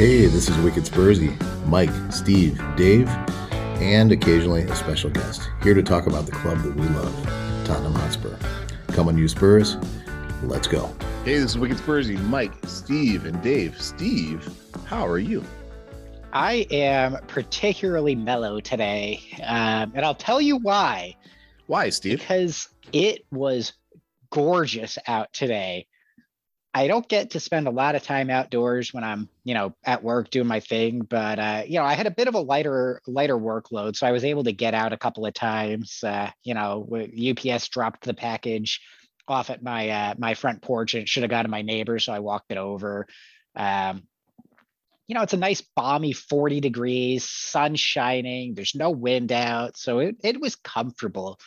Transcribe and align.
Hey, 0.00 0.24
this 0.24 0.48
is 0.48 0.56
Wicked 0.60 0.84
Spursy, 0.84 1.36
Mike, 1.66 1.90
Steve, 2.10 2.58
Dave, 2.74 3.06
and 3.82 4.10
occasionally 4.10 4.62
a 4.62 4.74
special 4.74 5.10
guest 5.10 5.50
here 5.62 5.74
to 5.74 5.82
talk 5.82 6.06
about 6.06 6.24
the 6.24 6.32
club 6.32 6.56
that 6.62 6.74
we 6.74 6.88
love, 6.88 7.14
Tottenham 7.66 7.92
Hotspur. 7.92 8.34
Come 8.94 9.08
on, 9.08 9.18
you 9.18 9.28
Spurs, 9.28 9.76
let's 10.42 10.66
go. 10.66 10.86
Hey, 11.26 11.34
this 11.34 11.50
is 11.50 11.58
Wicked 11.58 11.76
Spursy, 11.76 12.18
Mike, 12.30 12.54
Steve, 12.66 13.26
and 13.26 13.42
Dave. 13.42 13.78
Steve, 13.78 14.48
how 14.86 15.06
are 15.06 15.18
you? 15.18 15.44
I 16.32 16.66
am 16.70 17.18
particularly 17.26 18.14
mellow 18.14 18.58
today, 18.58 19.20
um, 19.42 19.92
and 19.94 20.02
I'll 20.02 20.14
tell 20.14 20.40
you 20.40 20.56
why. 20.56 21.14
Why, 21.66 21.90
Steve? 21.90 22.20
Because 22.20 22.70
it 22.94 23.26
was 23.30 23.74
gorgeous 24.30 24.96
out 25.06 25.30
today. 25.34 25.86
I 26.72 26.86
don't 26.86 27.08
get 27.08 27.30
to 27.30 27.40
spend 27.40 27.66
a 27.66 27.72
lot 27.72 27.96
of 27.96 28.02
time 28.04 28.30
outdoors 28.30 28.94
when 28.94 29.02
I'm, 29.02 29.28
you 29.42 29.54
know, 29.54 29.74
at 29.84 30.04
work 30.04 30.30
doing 30.30 30.46
my 30.46 30.60
thing, 30.60 31.00
but 31.00 31.38
uh, 31.38 31.62
you 31.66 31.78
know, 31.78 31.84
I 31.84 31.94
had 31.94 32.06
a 32.06 32.12
bit 32.12 32.28
of 32.28 32.34
a 32.34 32.40
lighter 32.40 33.00
lighter 33.08 33.36
workload, 33.36 33.96
so 33.96 34.06
I 34.06 34.12
was 34.12 34.24
able 34.24 34.44
to 34.44 34.52
get 34.52 34.72
out 34.72 34.92
a 34.92 34.96
couple 34.96 35.26
of 35.26 35.34
times. 35.34 36.04
Uh, 36.04 36.30
you 36.44 36.54
know, 36.54 36.88
UPS 36.94 37.68
dropped 37.68 38.04
the 38.04 38.14
package 38.14 38.80
off 39.26 39.50
at 39.50 39.62
my 39.62 39.88
uh, 39.88 40.14
my 40.16 40.34
front 40.34 40.62
porch, 40.62 40.94
and 40.94 41.02
it 41.02 41.08
should 41.08 41.24
have 41.24 41.30
gone 41.30 41.44
to 41.44 41.50
my 41.50 41.62
neighbor, 41.62 41.98
so 41.98 42.12
I 42.12 42.20
walked 42.20 42.52
it 42.52 42.58
over. 42.58 43.06
Um, 43.56 44.04
you 45.08 45.14
know, 45.16 45.22
it's 45.22 45.32
a 45.32 45.38
nice 45.38 45.60
balmy 45.74 46.12
40 46.12 46.60
degrees, 46.60 47.28
sun 47.28 47.74
shining. 47.74 48.54
There's 48.54 48.76
no 48.76 48.90
wind 48.90 49.32
out, 49.32 49.76
so 49.76 49.98
it 49.98 50.16
it 50.22 50.40
was 50.40 50.54
comfortable. 50.54 51.40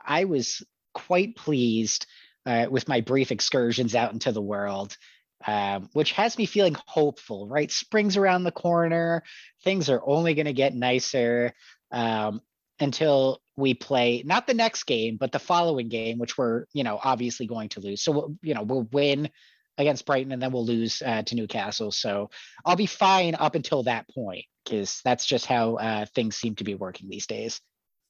I 0.00 0.26
was 0.26 0.62
quite 0.92 1.34
pleased 1.34 2.06
uh, 2.46 2.66
with 2.70 2.88
my 2.88 3.00
brief 3.00 3.30
excursions 3.30 3.94
out 3.94 4.12
into 4.12 4.32
the 4.32 4.42
world, 4.42 4.96
um, 5.46 5.88
which 5.92 6.12
has 6.12 6.38
me 6.38 6.46
feeling 6.46 6.76
hopeful, 6.86 7.48
right? 7.48 7.70
Spring's 7.70 8.16
around 8.16 8.44
the 8.44 8.52
corner. 8.52 9.22
Things 9.62 9.88
are 9.90 10.02
only 10.04 10.34
going 10.34 10.46
to 10.46 10.52
get 10.52 10.74
nicer 10.74 11.52
um, 11.90 12.40
until 12.80 13.40
we 13.56 13.74
play 13.74 14.22
not 14.24 14.46
the 14.46 14.54
next 14.54 14.84
game, 14.84 15.16
but 15.16 15.32
the 15.32 15.38
following 15.38 15.88
game, 15.88 16.18
which 16.18 16.36
we're, 16.36 16.64
you 16.72 16.84
know, 16.84 16.98
obviously 17.02 17.46
going 17.46 17.68
to 17.70 17.80
lose. 17.80 18.02
So, 18.02 18.12
we'll, 18.12 18.36
you 18.42 18.54
know, 18.54 18.62
we'll 18.62 18.88
win 18.92 19.30
against 19.78 20.06
Brighton 20.06 20.32
and 20.32 20.40
then 20.40 20.52
we'll 20.52 20.64
lose 20.64 21.02
uh, 21.04 21.22
to 21.22 21.34
Newcastle. 21.34 21.90
So 21.90 22.30
I'll 22.64 22.76
be 22.76 22.86
fine 22.86 23.34
up 23.34 23.54
until 23.54 23.82
that 23.84 24.08
point 24.08 24.44
because 24.64 25.00
that's 25.04 25.26
just 25.26 25.46
how 25.46 25.76
uh, 25.76 26.06
things 26.14 26.36
seem 26.36 26.54
to 26.56 26.64
be 26.64 26.74
working 26.74 27.08
these 27.08 27.26
days. 27.26 27.60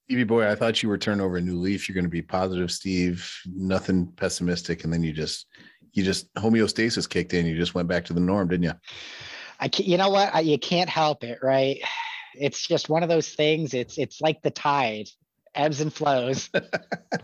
Stevie 0.05 0.25
boy, 0.25 0.51
I 0.51 0.55
thought 0.55 0.83
you 0.83 0.91
were 0.91 0.99
turning 0.99 1.25
over 1.25 1.39
a 1.39 1.41
new 1.41 1.59
leaf. 1.59 1.89
You're 1.89 1.95
going 1.95 2.05
to 2.05 2.11
be 2.11 2.21
positive, 2.21 2.71
Steve. 2.71 3.31
Nothing 3.47 4.07
pessimistic, 4.17 4.85
and 4.85 4.93
then 4.93 5.03
you 5.03 5.13
just 5.13 5.47
you 5.95 6.05
just 6.05 6.33
homeostasis 6.35 7.09
kicked 7.09 7.33
in. 7.33 7.47
You 7.47 7.57
just 7.57 7.75
went 7.75 7.89
back 7.89 8.05
to 8.07 8.13
the 8.13 8.21
norm, 8.21 8.49
didn't 8.49 8.65
you? 8.65 8.75
I 9.61 9.69
can't, 9.69 9.89
you 9.89 9.97
know 9.97 10.11
what? 10.11 10.35
I, 10.35 10.41
you 10.41 10.59
can't 10.59 10.91
help 10.91 11.25
it, 11.25 11.39
right? 11.43 11.81
It's 12.35 12.67
just 12.67 12.91
one 12.91 13.03
of 13.03 13.09
those 13.09 13.31
things. 13.31 13.73
It's 13.73 13.97
it's 13.97 14.21
like 14.21 14.43
the 14.43 14.51
tide, 14.51 15.09
ebbs 15.55 15.81
and 15.81 15.93
flows. 15.93 16.51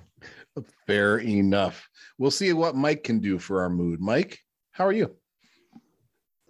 Fair 0.86 1.18
enough. 1.18 1.86
We'll 2.16 2.30
see 2.30 2.52
what 2.54 2.76
Mike 2.76 3.04
can 3.04 3.20
do 3.20 3.38
for 3.38 3.60
our 3.60 3.70
mood. 3.70 4.00
Mike, 4.00 4.38
how 4.72 4.86
are 4.86 4.92
you? 4.92 5.14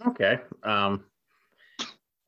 Okay. 0.06 0.38
Um, 0.62 1.04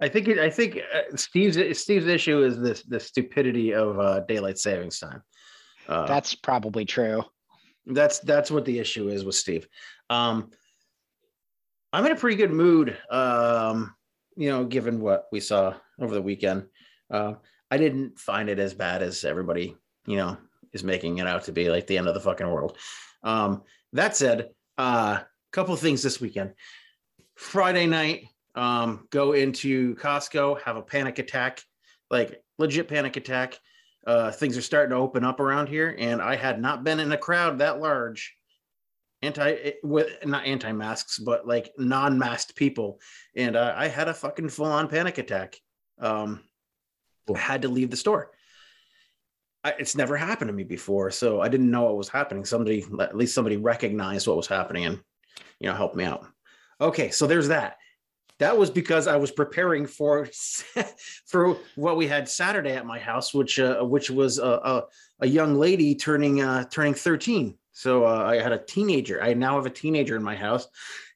I 0.02 0.08
think 0.08 0.26
it, 0.26 0.38
I 0.38 0.50
think 0.50 0.80
uh, 0.92 1.16
Steve's 1.16 1.56
Steve's 1.78 2.06
issue 2.06 2.42
is 2.42 2.60
this 2.60 2.82
the 2.82 2.98
stupidity 2.98 3.72
of 3.72 4.00
uh, 4.00 4.20
daylight 4.26 4.58
savings 4.58 4.98
time. 4.98 5.22
Uh, 5.88 6.06
that's 6.06 6.34
probably 6.34 6.84
true. 6.84 7.22
That's 7.86 8.18
that's 8.18 8.50
what 8.50 8.64
the 8.64 8.80
issue 8.80 9.08
is 9.08 9.24
with 9.24 9.36
Steve. 9.36 9.68
Um, 10.10 10.50
I'm 11.92 12.04
in 12.04 12.12
a 12.12 12.16
pretty 12.16 12.36
good 12.36 12.50
mood. 12.50 12.98
Um, 13.10 13.94
you 14.36 14.50
know, 14.50 14.64
given 14.64 15.00
what 15.00 15.26
we 15.30 15.38
saw 15.38 15.74
over 16.00 16.14
the 16.14 16.22
weekend, 16.22 16.66
uh, 17.08 17.34
I 17.70 17.76
didn't 17.76 18.18
find 18.18 18.48
it 18.48 18.58
as 18.58 18.74
bad 18.74 19.02
as 19.02 19.24
everybody 19.24 19.76
you 20.06 20.16
know 20.16 20.36
is 20.72 20.82
making 20.82 21.18
it 21.18 21.28
out 21.28 21.44
to 21.44 21.52
be, 21.52 21.70
like 21.70 21.86
the 21.86 21.98
end 21.98 22.08
of 22.08 22.14
the 22.14 22.20
fucking 22.20 22.50
world. 22.50 22.76
Um, 23.22 23.62
that 23.92 24.16
said, 24.16 24.48
a 24.78 24.82
uh, 24.82 25.20
couple 25.52 25.74
of 25.74 25.80
things 25.80 26.02
this 26.02 26.20
weekend. 26.20 26.54
Friday 27.36 27.86
night, 27.86 28.26
um, 28.54 29.06
go 29.10 29.32
into 29.32 29.94
Costco, 29.96 30.60
have 30.62 30.76
a 30.76 30.82
panic 30.82 31.18
attack, 31.18 31.62
like 32.10 32.42
legit 32.58 32.88
panic 32.88 33.16
attack. 33.16 33.58
Uh, 34.06 34.30
things 34.30 34.56
are 34.56 34.62
starting 34.62 34.90
to 34.90 34.96
open 34.96 35.24
up 35.24 35.40
around 35.40 35.68
here, 35.68 35.94
and 35.98 36.20
I 36.20 36.36
had 36.36 36.60
not 36.60 36.84
been 36.84 37.00
in 37.00 37.12
a 37.12 37.18
crowd 37.18 37.58
that 37.58 37.80
large, 37.80 38.34
anti 39.22 39.74
with 39.82 40.08
not 40.24 40.44
anti 40.44 40.72
masks, 40.72 41.18
but 41.18 41.46
like 41.46 41.72
non 41.78 42.18
masked 42.18 42.56
people, 42.56 43.00
and 43.36 43.56
uh, 43.56 43.74
I 43.76 43.88
had 43.88 44.08
a 44.08 44.14
fucking 44.14 44.48
full 44.48 44.66
on 44.66 44.88
panic 44.88 45.18
attack. 45.18 45.56
Um, 46.00 46.40
I 47.32 47.38
had 47.38 47.62
to 47.62 47.68
leave 47.68 47.90
the 47.90 47.96
store. 47.96 48.32
I, 49.64 49.74
it's 49.78 49.94
never 49.94 50.16
happened 50.16 50.48
to 50.48 50.52
me 50.52 50.64
before, 50.64 51.12
so 51.12 51.40
I 51.40 51.48
didn't 51.48 51.70
know 51.70 51.84
what 51.84 51.96
was 51.96 52.08
happening. 52.08 52.44
Somebody, 52.44 52.84
at 53.00 53.16
least 53.16 53.34
somebody, 53.34 53.56
recognized 53.56 54.26
what 54.26 54.36
was 54.36 54.48
happening 54.48 54.84
and 54.86 55.00
you 55.60 55.68
know 55.68 55.74
helped 55.74 55.96
me 55.96 56.04
out. 56.04 56.26
Okay, 56.80 57.10
so 57.10 57.28
there's 57.28 57.48
that 57.48 57.76
that 58.38 58.56
was 58.56 58.70
because 58.70 59.06
I 59.06 59.16
was 59.16 59.30
preparing 59.30 59.86
for 59.86 60.28
for 61.26 61.56
what 61.76 61.96
we 61.96 62.06
had 62.06 62.28
Saturday 62.28 62.72
at 62.72 62.86
my 62.86 62.98
house, 62.98 63.32
which 63.32 63.58
uh, 63.58 63.82
which 63.82 64.10
was 64.10 64.38
a, 64.38 64.44
a, 64.44 64.84
a, 65.20 65.26
young 65.26 65.54
lady 65.54 65.94
turning 65.94 66.42
uh, 66.42 66.64
turning 66.64 66.94
13. 66.94 67.56
So 67.72 68.04
uh, 68.04 68.24
I 68.24 68.36
had 68.36 68.52
a 68.52 68.58
teenager. 68.58 69.22
I 69.22 69.34
now 69.34 69.56
have 69.56 69.66
a 69.66 69.70
teenager 69.70 70.16
in 70.16 70.22
my 70.22 70.36
house, 70.36 70.66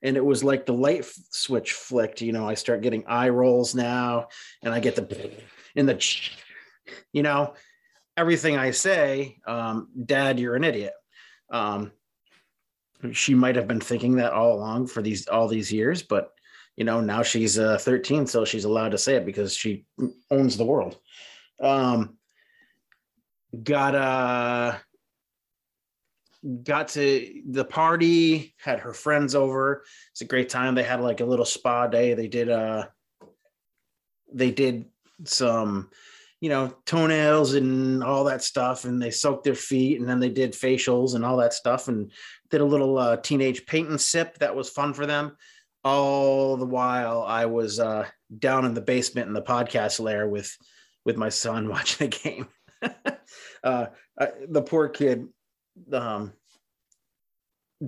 and 0.02 0.16
it 0.16 0.24
was 0.24 0.42
like 0.42 0.64
the 0.64 0.72
light 0.72 1.00
f- 1.00 1.14
switch 1.30 1.72
flicked. 1.72 2.20
You 2.22 2.32
know, 2.32 2.48
I 2.48 2.54
start 2.54 2.80
getting 2.80 3.04
eye 3.06 3.28
rolls 3.28 3.74
now, 3.74 4.28
and 4.62 4.72
I 4.72 4.80
get 4.80 4.96
the 4.96 5.30
in 5.74 5.86
the, 5.86 6.02
you 7.12 7.22
know, 7.22 7.54
everything 8.16 8.56
I 8.56 8.70
say, 8.70 9.38
um, 9.46 9.88
Dad, 10.04 10.40
you're 10.40 10.56
an 10.56 10.64
idiot. 10.64 10.94
Um, 11.50 11.92
she 13.12 13.34
might 13.34 13.56
have 13.56 13.68
been 13.68 13.80
thinking 13.80 14.16
that 14.16 14.32
all 14.32 14.54
along 14.54 14.86
for 14.86 15.02
these 15.02 15.26
all 15.28 15.48
these 15.48 15.72
years, 15.72 16.02
but 16.02 16.30
you 16.76 16.84
know 16.84 17.00
now 17.00 17.22
she's 17.22 17.58
uh, 17.58 17.78
13 17.78 18.26
so 18.26 18.44
she's 18.44 18.64
allowed 18.64 18.90
to 18.90 18.98
say 18.98 19.16
it 19.16 19.26
because 19.26 19.54
she 19.54 19.84
owns 20.30 20.56
the 20.56 20.64
world. 20.64 20.98
Um 21.60 22.18
got 23.62 23.94
uh 23.94 24.76
got 26.62 26.88
to 26.88 27.42
the 27.48 27.64
party 27.64 28.54
had 28.58 28.80
her 28.80 28.92
friends 28.92 29.34
over. 29.34 29.84
It's 30.12 30.20
a 30.20 30.26
great 30.26 30.48
time. 30.48 30.74
They 30.74 30.82
had 30.82 31.00
like 31.00 31.20
a 31.20 31.24
little 31.24 31.44
spa 31.44 31.86
day. 31.86 32.14
They 32.14 32.28
did 32.28 32.50
uh 32.50 32.86
they 34.32 34.50
did 34.50 34.86
some 35.24 35.90
you 36.40 36.50
know 36.50 36.74
toenails 36.84 37.54
and 37.54 38.04
all 38.04 38.24
that 38.24 38.42
stuff 38.42 38.84
and 38.84 39.00
they 39.00 39.10
soaked 39.10 39.44
their 39.44 39.54
feet 39.54 39.98
and 39.98 40.08
then 40.08 40.20
they 40.20 40.28
did 40.28 40.52
facials 40.52 41.14
and 41.14 41.24
all 41.24 41.38
that 41.38 41.54
stuff 41.54 41.88
and 41.88 42.12
did 42.50 42.60
a 42.60 42.64
little 42.64 42.98
uh, 42.98 43.16
teenage 43.16 43.64
paint 43.66 43.88
and 43.88 44.00
sip 44.00 44.38
that 44.38 44.54
was 44.54 44.68
fun 44.68 44.92
for 44.92 45.06
them 45.06 45.34
all 45.86 46.56
the 46.56 46.66
while 46.66 47.22
I 47.22 47.46
was 47.46 47.78
uh, 47.78 48.06
down 48.36 48.64
in 48.64 48.74
the 48.74 48.80
basement 48.80 49.28
in 49.28 49.34
the 49.34 49.42
podcast 49.42 50.00
lair 50.00 50.26
with 50.28 50.54
with 51.04 51.16
my 51.16 51.28
son 51.28 51.68
watching 51.70 52.10
the 52.10 52.16
game. 52.16 52.48
uh, 53.62 53.86
I, 54.18 54.28
the 54.48 54.62
poor 54.62 54.88
kid 54.88 55.28
um, 55.92 56.32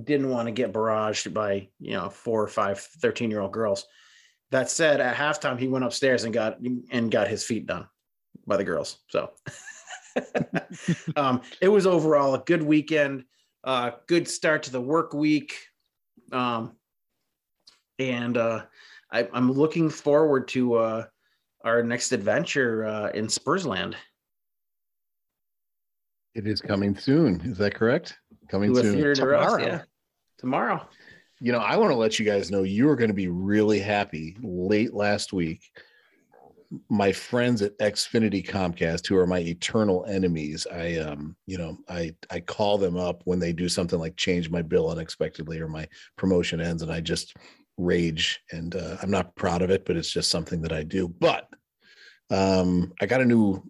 didn't 0.04 0.30
want 0.30 0.46
to 0.46 0.52
get 0.52 0.72
barraged 0.72 1.34
by 1.34 1.68
you 1.80 1.94
know 1.94 2.08
four 2.08 2.40
or 2.40 2.48
five 2.48 2.78
13 2.78 3.32
year 3.32 3.40
old 3.40 3.52
girls. 3.52 3.84
That 4.52 4.70
said, 4.70 5.00
at 5.00 5.16
halftime 5.16 5.58
he 5.58 5.66
went 5.66 5.84
upstairs 5.84 6.22
and 6.22 6.32
got 6.32 6.58
and 6.60 7.10
got 7.10 7.26
his 7.26 7.44
feet 7.44 7.66
done 7.66 7.88
by 8.46 8.56
the 8.56 8.64
girls. 8.64 8.98
So 9.08 9.32
um, 11.16 11.42
it 11.60 11.68
was 11.68 11.84
overall 11.84 12.34
a 12.34 12.44
good 12.46 12.62
weekend, 12.62 13.24
uh, 13.64 13.90
good 14.06 14.28
start 14.28 14.62
to 14.64 14.70
the 14.70 14.80
work 14.80 15.12
week. 15.12 15.54
Um, 16.30 16.77
and 17.98 18.36
uh, 18.36 18.64
I, 19.10 19.28
am 19.34 19.52
looking 19.52 19.90
forward 19.90 20.48
to 20.48 20.74
uh, 20.74 21.04
our 21.64 21.82
next 21.82 22.12
adventure 22.12 22.86
uh, 22.86 23.08
in 23.10 23.26
Spursland. 23.26 23.94
It 26.34 26.46
is 26.46 26.60
coming 26.60 26.96
soon. 26.96 27.40
Is 27.40 27.58
that 27.58 27.74
correct? 27.74 28.16
Coming 28.48 28.74
to 28.74 28.82
soon 28.82 29.14
tomorrow. 29.14 29.54
Us, 29.54 29.60
yeah. 29.60 29.82
Tomorrow. 30.38 30.86
You 31.40 31.52
know, 31.52 31.58
I 31.58 31.76
want 31.76 31.90
to 31.90 31.96
let 31.96 32.18
you 32.18 32.24
guys 32.24 32.50
know 32.50 32.62
you 32.62 32.88
are 32.88 32.96
going 32.96 33.08
to 33.08 33.14
be 33.14 33.28
really 33.28 33.80
happy. 33.80 34.36
Late 34.42 34.94
last 34.94 35.32
week, 35.32 35.62
my 36.88 37.12
friends 37.12 37.62
at 37.62 37.78
Xfinity 37.78 38.46
Comcast, 38.46 39.06
who 39.06 39.16
are 39.16 39.26
my 39.26 39.38
eternal 39.38 40.04
enemies, 40.06 40.66
I 40.70 40.96
um, 40.96 41.36
you 41.46 41.58
know, 41.58 41.78
I 41.88 42.14
I 42.30 42.40
call 42.40 42.78
them 42.78 42.96
up 42.96 43.22
when 43.24 43.38
they 43.38 43.52
do 43.52 43.68
something 43.68 43.98
like 43.98 44.16
change 44.16 44.50
my 44.50 44.62
bill 44.62 44.90
unexpectedly 44.90 45.60
or 45.60 45.68
my 45.68 45.88
promotion 46.16 46.60
ends, 46.60 46.82
and 46.82 46.92
I 46.92 47.00
just 47.00 47.36
rage 47.78 48.40
and 48.52 48.76
uh, 48.76 48.96
i'm 49.02 49.10
not 49.10 49.34
proud 49.36 49.62
of 49.62 49.70
it 49.70 49.84
but 49.84 49.96
it's 49.96 50.12
just 50.12 50.30
something 50.30 50.60
that 50.60 50.72
i 50.72 50.82
do 50.82 51.08
but 51.08 51.48
um, 52.30 52.92
i 53.00 53.06
got 53.06 53.20
a 53.20 53.24
new 53.24 53.62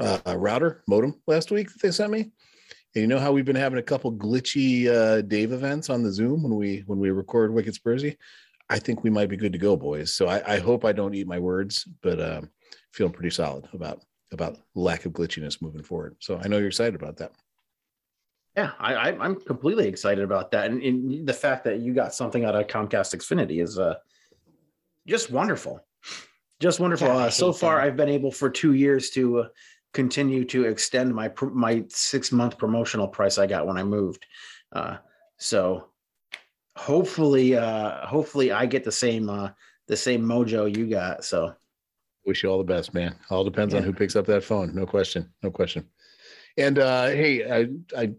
uh, 0.00 0.36
router 0.36 0.82
modem 0.88 1.20
last 1.26 1.50
week 1.50 1.70
that 1.70 1.82
they 1.82 1.90
sent 1.90 2.10
me 2.10 2.20
and 2.20 3.02
you 3.02 3.06
know 3.06 3.18
how 3.18 3.32
we've 3.32 3.44
been 3.44 3.56
having 3.56 3.78
a 3.78 3.82
couple 3.82 4.12
glitchy 4.12 4.86
uh, 4.88 5.20
dave 5.22 5.52
events 5.52 5.90
on 5.90 6.02
the 6.02 6.12
zoom 6.12 6.42
when 6.42 6.54
we 6.54 6.84
when 6.86 6.98
we 6.98 7.10
record 7.10 7.52
wicked 7.52 7.74
spursy 7.74 8.16
I 8.70 8.78
think 8.78 9.02
we 9.02 9.10
might 9.10 9.30
be 9.30 9.36
good 9.36 9.52
to 9.52 9.58
go, 9.58 9.76
boys. 9.76 10.14
So 10.14 10.28
I, 10.28 10.54
I 10.54 10.58
hope 10.58 10.84
I 10.84 10.92
don't 10.92 11.14
eat 11.14 11.26
my 11.26 11.38
words, 11.38 11.88
but 12.02 12.20
um, 12.20 12.50
feeling 12.92 13.12
pretty 13.12 13.30
solid 13.30 13.68
about 13.72 14.02
about 14.30 14.58
lack 14.74 15.06
of 15.06 15.12
glitchiness 15.12 15.62
moving 15.62 15.82
forward. 15.82 16.16
So 16.20 16.38
I 16.42 16.48
know 16.48 16.58
you're 16.58 16.68
excited 16.68 16.94
about 16.94 17.16
that. 17.16 17.32
Yeah, 18.58 18.72
I, 18.80 18.94
I 18.94 19.24
am 19.24 19.36
completely 19.36 19.86
excited 19.86 20.24
about 20.24 20.50
that, 20.50 20.68
and, 20.68 20.82
and, 20.82 21.24
the 21.24 21.32
fact 21.32 21.62
that 21.62 21.78
you 21.78 21.94
got 21.94 22.12
something 22.12 22.44
out 22.44 22.56
of 22.56 22.66
Comcast 22.66 23.14
Xfinity 23.14 23.62
is 23.62 23.78
uh 23.78 23.94
just 25.06 25.30
wonderful, 25.30 25.80
just 26.58 26.80
wonderful. 26.80 27.06
God, 27.06 27.28
uh, 27.28 27.30
so 27.30 27.52
far, 27.52 27.76
that. 27.76 27.84
I've 27.84 27.96
been 27.96 28.08
able 28.08 28.32
for 28.32 28.50
two 28.50 28.72
years 28.72 29.10
to 29.10 29.42
uh, 29.42 29.48
continue 29.94 30.44
to 30.46 30.64
extend 30.64 31.14
my 31.14 31.30
my 31.52 31.84
six 31.86 32.32
month 32.32 32.58
promotional 32.58 33.06
price 33.06 33.38
I 33.38 33.46
got 33.46 33.64
when 33.64 33.78
I 33.78 33.84
moved. 33.84 34.26
Uh, 34.72 34.96
so 35.36 35.90
hopefully, 36.76 37.56
uh, 37.56 38.04
hopefully, 38.08 38.50
I 38.50 38.66
get 38.66 38.82
the 38.82 38.90
same 38.90 39.30
uh, 39.30 39.50
the 39.86 39.96
same 39.96 40.24
mojo 40.24 40.76
you 40.76 40.88
got. 40.88 41.24
So 41.24 41.54
wish 42.26 42.42
you 42.42 42.50
all 42.50 42.58
the 42.58 42.64
best, 42.64 42.92
man. 42.92 43.14
All 43.30 43.44
depends 43.44 43.72
yeah. 43.72 43.78
on 43.78 43.86
who 43.86 43.92
picks 43.92 44.16
up 44.16 44.26
that 44.26 44.42
phone. 44.42 44.74
No 44.74 44.84
question. 44.84 45.32
No 45.44 45.50
question. 45.52 45.86
And 46.56 46.80
uh, 46.80 47.06
hey, 47.06 47.48
I 47.48 47.68
I 47.96 48.14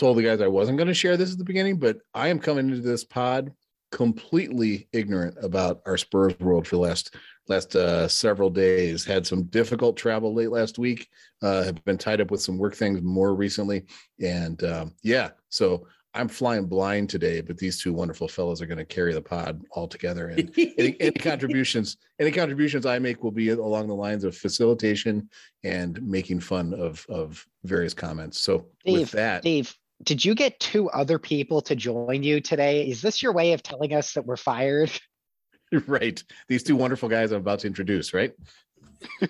told 0.00 0.16
the 0.16 0.22
guys 0.22 0.40
I 0.40 0.48
wasn't 0.48 0.78
going 0.78 0.88
to 0.88 0.94
share 0.94 1.16
this 1.16 1.32
at 1.32 1.38
the 1.38 1.44
beginning, 1.44 1.76
but 1.76 1.98
I 2.14 2.28
am 2.28 2.40
coming 2.40 2.68
into 2.68 2.80
this 2.80 3.04
pod 3.04 3.52
completely 3.92 4.88
ignorant 4.92 5.36
about 5.42 5.82
our 5.84 5.96
Spurs 5.96 6.38
world 6.40 6.66
for 6.66 6.76
the 6.76 6.82
last 6.82 7.14
last 7.48 7.76
uh, 7.76 8.08
several 8.08 8.48
days. 8.50 9.04
Had 9.04 9.26
some 9.26 9.44
difficult 9.44 9.96
travel 9.96 10.34
late 10.34 10.50
last 10.50 10.78
week. 10.78 11.08
Uh, 11.42 11.62
have 11.64 11.84
been 11.84 11.98
tied 11.98 12.20
up 12.20 12.30
with 12.30 12.40
some 12.40 12.58
work 12.58 12.74
things 12.74 13.02
more 13.02 13.34
recently, 13.34 13.84
and 14.20 14.64
um, 14.64 14.94
yeah, 15.02 15.30
so 15.48 15.86
I'm 16.12 16.28
flying 16.28 16.66
blind 16.66 17.08
today, 17.08 17.40
but 17.40 17.56
these 17.56 17.80
two 17.80 17.92
wonderful 17.92 18.26
fellows 18.26 18.60
are 18.60 18.66
going 18.66 18.78
to 18.78 18.84
carry 18.84 19.14
the 19.14 19.22
pod 19.22 19.62
all 19.70 19.86
together. 19.86 20.28
And 20.28 20.50
any, 20.58 20.96
any, 21.00 21.10
contributions, 21.18 21.98
any 22.18 22.32
contributions 22.32 22.84
I 22.84 22.98
make 22.98 23.22
will 23.22 23.30
be 23.30 23.50
along 23.50 23.86
the 23.86 23.94
lines 23.94 24.24
of 24.24 24.36
facilitation 24.36 25.28
and 25.62 26.02
making 26.02 26.40
fun 26.40 26.74
of 26.74 27.06
of 27.08 27.46
various 27.64 27.94
comments. 27.94 28.40
So 28.40 28.66
Dave, 28.84 28.98
with 28.98 29.10
that, 29.12 29.42
Dave, 29.42 29.72
did 30.02 30.24
you 30.24 30.34
get 30.34 30.58
two 30.60 30.88
other 30.90 31.18
people 31.18 31.60
to 31.62 31.76
join 31.76 32.22
you 32.22 32.40
today? 32.40 32.88
Is 32.88 33.02
this 33.02 33.22
your 33.22 33.32
way 33.32 33.52
of 33.52 33.62
telling 33.62 33.92
us 33.94 34.14
that 34.14 34.26
we're 34.26 34.36
fired? 34.36 34.90
Right. 35.86 36.20
These 36.48 36.64
two 36.64 36.74
wonderful 36.74 37.08
guys 37.08 37.30
I'm 37.30 37.42
about 37.42 37.60
to 37.60 37.68
introduce, 37.68 38.12
right? 38.12 38.32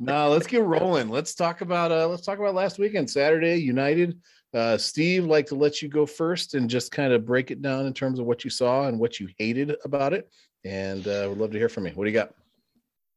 no, 0.00 0.28
let's 0.28 0.48
get 0.48 0.64
rolling. 0.64 1.08
Let's 1.08 1.36
talk 1.36 1.60
about 1.60 1.92
uh 1.92 2.08
let's 2.08 2.26
talk 2.26 2.40
about 2.40 2.56
last 2.56 2.76
weekend, 2.80 3.08
Saturday, 3.08 3.58
United 3.58 4.18
uh, 4.52 4.76
Steve, 4.76 5.26
like 5.26 5.46
to 5.46 5.54
let 5.54 5.80
you 5.80 5.88
go 5.88 6.06
first 6.06 6.54
and 6.54 6.68
just 6.68 6.90
kind 6.90 7.12
of 7.12 7.24
break 7.24 7.50
it 7.50 7.62
down 7.62 7.86
in 7.86 7.92
terms 7.92 8.18
of 8.18 8.26
what 8.26 8.44
you 8.44 8.50
saw 8.50 8.88
and 8.88 8.98
what 8.98 9.20
you 9.20 9.28
hated 9.38 9.76
about 9.84 10.12
it. 10.12 10.28
And 10.64 11.06
uh, 11.06 11.26
would 11.28 11.38
love 11.38 11.52
to 11.52 11.58
hear 11.58 11.68
from 11.68 11.86
you. 11.86 11.92
What 11.92 12.04
do 12.04 12.10
you 12.10 12.16
got? 12.16 12.34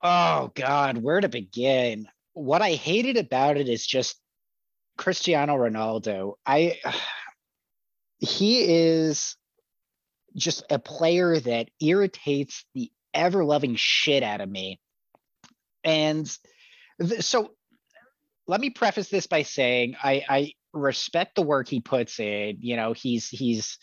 Oh 0.01 0.51
God, 0.53 0.97
where 0.97 1.21
to 1.21 1.29
begin? 1.29 2.07
What 2.33 2.61
I 2.61 2.71
hated 2.71 3.17
about 3.17 3.57
it 3.57 3.67
is 3.67 3.85
just 3.85 4.19
Cristiano 4.97 5.55
Ronaldo. 5.55 6.33
I 6.45 6.79
he 8.19 8.63
is 8.63 9.35
just 10.35 10.63
a 10.69 10.79
player 10.79 11.39
that 11.39 11.69
irritates 11.81 12.65
the 12.73 12.91
ever 13.13 13.43
loving 13.43 13.75
shit 13.75 14.23
out 14.23 14.41
of 14.41 14.49
me. 14.49 14.79
And 15.83 16.29
th- 17.01 17.21
so 17.23 17.51
let 18.47 18.59
me 18.59 18.69
preface 18.69 19.09
this 19.09 19.27
by 19.27 19.43
saying 19.43 19.95
I, 20.01 20.23
I 20.27 20.53
respect 20.73 21.35
the 21.35 21.41
work 21.41 21.67
he 21.67 21.81
puts 21.81 22.19
in. 22.19 22.57
You 22.61 22.75
know, 22.75 22.93
he's 22.93 23.29
he's 23.29 23.77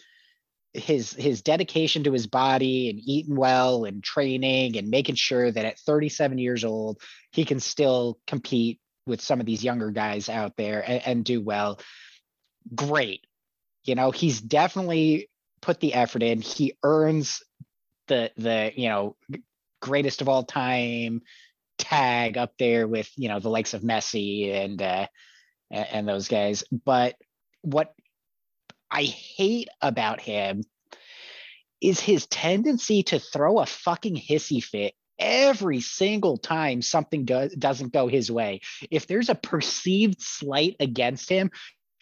his 0.72 1.12
his 1.12 1.42
dedication 1.42 2.04
to 2.04 2.12
his 2.12 2.26
body 2.26 2.90
and 2.90 3.00
eating 3.04 3.36
well 3.36 3.84
and 3.84 4.02
training 4.02 4.76
and 4.76 4.88
making 4.88 5.16
sure 5.16 5.50
that 5.50 5.64
at 5.64 5.78
37 5.80 6.38
years 6.38 6.64
old 6.64 7.00
he 7.32 7.44
can 7.44 7.60
still 7.60 8.18
compete 8.26 8.80
with 9.10 9.20
some 9.20 9.40
of 9.40 9.46
these 9.46 9.62
younger 9.62 9.90
guys 9.90 10.28
out 10.28 10.56
there 10.56 10.82
and, 10.86 11.02
and 11.04 11.24
do 11.24 11.42
well. 11.42 11.78
Great. 12.74 13.26
You 13.84 13.94
know, 13.94 14.10
he's 14.10 14.40
definitely 14.40 15.28
put 15.60 15.80
the 15.80 15.94
effort 15.94 16.22
in. 16.22 16.40
He 16.40 16.78
earns 16.82 17.42
the 18.06 18.30
the, 18.36 18.72
you 18.74 18.88
know, 18.88 19.16
greatest 19.80 20.20
of 20.20 20.28
all 20.28 20.44
time 20.44 21.22
tag 21.78 22.38
up 22.38 22.52
there 22.58 22.86
with, 22.86 23.10
you 23.16 23.28
know, 23.28 23.40
the 23.40 23.50
likes 23.50 23.74
of 23.74 23.82
Messi 23.82 24.54
and 24.54 24.80
uh 24.80 25.06
and, 25.70 25.86
and 25.92 26.08
those 26.08 26.28
guys. 26.28 26.64
But 26.70 27.16
what 27.62 27.92
I 28.90 29.02
hate 29.02 29.68
about 29.80 30.20
him 30.20 30.62
is 31.80 32.00
his 32.00 32.26
tendency 32.26 33.02
to 33.04 33.18
throw 33.18 33.58
a 33.58 33.66
fucking 33.66 34.16
hissy 34.16 34.62
fit 34.62 34.94
every 35.20 35.81
single 35.81 36.38
time 36.38 36.82
something 36.82 37.25
do- 37.25 37.50
doesn't 37.50 37.93
go 37.93 38.08
his 38.08 38.31
way. 38.31 38.61
If 38.90 39.06
there's 39.06 39.28
a 39.28 39.34
perceived 39.34 40.20
slight 40.20 40.76
against 40.81 41.28
him, 41.28 41.50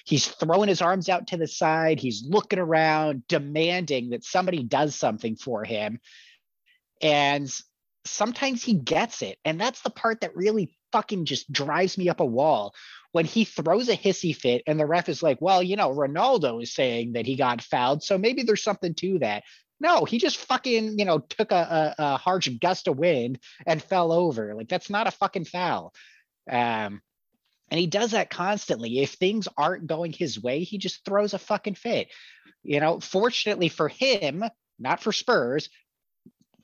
he's 0.05 0.27
throwing 0.27 0.69
his 0.69 0.81
arms 0.81 1.09
out 1.09 1.27
to 1.29 1.37
the 1.37 1.49
side, 1.49 2.01
he's 2.01 2.25
looking 2.25 2.59
around, 2.59 3.27
demanding 3.29 4.11
that 4.11 4.25
somebody 4.25 4.63
does 4.63 4.95
something 4.95 5.37
for 5.37 5.65
him. 5.65 6.01
And 7.03 7.53
sometimes 8.07 8.63
he 8.63 8.75
gets 8.75 9.21
it. 9.23 9.39
And 9.45 9.61
that's 9.61 9.83
the 9.83 9.91
part 9.91 10.23
that 10.23 10.37
really 10.37 10.75
fucking 10.93 11.27
just 11.27 11.53
drives 11.53 11.99
me 11.99 12.09
up 12.09 12.21
a 12.21 12.25
wall 12.25 12.75
when 13.13 13.25
he 13.25 13.45
throws 13.45 13.89
a 13.89 13.97
hissy 13.97 14.35
fit 14.35 14.63
and 14.67 14.79
the 14.79 14.87
ref 14.87 15.09
is 15.09 15.23
like, 15.23 15.39
well, 15.41 15.63
you 15.63 15.77
know, 15.77 15.91
Ronaldo 15.91 16.63
is 16.63 16.75
saying 16.75 17.13
that 17.13 17.27
he 17.27 17.37
got 17.37 17.63
fouled. 17.63 18.03
So 18.03 18.19
maybe 18.19 18.43
there's 18.43 18.63
something 18.63 18.95
to 18.95 19.19
that. 19.21 19.45
No, 19.81 20.05
he 20.05 20.19
just 20.19 20.39
fucking, 20.39 20.99
you 20.99 21.05
know, 21.05 21.19
took 21.19 21.53
a, 21.53 21.95
a, 21.99 22.03
a 22.03 22.17
harsh 22.17 22.49
gust 22.49 22.89
of 22.89 22.99
wind 22.99 23.39
and 23.67 23.83
fell 23.83 24.13
over. 24.13 24.55
Like 24.55 24.69
that's 24.69 24.91
not 24.91 25.07
a 25.07 25.13
fucking 25.13 25.45
foul. 25.45 25.95
Um, 26.51 27.01
and 27.71 27.79
he 27.79 27.87
does 27.87 28.13
that 28.13 28.31
constantly. 28.31 29.01
If 29.01 29.13
things 29.13 29.47
aren't 29.57 29.87
going 29.87 30.13
his 30.13 30.43
way, 30.43 30.65
he 30.65 30.79
just 30.79 31.05
throws 31.05 31.35
a 31.35 31.39
fucking 31.39 31.75
fit. 31.75 32.09
You 32.63 32.81
know, 32.81 32.99
fortunately 33.01 33.69
for 33.69 33.89
him, 33.89 34.45
not 34.79 35.03
for 35.03 35.13
Spurs, 35.13 35.69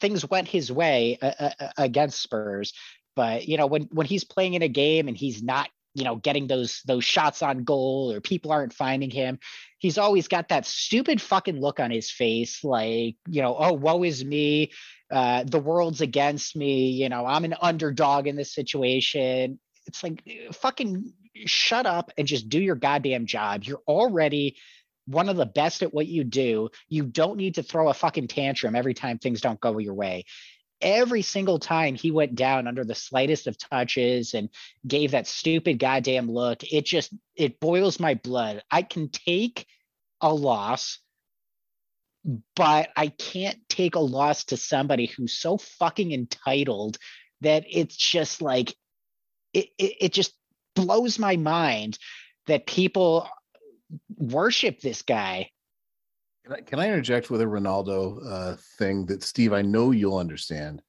things 0.00 0.28
went 0.28 0.48
his 0.48 0.72
way 0.72 1.18
uh, 1.20 1.50
uh, 1.60 1.68
against 1.78 2.20
Spurs. 2.22 2.72
But 3.14 3.46
you 3.46 3.56
know, 3.56 3.66
when 3.66 3.82
when 3.92 4.06
he's 4.06 4.24
playing 4.24 4.54
in 4.54 4.62
a 4.62 4.68
game 4.68 5.08
and 5.08 5.16
he's 5.16 5.42
not 5.42 5.68
you 5.94 6.04
know 6.04 6.16
getting 6.16 6.46
those 6.46 6.82
those 6.86 7.04
shots 7.04 7.42
on 7.42 7.64
goal 7.64 8.12
or 8.12 8.20
people 8.20 8.52
aren't 8.52 8.72
finding 8.72 9.10
him. 9.10 9.38
He's 9.78 9.98
always 9.98 10.28
got 10.28 10.48
that 10.48 10.66
stupid 10.66 11.20
fucking 11.20 11.60
look 11.60 11.80
on 11.80 11.90
his 11.90 12.10
face 12.10 12.64
like 12.64 13.16
you 13.28 13.42
know 13.42 13.56
oh 13.58 13.72
woe 13.72 14.02
is 14.02 14.24
me. 14.24 14.72
Uh 15.10 15.44
the 15.44 15.60
world's 15.60 16.00
against 16.00 16.56
me. 16.56 16.90
You 16.90 17.08
know 17.08 17.24
i'm 17.26 17.44
an 17.44 17.54
underdog 17.60 18.26
in 18.26 18.36
this 18.36 18.52
situation. 18.52 19.58
It's 19.86 20.02
like 20.02 20.24
fucking 20.52 21.12
shut 21.46 21.86
up 21.86 22.10
and 22.16 22.26
just 22.26 22.48
do 22.48 22.60
your 22.60 22.76
goddamn 22.76 23.26
job. 23.26 23.64
You're 23.64 23.82
already 23.86 24.56
one 25.06 25.28
of 25.28 25.36
the 25.36 25.44
best 25.44 25.82
at 25.82 25.92
what 25.92 26.06
you 26.06 26.24
do. 26.24 26.70
You 26.88 27.04
don't 27.04 27.36
need 27.36 27.56
to 27.56 27.62
throw 27.62 27.90
a 27.90 27.94
fucking 27.94 28.28
tantrum 28.28 28.74
every 28.74 28.94
time 28.94 29.18
things 29.18 29.42
don't 29.42 29.60
go 29.60 29.78
your 29.78 29.94
way 29.94 30.24
every 30.80 31.22
single 31.22 31.58
time 31.58 31.94
he 31.94 32.10
went 32.10 32.34
down 32.34 32.66
under 32.66 32.84
the 32.84 32.94
slightest 32.94 33.46
of 33.46 33.58
touches 33.58 34.34
and 34.34 34.48
gave 34.86 35.12
that 35.12 35.26
stupid 35.26 35.78
goddamn 35.78 36.30
look, 36.30 36.62
it 36.72 36.84
just 36.84 37.12
it 37.36 37.60
boils 37.60 38.00
my 38.00 38.14
blood. 38.14 38.62
I 38.70 38.82
can 38.82 39.08
take 39.08 39.66
a 40.20 40.32
loss, 40.32 40.98
but 42.56 42.90
I 42.96 43.08
can't 43.08 43.58
take 43.68 43.94
a 43.94 44.00
loss 44.00 44.44
to 44.44 44.56
somebody 44.56 45.06
who's 45.06 45.38
so 45.38 45.58
fucking 45.58 46.12
entitled 46.12 46.98
that 47.40 47.64
it's 47.68 47.96
just 47.96 48.40
like 48.42 48.74
it, 49.52 49.68
it, 49.78 49.96
it 50.00 50.12
just 50.12 50.32
blows 50.74 51.18
my 51.18 51.36
mind 51.36 51.98
that 52.46 52.66
people 52.66 53.28
worship 54.16 54.80
this 54.80 55.02
guy 55.02 55.50
can 56.44 56.54
I, 56.54 56.60
can 56.60 56.78
I 56.78 56.88
interject 56.88 57.30
with 57.30 57.40
a 57.40 57.46
Ronaldo 57.46 58.20
uh, 58.26 58.56
thing 58.78 59.06
that 59.06 59.22
Steve? 59.22 59.52
I 59.52 59.62
know 59.62 59.90
you'll 59.90 60.18
understand. 60.18 60.82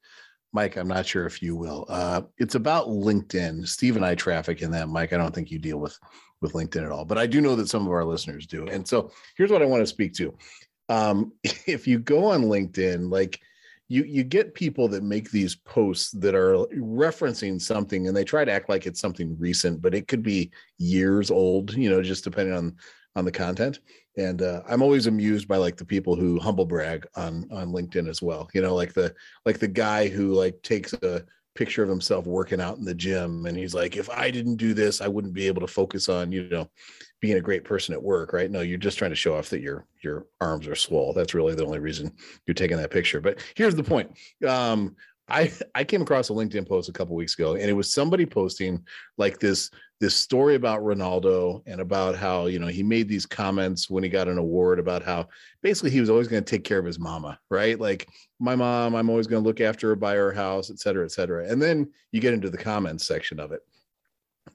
Mike, 0.52 0.78
I'm 0.78 0.88
not 0.88 1.06
sure 1.06 1.26
if 1.26 1.42
you 1.42 1.56
will. 1.56 1.86
Uh, 1.90 2.22
it's 2.38 2.56
about 2.56 2.88
LinkedIn. 2.88 3.68
Steve 3.68 3.96
and 3.96 4.06
I 4.06 4.16
traffic 4.16 4.62
in 4.62 4.72
that. 4.72 4.90
Mike, 4.90 5.14
I 5.14 5.18
don't 5.18 5.34
think 5.34 5.52
you 5.52 5.60
deal 5.60 5.78
with 5.78 5.98
with 6.42 6.54
LinkedIn 6.54 6.84
at 6.84 6.92
all, 6.92 7.06
but 7.06 7.18
I 7.18 7.26
do 7.26 7.42
know 7.42 7.56
that 7.56 7.70
some 7.70 7.86
of 7.86 7.92
our 7.92 8.04
listeners 8.04 8.46
do. 8.46 8.68
And 8.68 8.88
so 8.88 9.12
here's 9.38 9.52
what 9.52 9.62
I 9.62 9.66
want 9.66 9.82
to 9.82 9.88
speak 9.88 10.14
to. 10.16 10.38
Um, 10.90 11.32
if 11.44 11.88
you 11.88 12.00
go 12.00 12.26
on 12.26 12.44
LinkedIn, 12.44 13.10
like 13.10 13.40
you 13.88 14.04
you 14.04 14.24
get 14.24 14.54
people 14.54 14.88
that 14.90 15.04
make 15.04 15.32
these 15.32 15.56
posts 15.56 16.12
that 16.12 16.36
are 16.36 16.66
referencing 16.78 17.62
something 17.62 18.08
and 18.08 18.16
they 18.16 18.26
try 18.26 18.44
to 18.44 18.52
act 18.52 18.68
like 18.68 18.86
it's 18.86 19.00
something 19.00 19.38
recent, 19.40 19.82
but 19.82 19.96
it 19.96 20.08
could 20.08 20.24
be 20.24 20.52
years 20.78 21.32
old, 21.32 21.74
you 21.76 21.90
know, 21.90 22.02
just 22.02 22.26
depending 22.26 22.56
on 22.56 22.76
on 23.16 23.26
the 23.26 23.32
content. 23.32 23.80
And 24.18 24.42
uh, 24.42 24.62
i'm 24.70 24.82
always 24.82 25.08
amused 25.08 25.48
by 25.48 25.58
like 25.58 25.76
the 25.76 25.84
people 25.84 26.16
who 26.16 26.40
humble 26.40 26.66
brag 26.66 27.06
on 27.16 27.50
on 27.52 27.74
linkedin 27.74 28.08
as 28.08 28.22
well 28.22 28.50
you 28.54 28.62
know 28.62 28.74
like 28.74 28.94
the 28.94 29.14
like 29.46 29.60
the 29.60 29.68
guy 29.68 30.08
who 30.08 30.34
like 30.34 30.62
takes 30.62 30.94
a 30.94 31.26
picture 31.54 31.84
of 31.84 31.90
himself 31.90 32.26
working 32.26 32.62
out 32.62 32.78
in 32.78 32.86
the 32.86 32.96
gym 32.96 33.46
and 33.46 33.58
he's 33.58 33.74
like 33.74 33.98
if 33.98 34.10
i 34.10 34.32
didn't 34.32 34.56
do 34.56 34.74
this 34.74 35.02
i 35.02 35.08
wouldn't 35.08 35.34
be 35.34 35.48
able 35.48 35.60
to 35.60 35.68
focus 35.68 36.08
on 36.08 36.32
you 36.32 36.48
know 36.48 36.70
being 37.26 37.38
a 37.38 37.42
great 37.42 37.64
person 37.64 37.94
at 37.94 38.04
work 38.04 38.34
right? 38.34 38.52
No 38.52 38.62
you're 38.62 38.78
just 38.78 38.98
trying 38.98 39.12
to 39.12 39.16
show 39.16 39.36
off 39.36 39.50
that 39.50 39.62
your 39.62 39.88
your 40.04 40.28
arms 40.42 40.68
are 40.68 40.76
swole. 40.76 41.12
That's 41.12 41.34
really 41.34 41.56
the 41.56 41.66
only 41.66 41.80
reason 41.80 42.12
you're 42.46 42.54
taking 42.54 42.78
that 42.78 42.92
picture. 42.92 43.20
But 43.20 43.40
here's 43.56 43.74
the 43.74 43.84
point. 43.84 44.16
Um 44.48 44.96
I 45.28 45.52
I 45.74 45.84
came 45.84 46.02
across 46.02 46.30
a 46.30 46.34
LinkedIn 46.34 46.68
post 46.68 46.90
a 46.90 46.94
couple 46.94 47.16
weeks 47.16 47.34
ago, 47.34 47.56
and 47.56 47.70
it 47.70 47.74
was 47.74 47.92
somebody 47.92 48.26
posting 48.26 48.86
like 49.18 49.40
this 49.40 49.72
this 50.00 50.16
story 50.16 50.56
about 50.56 50.82
Ronaldo 50.82 51.64
and 51.66 51.82
about 51.82 52.16
how 52.16 52.46
you 52.46 52.60
know 52.60 52.68
he 52.68 52.84
made 52.84 53.10
these 53.10 53.26
comments 53.26 53.90
when 53.90 54.04
he 54.04 54.10
got 54.10 54.28
an 54.28 54.38
award 54.38 54.78
about 54.78 55.04
how 55.04 55.28
basically 55.64 55.90
he 55.90 56.00
was 56.00 56.10
always 56.10 56.28
going 56.28 56.44
to 56.44 56.50
take 56.50 56.64
care 56.64 56.80
of 56.80 56.86
his 56.86 57.00
mama, 57.00 57.40
right? 57.50 57.80
Like 57.80 58.08
my 58.40 58.56
mom, 58.56 58.96
I'm 58.96 59.10
always 59.10 59.28
going 59.28 59.42
to 59.42 59.48
look 59.48 59.62
after 59.62 59.90
her, 59.90 59.96
buy 59.96 60.16
her 60.16 60.32
house, 60.32 60.70
et 60.70 60.80
cetera, 60.80 61.06
et 61.06 61.12
cetera. 61.12 61.48
And 61.48 61.62
then 61.62 61.92
you 62.12 62.22
get 62.22 62.34
into 62.34 62.50
the 62.50 62.58
comments 62.58 63.08
section 63.08 63.40
of 63.40 63.52
it, 63.52 63.62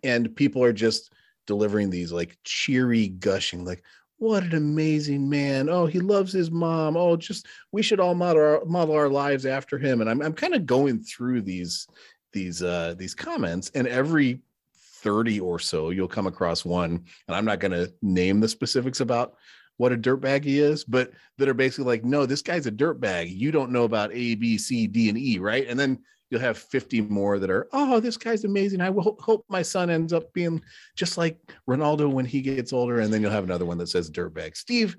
and 0.05 0.35
people 0.37 0.63
are 0.63 0.73
just 0.73 1.13
delivering 1.47 1.91
these 1.91 2.13
like 2.13 2.39
cheery 2.45 3.09
gushing, 3.09 3.65
like 3.65 3.83
what 4.21 4.43
an 4.43 4.55
amazing 4.55 5.31
man. 5.31 5.71
Oh, 5.71 5.87
he 5.87 5.99
loves 5.99 6.31
his 6.31 6.51
mom. 6.51 6.95
Oh, 6.95 7.17
just 7.17 7.47
we 7.73 7.83
should 7.83 8.01
all 8.01 8.15
model 8.15 8.43
our, 8.43 8.65
model 8.67 8.95
our 8.95 9.09
lives 9.09 9.47
after 9.47 9.79
him. 9.79 10.03
And 10.03 10.11
I'm 10.11 10.21
I'm 10.21 10.35
kind 10.35 10.55
of 10.55 10.67
going 10.67 11.01
through 11.01 11.41
these 11.41 11.89
these 12.33 12.63
uh 12.63 12.95
these 12.99 13.15
comments 13.15 13.71
and 13.75 13.89
every 13.89 14.41
30 14.77 15.41
or 15.41 15.59
so 15.59 15.89
you'll 15.89 16.07
come 16.07 16.27
across 16.27 16.67
one 16.67 17.03
and 17.27 17.35
I'm 17.35 17.47
not 17.47 17.61
going 17.61 17.73
to 17.73 17.91
name 18.03 18.41
the 18.41 18.49
specifics 18.49 19.01
about 19.01 19.37
what 19.79 19.93
a 19.93 19.97
dirtbag 19.97 20.45
he 20.45 20.59
is, 20.59 20.85
but 20.85 21.13
that 21.39 21.49
are 21.49 21.55
basically 21.55 21.87
like, 21.87 22.05
no, 22.05 22.27
this 22.27 22.43
guy's 22.43 22.67
a 22.67 22.71
dirtbag. 22.71 23.35
You 23.35 23.51
don't 23.51 23.73
know 23.73 23.85
about 23.85 24.13
A, 24.13 24.35
B, 24.35 24.59
C, 24.59 24.87
D, 24.87 25.09
and 25.09 25.17
E, 25.17 25.39
right? 25.39 25.67
And 25.67 25.81
then 25.81 25.99
you'll 26.31 26.41
have 26.41 26.57
50 26.57 27.03
more 27.03 27.39
that 27.39 27.51
are, 27.51 27.69
oh, 27.73 28.01
this 28.01 28.17
guy's 28.17 28.45
amazing. 28.45 28.81
I 28.81 28.91
will 28.91 29.17
hope 29.21 29.45
my 29.49 29.63
son 29.63 29.91
ends 29.91 30.13
up 30.13 30.33
being 30.33 30.63
just 30.97 31.19
like 31.19 31.39
Ronaldo 31.69 32.11
when 32.11 32.25
he 32.25 32.41
gets 32.41 32.73
older. 32.73 33.01
And 33.01 33.13
then 33.13 33.21
you'll 33.21 33.33
have 33.33 33.45
another 33.45 33.67
one 33.67 33.79
that 33.79 33.89
says 33.89 34.11
dirtbag. 34.11 34.57
Steve, 34.57 34.97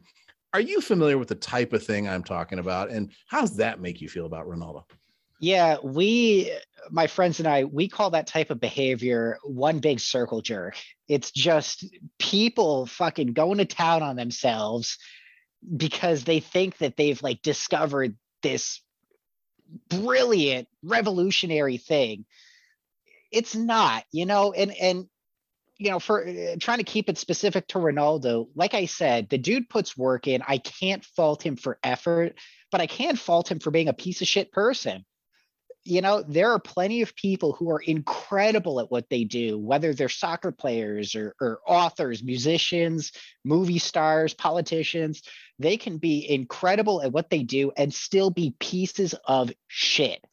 are 0.54 0.60
you 0.60 0.82
familiar 0.82 1.18
with 1.18 1.30
the 1.30 1.36
type 1.36 1.72
of 1.72 1.84
thing 1.84 2.08
I'm 2.08 2.24
talking 2.24 2.60
about? 2.60 2.90
And 2.90 3.12
how 3.28 3.42
does 3.42 3.56
that 3.58 3.80
make 3.80 4.02
you 4.02 4.10
feel 4.10 4.26
about 4.26 4.48
Ronaldo? 4.48 4.84
Yeah, 5.40 5.78
we, 5.82 6.52
my 6.92 7.08
friends 7.08 7.40
and 7.40 7.48
I, 7.48 7.64
we 7.64 7.88
call 7.88 8.12
that 8.12 8.28
type 8.28 8.52
of 8.52 8.60
behavior 8.60 9.40
one 9.44 9.80
big 9.80 10.00
circle 10.00 10.42
jerk. 10.42 10.78
It's 11.08 11.32
just 11.32 11.86
people 12.20 12.86
fucking 12.86 13.34
going 13.34 13.58
to 13.58 13.66
town 13.66 14.04
on 14.04 14.18
themselves 14.18 14.98
because 15.76 16.26
they 16.26 16.42
think 16.42 16.78
that 16.78 16.98
they've 16.98 17.22
like 17.24 17.42
discovered 17.42 18.16
this 18.44 18.82
brilliant 19.90 20.68
revolutionary 20.84 21.78
thing. 21.78 22.25
It's 23.32 23.56
not 23.56 24.04
you 24.12 24.25
know 24.25 24.51
and 24.51 24.72
and 24.72 25.08
you 25.78 25.90
know 25.90 26.00
for 26.00 26.28
uh, 26.28 26.56
trying 26.60 26.78
to 26.78 26.84
keep 26.84 27.10
it 27.10 27.18
specific 27.18 27.68
to 27.68 27.80
ronaldo 27.80 28.48
like 28.56 28.75
i 28.75 28.86
said 28.86 29.30
the 29.30 29.38
dude 29.38 29.68
puts 29.68 29.98
work 29.98 30.28
in. 30.28 30.44
I 30.48 30.60
can't 30.60 31.04
fault 31.04 31.42
him 31.44 31.56
for 31.56 31.80
effort 31.84 32.36
but 32.72 32.82
i 32.82 32.88
can 32.88 33.16
fault 33.16 33.50
him 33.50 33.60
for 33.60 33.72
being 33.72 33.88
a 33.88 33.94
piece 33.94 34.22
of 34.22 34.28
shit 34.28 34.51
person 34.51 35.06
you 35.84 36.02
know 36.02 36.24
there 36.28 36.52
are 36.52 36.60
plenty 36.60 37.02
of 37.02 37.16
people 37.16 37.54
who 37.54 37.72
are 37.72 37.82
incredible 37.82 38.80
at 38.80 38.92
what 38.92 39.10
they 39.10 39.24
do 39.24 39.58
whether 39.58 39.94
they're 39.94 40.10
soccer 40.10 40.52
players 40.52 41.16
or, 41.16 41.36
or 41.42 41.60
authors 41.66 42.24
musicians 42.24 43.12
movie 43.44 43.80
stars 43.80 44.34
politicians. 44.34 45.24
They 45.60 45.78
can 45.78 45.98
be 45.98 46.30
incredible 46.30 47.02
at 47.02 47.12
what 47.12 47.30
they 47.30 47.44
do 47.44 47.72
and 47.78 47.94
still 47.94 48.30
be 48.32 48.56
pieces 48.60 49.14
of 49.26 49.52
shit. 49.68 50.24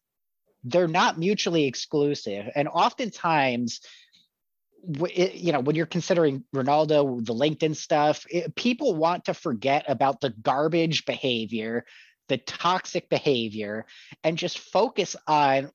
They're 0.64 0.88
not 0.88 1.18
mutually 1.18 1.64
exclusive. 1.64 2.46
And 2.54 2.68
oftentimes 2.68 3.80
you 5.10 5.52
know 5.52 5.60
when 5.60 5.74
you're 5.74 5.86
considering 5.86 6.44
ronaldo 6.54 7.24
the 7.26 7.34
linkedin 7.34 7.74
stuff 7.74 8.24
it, 8.30 8.54
people 8.54 8.94
want 8.94 9.24
to 9.24 9.34
forget 9.34 9.84
about 9.88 10.20
the 10.20 10.30
garbage 10.30 11.04
behavior 11.04 11.84
the 12.28 12.38
toxic 12.38 13.08
behavior 13.08 13.86
and 14.22 14.38
just 14.38 14.58
focus 14.58 15.16
on 15.26 15.70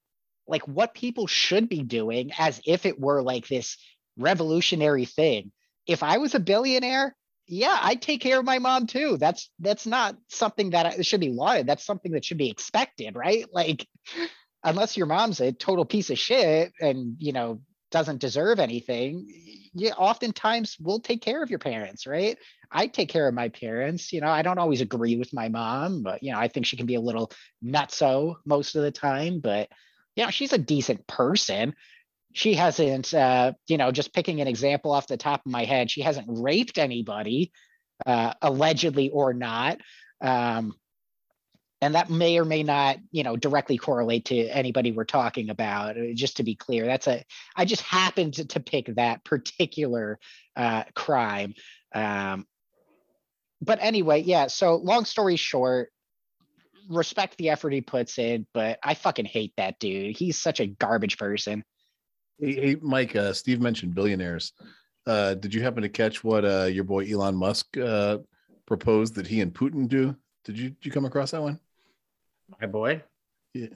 like 0.48 0.67
what 0.67 0.93
people 0.93 1.27
should 1.27 1.69
be 1.69 1.83
doing 1.83 2.31
as 2.38 2.62
if 2.65 2.86
it 2.86 3.00
were 3.00 3.22
like 3.22 3.48
this 3.48 3.77
revolutionary 4.17 5.05
thing. 5.05 5.51
If 5.88 6.03
I 6.03 6.17
was 6.17 6.36
a 6.36 6.39
billionaire, 6.39 7.15
yeah, 7.48 7.77
I'd 7.81 8.01
take 8.01 8.22
care 8.22 8.39
of 8.39 8.45
my 8.45 8.60
mom 8.60 8.88
too. 8.88 9.17
That's 9.17 9.50
that's 9.60 9.86
not 9.86 10.15
something 10.29 10.72
that 10.72 11.05
should 11.05 11.19
be 11.19 11.31
lauded. 11.31 11.67
That's 11.67 11.86
something 11.86 12.13
that 12.13 12.24
should 12.24 12.38
be 12.38 12.50
expected, 12.50 13.15
right? 13.15 13.45
Like 13.51 13.88
unless 14.63 14.95
your 14.95 15.07
mom's 15.07 15.41
a 15.41 15.51
total 15.51 15.86
piece 15.86 16.10
of 16.10 16.17
shit 16.17 16.72
and, 16.79 17.15
you 17.19 17.33
know, 17.33 17.62
doesn't 17.91 18.22
deserve 18.22 18.60
anything, 18.60 19.27
you 19.74 19.89
oftentimes 19.91 20.77
will 20.79 21.00
take 21.00 21.22
care 21.22 21.43
of 21.43 21.50
your 21.50 21.60
parents, 21.60 22.07
right? 22.07 22.38
I 22.74 22.88
take 22.88 23.10
care 23.10 23.27
of 23.27 23.34
my 23.34 23.50
parents. 23.50 24.12
You 24.12 24.22
know, 24.22 24.27
I 24.27 24.42
don't 24.42 24.58
always 24.58 24.82
agree 24.82 25.15
with 25.15 25.34
my 25.34 25.48
mom, 25.50 26.01
but 26.01 26.24
you 26.24 26.32
know, 26.32 26.39
I 26.39 26.48
think 26.48 26.65
she 26.65 26.77
can 26.77 26.88
be 26.88 26.96
a 26.96 27.01
little 27.01 27.32
nutso 27.63 28.36
most 28.46 28.75
of 28.75 28.82
the 28.82 28.92
time. 28.92 29.39
But 29.39 29.70
you 30.15 30.24
know, 30.25 30.32
she's 30.32 30.53
a 30.53 30.58
decent 30.58 31.06
person. 31.08 31.75
She 32.34 32.56
hasn't, 32.56 33.13
uh, 33.13 33.53
you 33.68 33.77
know, 33.77 33.92
just 33.92 34.13
picking 34.13 34.42
an 34.42 34.48
example 34.48 34.92
off 34.92 35.08
the 35.08 35.18
top 35.18 35.46
of 35.46 35.51
my 35.51 35.65
head, 35.65 35.92
she 35.92 36.01
hasn't 36.01 36.27
raped 36.27 36.80
anybody, 36.80 37.51
uh, 38.08 38.34
allegedly 38.42 39.12
or 39.12 39.34
not. 39.34 39.80
Um, 40.20 40.74
and 41.84 41.96
that 41.96 42.10
may 42.10 42.39
or 42.39 42.46
may 42.46 42.63
not 42.63 42.98
you 43.12 43.24
know 43.24 43.36
directly 43.36 43.77
correlate 43.77 44.25
to 44.25 44.48
anybody 44.48 44.94
we're 44.94 45.03
talking 45.03 45.50
about 45.50 45.98
uh, 45.98 46.13
just 46.13 46.38
to 46.38 46.44
be 46.44 46.56
clear 46.56 46.86
that's 46.86 47.08
a 47.08 47.24
i 47.58 47.65
just 47.65 47.82
happened 47.82 48.34
to, 48.36 48.46
to 48.46 48.62
pick 48.62 48.86
that 48.96 49.25
particular 49.25 50.18
uh, 50.56 50.84
crime 50.96 51.53
um, 51.94 52.46
but 53.63 53.79
anyway, 53.82 54.22
yeah. 54.22 54.48
So 54.48 54.75
long 54.75 55.05
story 55.05 55.36
short, 55.36 55.89
respect 56.89 57.38
the 57.38 57.50
effort 57.50 57.74
he 57.74 57.82
puts 57.82 58.17
in, 58.17 58.46
but 58.53 58.79
I 58.84 58.93
fucking 58.93 59.25
hate 59.25 59.53
that 59.58 59.79
dude. 59.79 60.17
He's 60.17 60.39
such 60.39 60.60
a 60.60 60.67
garbage 60.67 61.17
person. 61.17 61.63
Hey, 62.39 62.53
hey 62.53 62.75
Mike, 62.82 63.15
uh, 63.15 63.34
Steve 63.34 63.62
mentioned 63.62 63.96
billionaires. 63.96 64.53
Uh, 65.05 65.34
did 65.36 65.53
you 65.53 65.62
happen 65.62 65.84
to 65.84 65.89
catch 65.89 66.24
what 66.24 66.46
uh, 66.46 66.65
your 66.65 66.84
boy 66.84 67.05
Elon 67.05 67.36
Musk 67.36 67.77
uh, 67.77 68.20
proposed 68.65 69.15
that 69.15 69.27
he 69.27 69.41
and 69.41 69.53
Putin 69.53 69.88
do? 69.88 70.15
Did 70.46 70.58
you 70.58 70.70
did 70.70 70.86
you 70.86 70.91
come 70.91 71.05
across 71.05 71.32
that 71.32 71.41
one? 71.41 71.60
My 72.62 72.67
boy. 72.67 73.01
Yeah. 73.53 73.67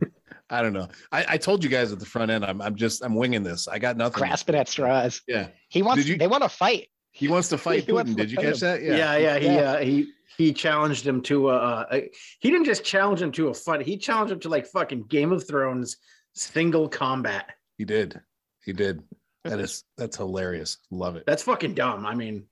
I 0.50 0.62
don't 0.62 0.72
know. 0.72 0.88
I, 1.12 1.24
I, 1.28 1.36
told 1.36 1.62
you 1.62 1.70
guys 1.70 1.92
at 1.92 1.98
the 1.98 2.06
front 2.06 2.30
end. 2.30 2.44
I'm 2.44 2.60
I'm 2.60 2.74
just 2.74 3.04
I'm 3.04 3.14
winging 3.14 3.42
this. 3.42 3.68
I 3.68 3.78
got 3.78 3.96
nothing. 3.96 4.20
Grasping 4.20 4.54
at 4.54 4.68
straws. 4.68 5.22
Yeah. 5.26 5.48
He 5.68 5.82
wants. 5.82 6.06
You, 6.06 6.16
they 6.16 6.26
want 6.26 6.42
to 6.42 6.48
fight. 6.48 6.88
He 7.18 7.26
wants 7.26 7.48
to 7.48 7.58
fight 7.58 7.84
Putin. 7.88 8.14
Did 8.14 8.30
you 8.30 8.36
catch 8.36 8.62
him. 8.62 8.68
that? 8.68 8.82
Yeah, 8.82 8.96
yeah. 8.96 9.16
yeah 9.16 9.38
he 9.38 9.46
yeah. 9.46 9.72
Uh, 9.72 9.78
he 9.78 10.12
he 10.36 10.52
challenged 10.52 11.04
him 11.04 11.20
to 11.22 11.48
uh, 11.48 11.86
uh, 11.90 12.00
he 12.38 12.50
didn't 12.50 12.66
just 12.66 12.84
challenge 12.84 13.20
him 13.20 13.32
to 13.32 13.48
a 13.48 13.54
fight. 13.54 13.82
He 13.82 13.96
challenged 13.96 14.32
him 14.32 14.40
to 14.40 14.48
like 14.48 14.66
fucking 14.66 15.02
Game 15.04 15.32
of 15.32 15.46
Thrones 15.46 15.96
single 16.34 16.88
combat. 16.88 17.50
He 17.76 17.84
did. 17.84 18.20
He 18.64 18.72
did. 18.72 19.02
That 19.44 19.58
is 19.58 19.82
that's 19.96 20.16
hilarious. 20.16 20.78
Love 20.92 21.16
it. 21.16 21.24
That's 21.26 21.42
fucking 21.42 21.74
dumb. 21.74 22.06
I 22.06 22.14
mean, 22.14 22.44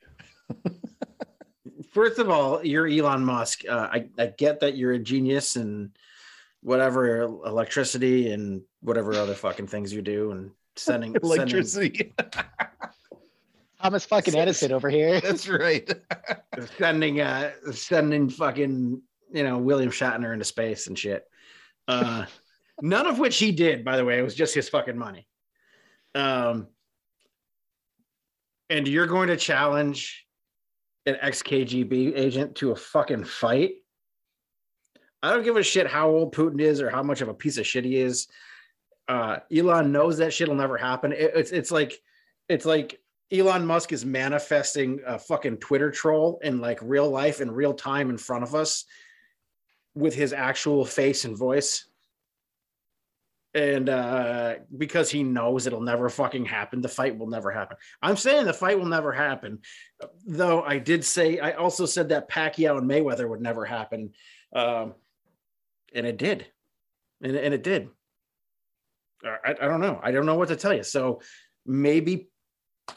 first 1.93 2.19
of 2.19 2.29
all, 2.29 2.65
you're 2.65 2.89
Elon 2.89 3.25
Musk. 3.25 3.63
Uh, 3.69 3.89
I 3.93 4.09
I 4.19 4.27
get 4.27 4.61
that 4.61 4.77
you're 4.77 4.93
a 4.93 4.99
genius 4.99 5.55
and 5.55 5.97
whatever 6.63 7.21
electricity 7.21 8.33
and 8.33 8.63
whatever 8.81 9.13
other 9.15 9.35
fucking 9.35 9.69
things 9.69 9.93
you 9.93 10.03
do 10.03 10.33
and 10.33 10.51
sending 10.75 11.15
electricity. 11.23 12.13
Sending, 12.19 12.91
Thomas 13.83 14.05
fucking 14.05 14.37
Edison 14.37 14.73
over 14.73 14.89
here. 14.89 15.21
That's 15.23 15.49
right. 15.49 15.91
sending 16.79 17.21
uh 17.21 17.53
sending 17.73 18.29
fucking 18.29 19.03
you 19.33 19.43
know 19.43 19.59
William 19.59 19.91
Shatner 19.91 20.33
into 20.33 20.45
space 20.45 20.87
and 20.87 20.99
shit. 20.99 21.25
Uh 21.89 22.27
none 22.81 23.07
of 23.07 23.19
which 23.19 23.39
he 23.39 23.53
did, 23.53 23.85
by 23.85 23.97
the 23.97 24.05
way. 24.05 24.19
It 24.19 24.23
was 24.23 24.35
just 24.35 24.55
his 24.55 24.69
fucking 24.69 24.99
money. 24.99 25.27
Um 26.15 26.69
and 28.69 28.89
you're 28.89 29.07
going 29.07 29.29
to 29.29 29.37
challenge 29.37 30.27
an 31.07 31.17
ex-KGB 31.21 32.17
agent 32.17 32.57
to 32.57 32.73
a 32.73 32.77
fucking 32.77 33.25
fight. 33.25 33.75
I 35.23 35.31
don't 35.33 35.45
give 35.45 35.57
a 35.57 35.63
shit 35.63 35.87
how 35.87 36.09
old 36.09 36.35
Putin 36.35 36.61
is 36.61 36.81
or 36.81 36.91
how 36.91 37.03
much 37.03 37.21
of 37.21 37.29
a 37.29 37.35
piece 37.35 37.59
of 37.59 37.67
shit 37.67 37.85
he 37.85 37.97
is. 37.97 38.29
Uh, 39.09 39.39
Elon 39.55 39.93
knows 39.93 40.19
that 40.19 40.33
shit'll 40.33 40.57
never 40.57 40.77
happen. 40.77 41.13
It, 41.13 41.33
it's 41.35 41.53
it's 41.53 41.71
like 41.71 42.01
it's 42.49 42.65
like 42.65 43.01
Elon 43.33 43.67
Musk 43.67 43.93
is 43.93 44.05
manifesting 44.05 45.01
a 45.07 45.19
fucking 45.19 45.57
Twitter 45.59 45.91
troll 45.91 46.39
in 46.43 46.61
like 46.61 46.79
real 46.81 47.11
life 47.11 47.41
in 47.41 47.51
real 47.51 47.75
time 47.75 48.11
in 48.11 48.19
front 48.19 48.45
of 48.45 48.55
us 48.55 48.85
with 49.95 50.15
his 50.15 50.33
actual 50.33 50.85
face 50.85 51.25
and 51.25 51.37
voice. 51.37 51.89
And 53.55 53.89
uh, 53.89 54.57
because 54.77 55.11
he 55.11 55.23
knows 55.23 55.67
it'll 55.67 55.81
never 55.81 56.11
fucking 56.11 56.45
happen, 56.45 56.83
the 56.83 56.89
fight 56.89 57.17
will 57.17 57.27
never 57.27 57.51
happen. 57.51 57.79
I'm 58.03 58.17
saying 58.17 58.45
the 58.45 58.53
fight 58.53 58.79
will 58.79 58.87
never 58.87 59.13
happen, 59.13 59.61
though. 60.27 60.63
I 60.63 60.79
did 60.79 61.03
say 61.03 61.39
I 61.39 61.53
also 61.53 61.87
said 61.87 62.11
that 62.11 62.29
Pacquiao 62.29 62.77
and 62.77 62.89
Mayweather 62.89 63.27
would 63.27 63.41
never 63.41 63.65
happen, 63.65 64.13
um, 64.53 64.93
and 65.95 66.07
it 66.07 66.19
did, 66.19 66.45
and, 67.23 67.35
and 67.35 67.55
it 67.55 67.63
did. 67.63 67.89
I, 69.25 69.53
I 69.53 69.67
don't 69.67 69.81
know. 69.81 70.01
I 70.03 70.11
don't 70.11 70.27
know 70.27 70.35
what 70.35 70.49
to 70.49 70.57
tell 70.57 70.75
you. 70.75 70.83
So 70.83 71.23
maybe 71.65 72.29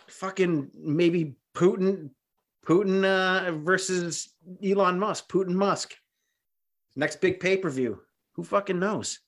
fucking 0.08 0.70
maybe 0.76 1.36
Putin 1.56 2.12
Putin 2.66 3.04
uh, 3.04 3.52
versus 3.52 4.30
Elon 4.64 5.00
Musk, 5.00 5.30
Putin 5.30 5.54
Musk. 5.54 5.96
Next 6.96 7.22
big 7.22 7.40
pay 7.40 7.58
per 7.58 7.70
view. 7.70 8.02
Who 8.34 8.44
fucking 8.44 8.80
knows? 8.80 9.20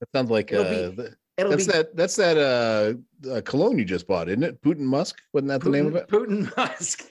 That 0.00 0.08
sounds 0.14 0.30
like 0.30 0.52
uh, 0.52 0.56
It'll 0.56 0.92
be- 0.92 1.08
It'll 1.36 1.50
that's 1.50 1.66
be 1.66 1.72
that 1.72 1.96
that's 1.96 2.16
that 2.16 2.38
uh, 2.38 3.28
uh 3.28 3.40
cologne 3.40 3.78
you 3.78 3.84
just 3.84 4.06
bought, 4.06 4.28
isn't 4.28 4.44
it? 4.44 4.62
Putin 4.62 4.80
Musk, 4.80 5.20
wasn't 5.32 5.48
that 5.48 5.62
the 5.62 5.70
name 5.70 5.86
of 5.86 5.96
it? 5.96 6.08
Putin 6.08 6.56
Musk. 6.56 7.04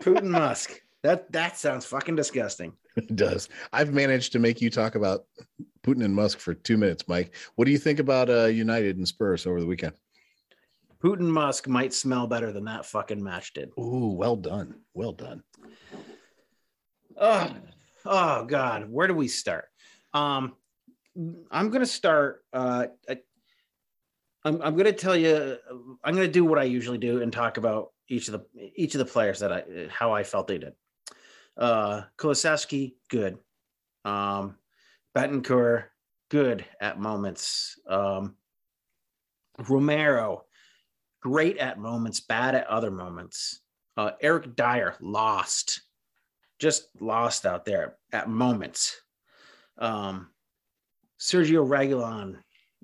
Putin 0.00 0.24
Musk. 0.30 0.80
That 1.02 1.32
that 1.32 1.56
sounds 1.56 1.86
fucking 1.86 2.14
disgusting. 2.14 2.74
It 2.96 3.16
does. 3.16 3.48
I've 3.72 3.92
managed 3.92 4.32
to 4.32 4.38
make 4.38 4.60
you 4.60 4.68
talk 4.70 4.94
about 4.96 5.24
Putin 5.82 6.04
and 6.04 6.14
Musk 6.14 6.38
for 6.38 6.52
two 6.54 6.76
minutes, 6.76 7.08
Mike. 7.08 7.34
What 7.56 7.64
do 7.64 7.72
you 7.72 7.78
think 7.78 8.00
about 8.00 8.28
uh 8.28 8.44
United 8.46 8.98
and 8.98 9.08
Spurs 9.08 9.46
over 9.46 9.60
the 9.60 9.66
weekend? 9.66 9.94
Putin 11.04 11.28
Musk 11.28 11.68
might 11.68 11.92
smell 11.92 12.26
better 12.26 12.50
than 12.50 12.64
that 12.64 12.86
fucking 12.86 13.22
match 13.22 13.52
did. 13.52 13.68
Ooh, 13.78 14.14
well 14.16 14.36
done. 14.36 14.76
Well 14.94 15.12
done. 15.12 15.42
Oh, 17.20 17.54
oh 18.06 18.44
God, 18.46 18.88
where 18.88 19.06
do 19.06 19.14
we 19.14 19.28
start? 19.28 19.66
Um, 20.14 20.54
I'm 21.50 21.68
gonna 21.68 21.84
start. 21.84 22.42
Uh, 22.54 22.86
I, 23.06 23.18
I'm 24.44 24.62
I'm 24.62 24.76
gonna 24.76 24.92
tell 24.92 25.14
you. 25.14 25.58
I'm 26.02 26.14
gonna 26.14 26.26
do 26.26 26.44
what 26.44 26.58
I 26.58 26.64
usually 26.64 26.98
do 26.98 27.20
and 27.20 27.30
talk 27.30 27.58
about 27.58 27.92
each 28.08 28.28
of 28.28 28.32
the 28.32 28.70
each 28.74 28.94
of 28.94 28.98
the 28.98 29.04
players 29.04 29.40
that 29.40 29.52
I 29.52 29.64
how 29.90 30.12
I 30.12 30.22
felt 30.22 30.48
they 30.48 30.58
did. 30.58 30.72
Uh, 31.56 32.02
Kulusevski, 32.16 32.94
good. 33.10 33.36
Um, 34.06 34.56
Bentancur, 35.14 35.84
good 36.30 36.64
at 36.80 36.98
moments. 36.98 37.78
Um, 37.86 38.36
Romero, 39.68 40.46
great 41.24 41.58
at 41.58 41.78
moments, 41.78 42.20
bad 42.20 42.54
at 42.54 42.66
other 42.66 42.90
moments. 42.90 43.60
Uh, 43.96 44.10
Eric 44.20 44.54
Dier, 44.54 44.94
lost 45.00 45.80
just 46.58 46.88
lost 47.00 47.46
out 47.46 47.64
there 47.64 47.96
at 48.12 48.28
moments. 48.28 49.00
Um, 49.78 50.28
Sergio 51.20 51.66
Reguilón 51.66 52.36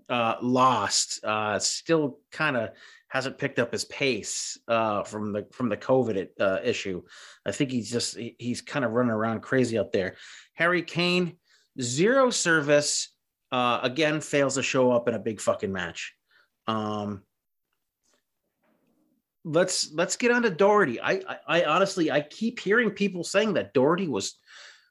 uh, 0.09 0.37
lost, 0.43 1.25
uh, 1.25 1.59
still 1.59 2.19
kind 2.33 2.57
of 2.57 2.71
hasn't 3.09 3.39
picked 3.39 3.59
up 3.59 3.73
his 3.73 3.85
pace 3.87 4.59
uh, 4.69 5.03
from 5.03 5.33
the 5.33 5.47
from 5.53 5.69
the 5.69 5.77
COVID 5.77 6.29
uh, 6.39 6.59
issue. 6.63 7.03
I 7.47 7.53
think 7.53 7.71
he's 7.71 7.91
just 7.91 8.17
he- 8.17 8.37
he's 8.39 8.61
kind 8.61 8.85
of 8.85 8.93
running 8.93 9.13
around 9.13 9.41
crazy 9.41 9.79
out 9.79 9.93
there. 9.93 10.17
Harry 10.55 10.83
Kane, 10.83 11.37
zero 11.81 12.31
service, 12.31 13.15
uh, 13.53 13.81
again 13.83 14.21
fails 14.21 14.55
to 14.55 14.63
show 14.63 14.93
up 14.93 15.09
in 15.09 15.15
a 15.15 15.19
big 15.19 15.41
fucking 15.41 15.73
match. 15.73 16.15
Um, 16.67 17.23
let's 19.45 19.93
let's 19.93 20.17
get 20.17 20.31
on 20.31 20.43
to 20.43 20.51
Doherty. 20.51 21.01
I, 21.01 21.13
I 21.13 21.37
I 21.47 21.65
honestly 21.65 22.11
I 22.11 22.21
keep 22.21 22.61
hearing 22.61 22.91
people 22.91 23.25
saying 23.25 23.55
that 23.55 23.73
Doherty 23.75 24.09
was 24.09 24.39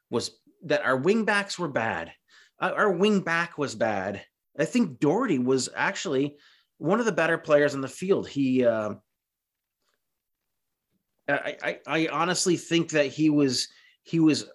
was 0.10 0.32
that 0.64 0.84
our 0.84 0.98
wing 0.98 1.26
backs 1.26 1.58
were 1.58 1.68
bad. 1.68 2.12
Our 2.60 2.92
wing 2.92 3.22
back 3.22 3.58
was 3.58 3.76
bad. 3.76 4.24
I 4.58 4.66
think 4.66 5.00
Doherty 5.00 5.40
was 5.40 5.70
actually 5.76 6.36
one 6.78 7.00
of 7.00 7.06
the 7.06 7.12
better 7.12 7.38
players 7.38 7.74
in 7.74 7.82
the 7.82 7.88
field. 7.88 8.28
He 8.28 8.66
uh, 8.66 8.96
I, 11.28 11.58
I 11.64 11.80
I 11.88 12.08
honestly 12.12 12.58
think 12.58 12.90
that 12.92 13.08
he 13.08 13.30
was 13.30 13.68
he 14.04 14.20
was 14.20 14.50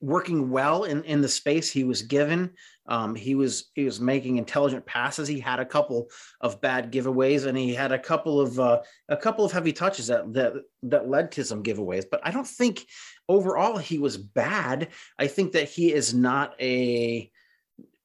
working 0.00 0.50
well 0.50 0.84
in 0.84 1.02
in 1.04 1.20
the 1.20 1.28
space 1.28 1.70
he 1.70 1.84
was 1.84 2.02
given. 2.02 2.50
Um, 2.86 3.14
he 3.14 3.34
was 3.34 3.70
he 3.74 3.84
was 3.84 4.00
making 4.00 4.36
intelligent 4.36 4.86
passes. 4.86 5.26
He 5.26 5.40
had 5.40 5.58
a 5.58 5.66
couple 5.66 6.08
of 6.40 6.60
bad 6.60 6.92
giveaways, 6.92 7.46
and 7.46 7.56
he 7.56 7.74
had 7.74 7.92
a 7.92 7.98
couple 7.98 8.40
of 8.40 8.60
uh, 8.60 8.82
a 9.08 9.16
couple 9.16 9.44
of 9.44 9.52
heavy 9.52 9.72
touches 9.72 10.06
that 10.08 10.32
that 10.34 10.54
that 10.84 11.08
led 11.08 11.32
to 11.32 11.44
some 11.44 11.62
giveaways. 11.62 12.04
But 12.10 12.20
I 12.24 12.30
don't 12.30 12.46
think 12.46 12.86
overall 13.28 13.76
he 13.78 13.98
was 13.98 14.16
bad. 14.16 14.88
I 15.18 15.26
think 15.26 15.52
that 15.52 15.68
he 15.68 15.92
is 15.92 16.14
not 16.14 16.54
a 16.60 17.30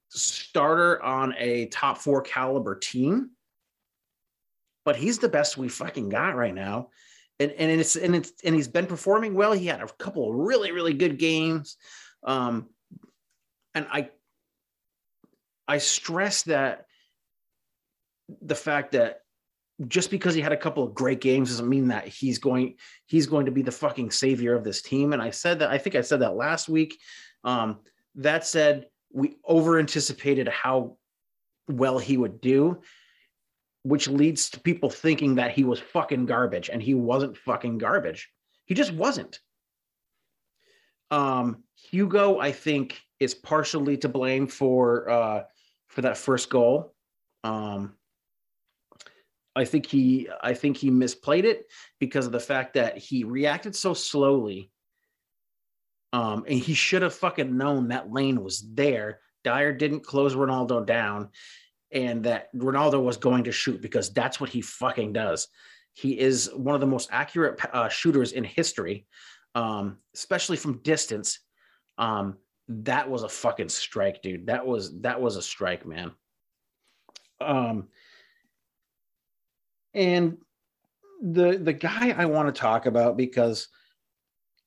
starter 0.09 1.01
on 1.01 1.33
a 1.37 1.67
top 1.67 1.97
four 1.97 2.21
caliber 2.21 2.75
team, 2.75 3.31
but 4.83 4.95
he's 4.95 5.19
the 5.19 5.29
best 5.29 5.57
we 5.57 5.69
fucking 5.69 6.09
got 6.09 6.35
right 6.35 6.55
now. 6.55 6.89
And, 7.41 7.51
and 7.53 7.81
it's 7.81 7.95
and 7.95 8.15
it's 8.15 8.33
and 8.43 8.53
he's 8.53 8.67
been 8.67 8.85
performing 8.85 9.33
well. 9.33 9.51
He 9.53 9.65
had 9.65 9.81
a 9.81 9.87
couple 9.87 10.29
of 10.29 10.35
really 10.35 10.71
really 10.71 10.93
good 10.93 11.17
games, 11.17 11.77
um, 12.23 12.69
and 13.73 13.87
I 13.91 14.09
I 15.67 15.79
stress 15.79 16.43
that 16.43 16.85
the 18.41 18.55
fact 18.55 18.91
that 18.91 19.21
just 19.87 20.11
because 20.11 20.35
he 20.35 20.41
had 20.41 20.51
a 20.51 20.57
couple 20.57 20.83
of 20.83 20.93
great 20.93 21.21
games 21.21 21.49
doesn't 21.49 21.67
mean 21.67 21.87
that 21.87 22.07
he's 22.07 22.37
going 22.37 22.75
he's 23.07 23.25
going 23.25 23.45
to 23.45 23.51
be 23.51 23.61
the 23.61 23.71
fucking 23.71 24.11
savior 24.11 24.55
of 24.55 24.63
this 24.63 24.81
team. 24.81 25.13
And 25.13 25.21
I 25.21 25.31
said 25.31 25.59
that 25.59 25.71
I 25.71 25.77
think 25.77 25.95
I 25.95 26.01
said 26.01 26.19
that 26.19 26.35
last 26.35 26.69
week. 26.69 26.99
Um, 27.43 27.79
that 28.15 28.45
said, 28.45 28.87
we 29.11 29.37
over 29.43 29.79
anticipated 29.79 30.47
how 30.47 30.97
well 31.67 31.97
he 31.97 32.17
would 32.17 32.41
do, 32.41 32.81
which 33.83 34.07
leads 34.07 34.49
to 34.51 34.59
people 34.59 34.89
thinking 34.89 35.35
that 35.35 35.51
he 35.51 35.63
was 35.63 35.79
fucking 35.79 36.25
garbage, 36.25 36.69
and 36.69 36.81
he 36.81 36.93
wasn't 36.93 37.37
fucking 37.37 37.77
garbage. 37.77 38.29
He 38.65 38.73
just 38.75 38.93
wasn't. 38.93 39.39
Um, 41.09 41.63
Hugo, 41.75 42.39
I 42.39 42.51
think, 42.51 43.01
is 43.19 43.35
partially 43.35 43.97
to 43.97 44.09
blame 44.09 44.47
for 44.47 45.09
uh, 45.09 45.43
for 45.87 46.01
that 46.01 46.17
first 46.17 46.49
goal. 46.49 46.95
Um, 47.43 47.95
I 49.55 49.65
think 49.65 49.85
he 49.85 50.29
I 50.41 50.53
think 50.53 50.77
he 50.77 50.89
misplayed 50.89 51.43
it 51.43 51.65
because 51.99 52.25
of 52.25 52.31
the 52.31 52.39
fact 52.39 52.75
that 52.75 52.97
he 52.97 53.23
reacted 53.23 53.75
so 53.75 53.93
slowly. 53.93 54.71
Um, 56.13 56.43
and 56.47 56.59
he 56.59 56.73
should 56.73 57.03
have 57.03 57.15
fucking 57.15 57.57
known 57.57 57.89
that 57.89 58.11
lane 58.11 58.43
was 58.43 58.65
there. 58.73 59.19
Dier 59.43 59.73
didn't 59.73 60.05
close 60.05 60.35
Ronaldo 60.35 60.85
down, 60.85 61.29
and 61.91 62.23
that 62.23 62.53
Ronaldo 62.55 63.03
was 63.03 63.17
going 63.17 63.43
to 63.45 63.51
shoot 63.51 63.81
because 63.81 64.13
that's 64.13 64.39
what 64.39 64.49
he 64.49 64.61
fucking 64.61 65.13
does. 65.13 65.47
He 65.93 66.17
is 66.17 66.49
one 66.53 66.75
of 66.75 66.81
the 66.81 66.87
most 66.87 67.09
accurate 67.11 67.59
uh, 67.73 67.89
shooters 67.89 68.31
in 68.31 68.43
history, 68.43 69.07
um, 69.55 69.97
especially 70.15 70.57
from 70.57 70.81
distance. 70.83 71.39
Um, 71.97 72.37
that 72.69 73.09
was 73.09 73.23
a 73.23 73.29
fucking 73.29 73.69
strike, 73.69 74.21
dude. 74.21 74.47
That 74.47 74.65
was 74.65 74.99
that 75.01 75.19
was 75.19 75.35
a 75.35 75.41
strike, 75.41 75.85
man. 75.85 76.11
Um, 77.41 77.89
and 79.93 80.37
the 81.21 81.57
the 81.57 81.73
guy 81.73 82.15
I 82.17 82.25
want 82.25 82.53
to 82.53 82.59
talk 82.59 82.85
about 82.85 83.17
because 83.17 83.67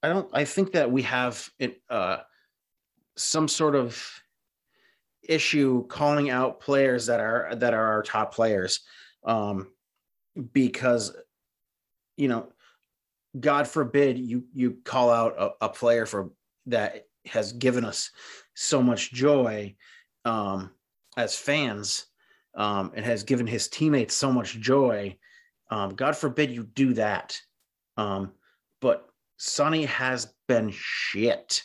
I 0.02 0.08
don't 0.08 0.28
I 0.32 0.44
think 0.44 0.72
that 0.72 0.90
we 0.90 1.02
have 1.02 1.48
it 1.58 1.80
uh 1.88 2.18
some 3.16 3.48
sort 3.48 3.74
of 3.74 4.02
issue 5.28 5.86
calling 5.86 6.30
out 6.30 6.60
players 6.60 7.06
that 7.06 7.20
are 7.20 7.54
that 7.56 7.74
are 7.74 7.92
our 7.92 8.02
top 8.02 8.34
players 8.34 8.80
um 9.24 9.68
because 10.52 11.16
you 12.16 12.28
know 12.28 12.48
god 13.38 13.66
forbid 13.66 14.18
you 14.18 14.44
you 14.52 14.78
call 14.84 15.10
out 15.10 15.34
a, 15.38 15.66
a 15.66 15.68
player 15.68 16.06
for 16.06 16.30
that 16.66 17.06
has 17.26 17.52
given 17.52 17.84
us 17.84 18.10
so 18.54 18.82
much 18.82 19.12
joy 19.12 19.74
um 20.24 20.70
as 21.16 21.36
fans 21.36 22.06
um 22.54 22.92
and 22.94 23.04
has 23.04 23.22
given 23.22 23.46
his 23.46 23.68
teammates 23.68 24.14
so 24.14 24.32
much 24.32 24.58
joy 24.60 25.16
um 25.70 25.90
god 25.90 26.16
forbid 26.16 26.50
you 26.50 26.64
do 26.64 26.92
that 26.94 27.38
um 27.96 28.32
but 28.80 29.08
sonny 29.36 29.84
has 29.84 30.34
been 30.46 30.70
shit. 30.70 31.62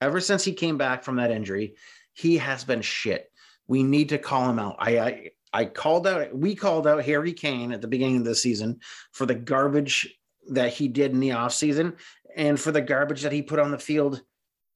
Ever 0.00 0.20
since 0.20 0.44
he 0.44 0.52
came 0.52 0.76
back 0.76 1.04
from 1.04 1.16
that 1.16 1.30
injury 1.30 1.74
he 2.12 2.38
has 2.38 2.64
been 2.64 2.82
shit 2.82 3.30
we 3.66 3.82
need 3.82 4.08
to 4.08 4.18
call 4.18 4.48
him 4.48 4.58
out 4.58 4.76
i 4.78 4.98
i 4.98 5.30
I 5.54 5.66
called 5.66 6.06
out, 6.06 6.34
we 6.34 6.54
called 6.54 6.86
out 6.86 7.04
Harry 7.04 7.32
Kane 7.32 7.72
at 7.72 7.82
the 7.82 7.88
beginning 7.88 8.18
of 8.18 8.24
the 8.24 8.34
season 8.34 8.80
for 9.12 9.26
the 9.26 9.34
garbage 9.34 10.18
that 10.48 10.72
he 10.72 10.88
did 10.88 11.12
in 11.12 11.20
the 11.20 11.30
offseason 11.30 11.98
and 12.34 12.58
for 12.58 12.72
the 12.72 12.80
garbage 12.80 13.22
that 13.22 13.32
he 13.32 13.42
put 13.42 13.58
on 13.58 13.70
the 13.70 13.78
field 13.78 14.22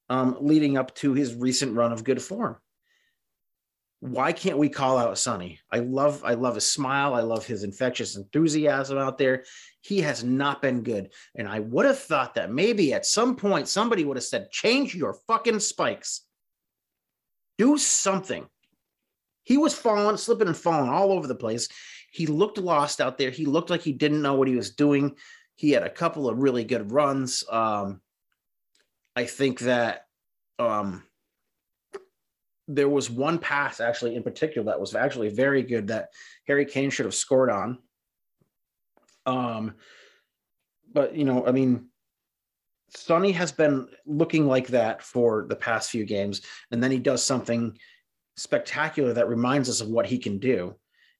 um, 0.08 0.36
leading 0.40 0.76
up 0.76 0.94
to 0.96 1.14
his 1.14 1.34
recent 1.34 1.74
run 1.74 1.92
of 1.92 2.04
good 2.04 2.22
form. 2.22 2.56
Why 4.00 4.32
can't 4.32 4.58
we 4.58 4.68
call 4.68 4.98
out 4.98 5.18
Sonny? 5.18 5.58
I 5.72 5.78
love, 5.78 6.22
I 6.22 6.34
love 6.34 6.54
his 6.54 6.70
smile. 6.70 7.14
I 7.14 7.22
love 7.22 7.46
his 7.46 7.64
infectious 7.64 8.14
enthusiasm 8.14 8.98
out 8.98 9.16
there. 9.16 9.44
He 9.80 10.02
has 10.02 10.22
not 10.22 10.60
been 10.60 10.82
good. 10.82 11.12
And 11.34 11.48
I 11.48 11.60
would 11.60 11.86
have 11.86 11.98
thought 11.98 12.34
that 12.34 12.52
maybe 12.52 12.92
at 12.92 13.06
some 13.06 13.34
point 13.34 13.68
somebody 13.68 14.04
would 14.04 14.18
have 14.18 14.24
said, 14.24 14.50
change 14.50 14.94
your 14.94 15.14
fucking 15.26 15.60
spikes. 15.60 16.25
Do 17.58 17.78
something. 17.78 18.46
He 19.44 19.58
was 19.58 19.74
falling, 19.74 20.16
slipping 20.16 20.48
and 20.48 20.56
falling 20.56 20.90
all 20.90 21.12
over 21.12 21.26
the 21.26 21.34
place. 21.34 21.68
He 22.10 22.26
looked 22.26 22.58
lost 22.58 23.00
out 23.00 23.18
there. 23.18 23.30
He 23.30 23.44
looked 23.44 23.70
like 23.70 23.82
he 23.82 23.92
didn't 23.92 24.22
know 24.22 24.34
what 24.34 24.48
he 24.48 24.56
was 24.56 24.70
doing. 24.70 25.16
He 25.54 25.70
had 25.70 25.82
a 25.82 25.90
couple 25.90 26.28
of 26.28 26.38
really 26.38 26.64
good 26.64 26.90
runs. 26.90 27.44
Um, 27.50 28.00
I 29.14 29.24
think 29.24 29.60
that 29.60 30.06
um, 30.58 31.04
there 32.68 32.88
was 32.88 33.08
one 33.10 33.38
pass 33.38 33.80
actually 33.80 34.16
in 34.16 34.22
particular 34.22 34.66
that 34.66 34.80
was 34.80 34.94
actually 34.94 35.28
very 35.30 35.62
good 35.62 35.88
that 35.88 36.08
Harry 36.46 36.66
Kane 36.66 36.90
should 36.90 37.06
have 37.06 37.14
scored 37.14 37.50
on. 37.50 37.78
Um, 39.24 39.74
but 40.92 41.14
you 41.14 41.24
know, 41.24 41.46
I 41.46 41.52
mean, 41.52 41.88
Sonny 42.94 43.32
has 43.32 43.52
been 43.52 43.88
looking 44.06 44.46
like 44.46 44.68
that 44.68 45.02
for 45.02 45.46
the 45.48 45.56
past 45.56 45.90
few 45.90 46.04
games, 46.04 46.42
and 46.70 46.82
then 46.82 46.90
he 46.90 46.98
does 46.98 47.22
something 47.22 47.76
spectacular 48.36 49.12
that 49.12 49.28
reminds 49.28 49.68
us 49.68 49.80
of 49.80 49.88
what 49.88 50.06
he 50.06 50.18
can 50.18 50.38
do, 50.38 50.74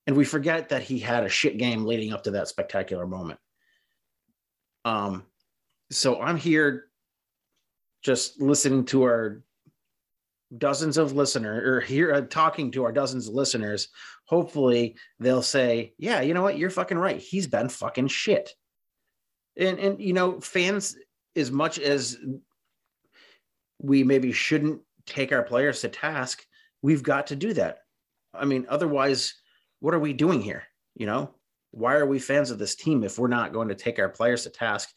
and 0.05 0.15
we 0.15 0.25
forget 0.25 0.69
that 0.69 0.83
he 0.83 0.99
had 0.99 1.23
a 1.23 1.29
shit 1.29 1.57
game 1.57 1.85
leading 1.85 2.13
up 2.13 2.23
to 2.23 2.31
that 2.31 2.47
spectacular 2.47 3.05
moment. 3.05 3.39
Um, 4.85 5.25
so 5.91 6.21
I'm 6.21 6.37
here 6.37 6.85
just 8.01 8.39
listening 8.41 8.85
to 8.85 9.03
our 9.03 9.43
dozens 10.57 10.97
of 10.97 11.11
listeners 11.11 11.67
or 11.67 11.81
here 11.81 12.13
uh, 12.13 12.21
talking 12.21 12.71
to 12.71 12.85
our 12.85 12.91
dozens 12.91 13.27
of 13.27 13.33
listeners. 13.33 13.89
Hopefully 14.25 14.95
they'll 15.19 15.41
say 15.41 15.93
yeah 15.97 16.21
you 16.21 16.33
know 16.33 16.41
what? 16.41 16.57
You're 16.57 16.69
fucking 16.69 16.97
right. 16.97 17.19
He's 17.19 17.47
been 17.47 17.69
fucking 17.69 18.07
shit. 18.07 18.51
And 19.57 19.77
and 19.79 19.99
you 19.99 20.13
know 20.13 20.39
fans 20.39 20.95
as 21.37 21.51
much 21.51 21.79
as 21.79 22.17
we 23.79 24.03
maybe 24.03 24.31
shouldn't 24.31 24.81
take 25.05 25.31
our 25.31 25.43
players 25.43 25.81
to 25.81 25.89
task 25.89 26.45
we've 26.81 27.03
got 27.03 27.27
to 27.27 27.35
do 27.35 27.53
that. 27.53 27.79
I 28.33 28.45
mean 28.45 28.65
otherwise 28.69 29.33
what 29.79 29.93
are 29.93 29.99
we 29.99 30.13
doing 30.13 30.41
here? 30.41 30.63
You 30.95 31.05
know 31.05 31.33
why 31.71 31.95
are 31.95 32.05
we 32.05 32.19
fans 32.19 32.49
of 32.51 32.59
this 32.59 32.75
team 32.75 33.03
if 33.03 33.19
we're 33.19 33.27
not 33.27 33.53
going 33.53 33.67
to 33.67 33.75
take 33.75 33.99
our 33.99 34.09
players 34.09 34.43
to 34.43 34.49
task 34.49 34.95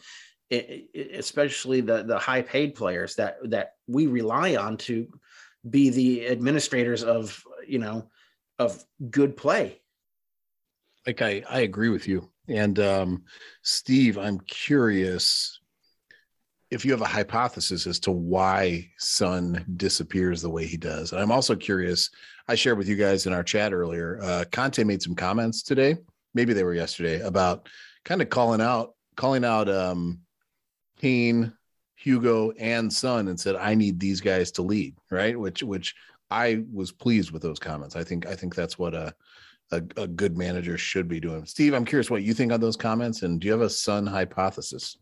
especially 0.52 1.80
the 1.80 2.02
the 2.02 2.18
high 2.18 2.42
paid 2.42 2.74
players 2.74 3.14
that 3.14 3.36
that 3.50 3.74
we 3.86 4.06
rely 4.06 4.56
on 4.56 4.76
to 4.76 5.06
be 5.68 5.90
the 5.90 6.26
administrators 6.26 7.04
of 7.04 7.42
you 7.66 7.78
know 7.78 8.08
of 8.58 8.84
good 9.10 9.36
play? 9.36 9.80
Like 11.06 11.22
i 11.22 11.42
i 11.48 11.60
agree 11.60 11.88
with 11.88 12.08
you. 12.08 12.28
And 12.48 12.78
um 12.80 13.24
steve 13.62 14.18
i'm 14.18 14.40
curious 14.40 15.59
if 16.70 16.84
you 16.84 16.92
have 16.92 17.00
a 17.00 17.06
hypothesis 17.06 17.86
as 17.86 17.98
to 17.98 18.12
why 18.12 18.88
Son 18.98 19.64
disappears 19.76 20.40
the 20.40 20.50
way 20.50 20.66
he 20.66 20.76
does 20.76 21.12
and 21.12 21.20
i'm 21.20 21.32
also 21.32 21.54
curious 21.54 22.10
i 22.48 22.54
shared 22.54 22.78
with 22.78 22.88
you 22.88 22.96
guys 22.96 23.26
in 23.26 23.32
our 23.32 23.42
chat 23.42 23.72
earlier 23.72 24.18
uh 24.22 24.44
conte 24.52 24.82
made 24.84 25.02
some 25.02 25.14
comments 25.14 25.62
today 25.62 25.96
maybe 26.34 26.52
they 26.52 26.64
were 26.64 26.74
yesterday 26.74 27.20
about 27.20 27.68
kind 28.04 28.22
of 28.22 28.28
calling 28.30 28.60
out 28.60 28.94
calling 29.16 29.44
out 29.44 29.68
um 29.68 30.20
Hugo, 32.00 32.50
and 32.52 32.90
Son, 32.90 33.28
and 33.28 33.38
said, 33.38 33.56
I 33.56 33.74
need 33.74 34.00
these 34.00 34.20
guys 34.20 34.50
to 34.52 34.62
lead, 34.62 34.96
right? 35.10 35.38
Which 35.38 35.62
which 35.62 35.94
I 36.30 36.62
was 36.72 36.92
pleased 36.92 37.30
with 37.30 37.42
those 37.42 37.58
comments. 37.58 37.94
I 37.94 38.04
think 38.04 38.26
I 38.26 38.34
think 38.34 38.54
that's 38.54 38.78
what 38.78 38.94
a 38.94 39.14
a, 39.70 39.82
a 39.96 40.06
good 40.06 40.36
manager 40.36 40.76
should 40.76 41.08
be 41.08 41.20
doing. 41.20 41.44
Steve, 41.44 41.74
I'm 41.74 41.84
curious 41.84 42.10
what 42.10 42.22
you 42.22 42.34
think 42.34 42.52
on 42.52 42.60
those 42.60 42.76
comments, 42.76 43.22
and 43.22 43.40
do 43.40 43.46
you 43.46 43.52
have 43.52 43.60
a 43.60 43.70
Son 43.70 44.06
hypothesis? 44.06 44.96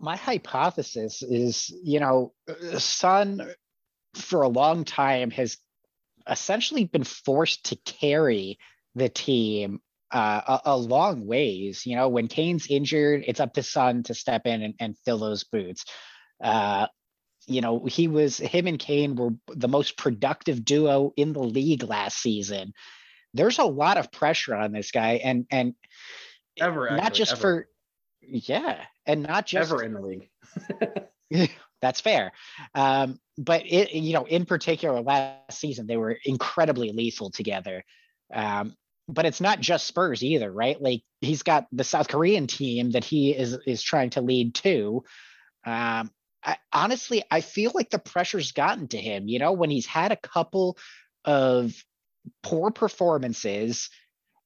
My 0.00 0.16
hypothesis 0.16 1.22
is, 1.22 1.72
you 1.82 2.00
know, 2.00 2.32
Son 2.78 3.52
for 4.14 4.42
a 4.42 4.48
long 4.48 4.84
time 4.84 5.30
has 5.30 5.56
essentially 6.28 6.84
been 6.84 7.04
forced 7.04 7.66
to 7.66 7.76
carry 7.84 8.58
the 8.94 9.08
team 9.08 9.80
uh, 10.12 10.58
a, 10.64 10.70
a, 10.72 10.76
long 10.76 11.26
ways. 11.26 11.86
You 11.86 11.96
know, 11.96 12.08
when 12.08 12.28
Kane's 12.28 12.66
injured, 12.68 13.24
it's 13.26 13.40
up 13.40 13.54
to 13.54 13.62
Son 13.62 14.02
to 14.04 14.14
step 14.14 14.46
in 14.46 14.62
and, 14.62 14.74
and 14.80 14.98
fill 15.04 15.18
those 15.18 15.44
boots. 15.44 15.84
Uh, 16.42 16.88
you 17.46 17.60
know, 17.60 17.84
he 17.84 18.08
was 18.08 18.38
him 18.38 18.66
and 18.66 18.78
Kane 18.78 19.14
were 19.14 19.30
the 19.48 19.68
most 19.68 19.96
productive 19.96 20.64
duo 20.64 21.12
in 21.16 21.32
the 21.32 21.42
league 21.42 21.82
last 21.82 22.18
season. 22.18 22.72
There's 23.34 23.58
a 23.58 23.64
lot 23.64 23.96
of 23.96 24.10
pressure 24.10 24.54
on 24.54 24.72
this 24.72 24.90
guy, 24.90 25.20
and 25.22 25.46
and 25.50 25.74
ever 26.58 26.90
not 26.90 27.00
actually, 27.00 27.18
just 27.18 27.32
ever. 27.32 27.40
for 27.40 27.68
yeah, 28.22 28.84
and 29.06 29.22
not 29.22 29.46
just 29.46 29.70
ever 29.70 29.82
in 29.82 29.94
the 29.94 30.00
league. 30.00 30.30
that's 31.80 32.00
fair. 32.00 32.32
Um, 32.74 33.18
but 33.38 33.62
it, 33.66 33.92
you 33.92 34.12
know, 34.12 34.24
in 34.24 34.44
particular, 34.44 35.00
last 35.00 35.58
season 35.58 35.86
they 35.86 35.96
were 35.96 36.18
incredibly 36.24 36.92
lethal 36.92 37.30
together. 37.30 37.84
Um, 38.32 38.74
but 39.08 39.26
it's 39.26 39.40
not 39.40 39.60
just 39.60 39.86
Spurs 39.86 40.22
either, 40.22 40.50
right? 40.50 40.80
Like 40.80 41.02
he's 41.20 41.42
got 41.42 41.66
the 41.72 41.84
South 41.84 42.08
Korean 42.08 42.46
team 42.46 42.92
that 42.92 43.04
he 43.04 43.30
is 43.30 43.58
is 43.66 43.82
trying 43.82 44.10
to 44.10 44.20
lead 44.20 44.54
too. 44.54 45.04
Um, 45.64 46.10
I, 46.44 46.56
honestly, 46.72 47.22
I 47.30 47.40
feel 47.40 47.72
like 47.74 47.90
the 47.90 47.98
pressure's 47.98 48.52
gotten 48.52 48.88
to 48.88 48.98
him. 48.98 49.28
You 49.28 49.38
know, 49.38 49.52
when 49.52 49.70
he's 49.70 49.86
had 49.86 50.12
a 50.12 50.16
couple 50.16 50.78
of 51.24 51.74
poor 52.42 52.70
performances, 52.70 53.90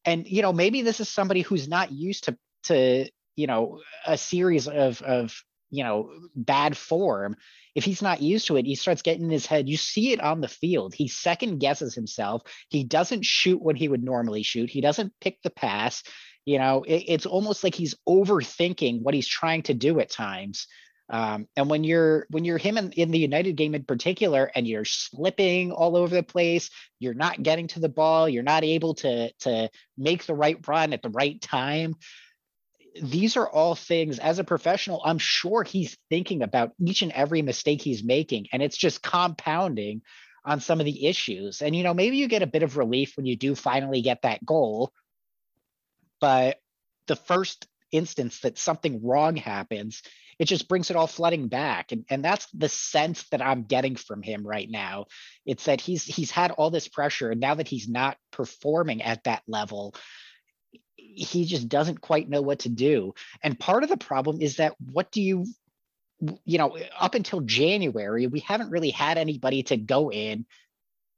and 0.04 0.26
you 0.26 0.42
know, 0.42 0.52
maybe 0.52 0.82
this 0.82 1.00
is 1.00 1.08
somebody 1.08 1.42
who's 1.42 1.68
not 1.68 1.92
used 1.92 2.24
to 2.24 2.38
to 2.64 3.08
you 3.36 3.46
know 3.46 3.80
a 4.06 4.16
series 4.16 4.68
of 4.68 5.02
of 5.02 5.34
you 5.70 5.84
know 5.84 6.10
bad 6.34 6.76
form 6.76 7.36
if 7.74 7.84
he's 7.84 8.02
not 8.02 8.22
used 8.22 8.46
to 8.46 8.56
it, 8.56 8.66
he 8.66 8.74
starts 8.74 9.02
getting 9.02 9.24
in 9.24 9.30
his 9.30 9.46
head. 9.46 9.68
You 9.68 9.76
see 9.76 10.12
it 10.12 10.20
on 10.20 10.40
the 10.40 10.48
field. 10.48 10.94
He 10.94 11.08
second 11.08 11.58
guesses 11.58 11.94
himself. 11.94 12.42
He 12.68 12.84
doesn't 12.84 13.24
shoot 13.24 13.60
what 13.60 13.76
he 13.76 13.88
would 13.88 14.04
normally 14.04 14.42
shoot. 14.42 14.70
He 14.70 14.80
doesn't 14.80 15.12
pick 15.20 15.42
the 15.42 15.50
pass. 15.50 16.02
You 16.44 16.58
know, 16.58 16.84
it, 16.84 17.04
it's 17.08 17.26
almost 17.26 17.64
like 17.64 17.74
he's 17.74 17.96
overthinking 18.08 19.02
what 19.02 19.14
he's 19.14 19.26
trying 19.26 19.62
to 19.62 19.74
do 19.74 19.98
at 19.98 20.10
times. 20.10 20.66
Um, 21.10 21.48
and 21.56 21.68
when 21.68 21.84
you're 21.84 22.26
when 22.30 22.44
you're 22.44 22.58
him 22.58 22.78
in, 22.78 22.92
in 22.92 23.10
the 23.10 23.18
United 23.18 23.56
game 23.56 23.74
in 23.74 23.84
particular, 23.84 24.50
and 24.54 24.66
you're 24.66 24.86
slipping 24.86 25.70
all 25.70 25.96
over 25.96 26.14
the 26.14 26.22
place, 26.22 26.70
you're 26.98 27.12
not 27.12 27.42
getting 27.42 27.66
to 27.68 27.80
the 27.80 27.90
ball, 27.90 28.28
you're 28.28 28.42
not 28.42 28.64
able 28.64 28.94
to 28.96 29.30
to 29.40 29.68
make 29.98 30.24
the 30.24 30.34
right 30.34 30.66
run 30.66 30.92
at 30.92 31.02
the 31.02 31.10
right 31.10 31.40
time 31.42 31.96
these 33.02 33.37
are 33.37 33.48
all 33.48 33.74
things 33.74 34.18
as 34.18 34.38
a 34.38 34.44
professional 34.44 35.02
i'm 35.04 35.18
sure 35.18 35.64
he's 35.64 35.96
thinking 36.11 36.42
about 36.42 36.72
each 36.85 37.02
and 37.02 37.12
every 37.12 37.42
mistake 37.42 37.83
he's 37.83 38.04
making 38.04 38.46
and 38.52 38.62
it's 38.62 38.76
just 38.76 39.02
compounding 39.02 40.00
on 40.44 40.61
some 40.61 40.80
of 40.80 40.87
the 40.87 41.07
issues. 41.07 41.62
And 41.62 41.74
you 41.74 41.83
know 41.83 41.94
maybe 41.94 42.16
you 42.16 42.28
get 42.28 42.42
a 42.42 42.46
bit 42.46 42.62
of 42.62 42.76
relief 42.76 43.16
when 43.16 43.26
you 43.26 43.37
do 43.37 43.54
finally 43.54 44.02
get 44.02 44.22
that 44.22 44.44
goal 44.44 44.92
but 46.20 46.59
the 47.07 47.16
first 47.16 47.66
instance 47.92 48.40
that 48.40 48.59
something 48.59 49.04
wrong 49.04 49.37
happens 49.37 50.02
it 50.38 50.46
just 50.46 50.68
brings 50.68 50.90
it 50.90 50.96
all 50.96 51.07
flooding 51.07 51.46
back. 51.46 51.92
And, 51.92 52.04
and 52.11 52.24
that's 52.24 52.48
the 52.52 52.68
sense 52.68 53.24
that 53.30 53.40
i'm 53.40 53.62
getting 53.64 53.94
from 53.94 54.20
him 54.20 54.44
right 54.44 54.68
now. 54.68 55.07
It's 55.46 55.66
that 55.66 55.80
he's 55.80 56.04
he's 56.04 56.30
had 56.30 56.50
all 56.50 56.70
this 56.70 56.88
pressure 56.88 57.30
and 57.30 57.40
now 57.40 57.54
that 57.54 57.68
he's 57.68 57.88
not 57.88 58.16
performing 58.33 59.02
at 59.02 59.24
that 59.24 59.42
level 59.46 59.94
he 61.14 61.44
just 61.44 61.68
doesn't 61.68 62.00
quite 62.00 62.29
know 62.29 62.42
what 62.42 62.61
to 62.61 62.68
do. 62.68 63.14
And 63.42 63.59
part 63.59 63.83
of 63.83 63.88
the 63.88 63.96
problem 63.96 64.40
is 64.40 64.57
that 64.57 64.74
what 64.92 65.11
do 65.11 65.22
you, 65.22 65.46
you 66.44 66.59
know, 66.59 66.77
up 66.98 67.14
until 67.14 67.40
January, 67.40 68.27
we 68.27 68.40
haven't 68.40 68.70
really 68.70 68.90
had 68.90 69.18
anybody 69.18 69.62
to 69.64 69.77
go 69.77 70.11
in 70.11 70.46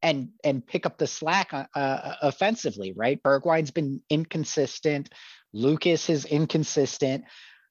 and 0.02 0.30
and 0.44 0.66
pick 0.66 0.86
up 0.86 0.98
the 0.98 1.06
slack 1.06 1.52
uh, 1.52 1.66
uh 1.74 2.14
offensively, 2.22 2.92
right? 2.92 3.22
Bergwijn's 3.22 3.70
been 3.70 4.02
inconsistent. 4.10 5.10
Lucas 5.52 6.10
is 6.10 6.24
inconsistent. 6.24 7.24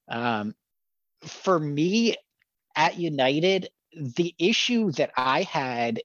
Um, 0.08 0.54
for 1.22 1.58
me, 1.58 2.16
at 2.76 2.98
United, 2.98 3.68
the 3.92 4.34
issue 4.38 4.90
that 4.92 5.12
I 5.16 5.42
had 5.42 6.00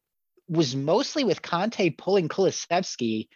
was 0.48 0.76
mostly 0.76 1.24
with 1.24 1.42
Conte 1.42 1.90
pulling 1.92 2.30
Kulusevski 2.30 3.28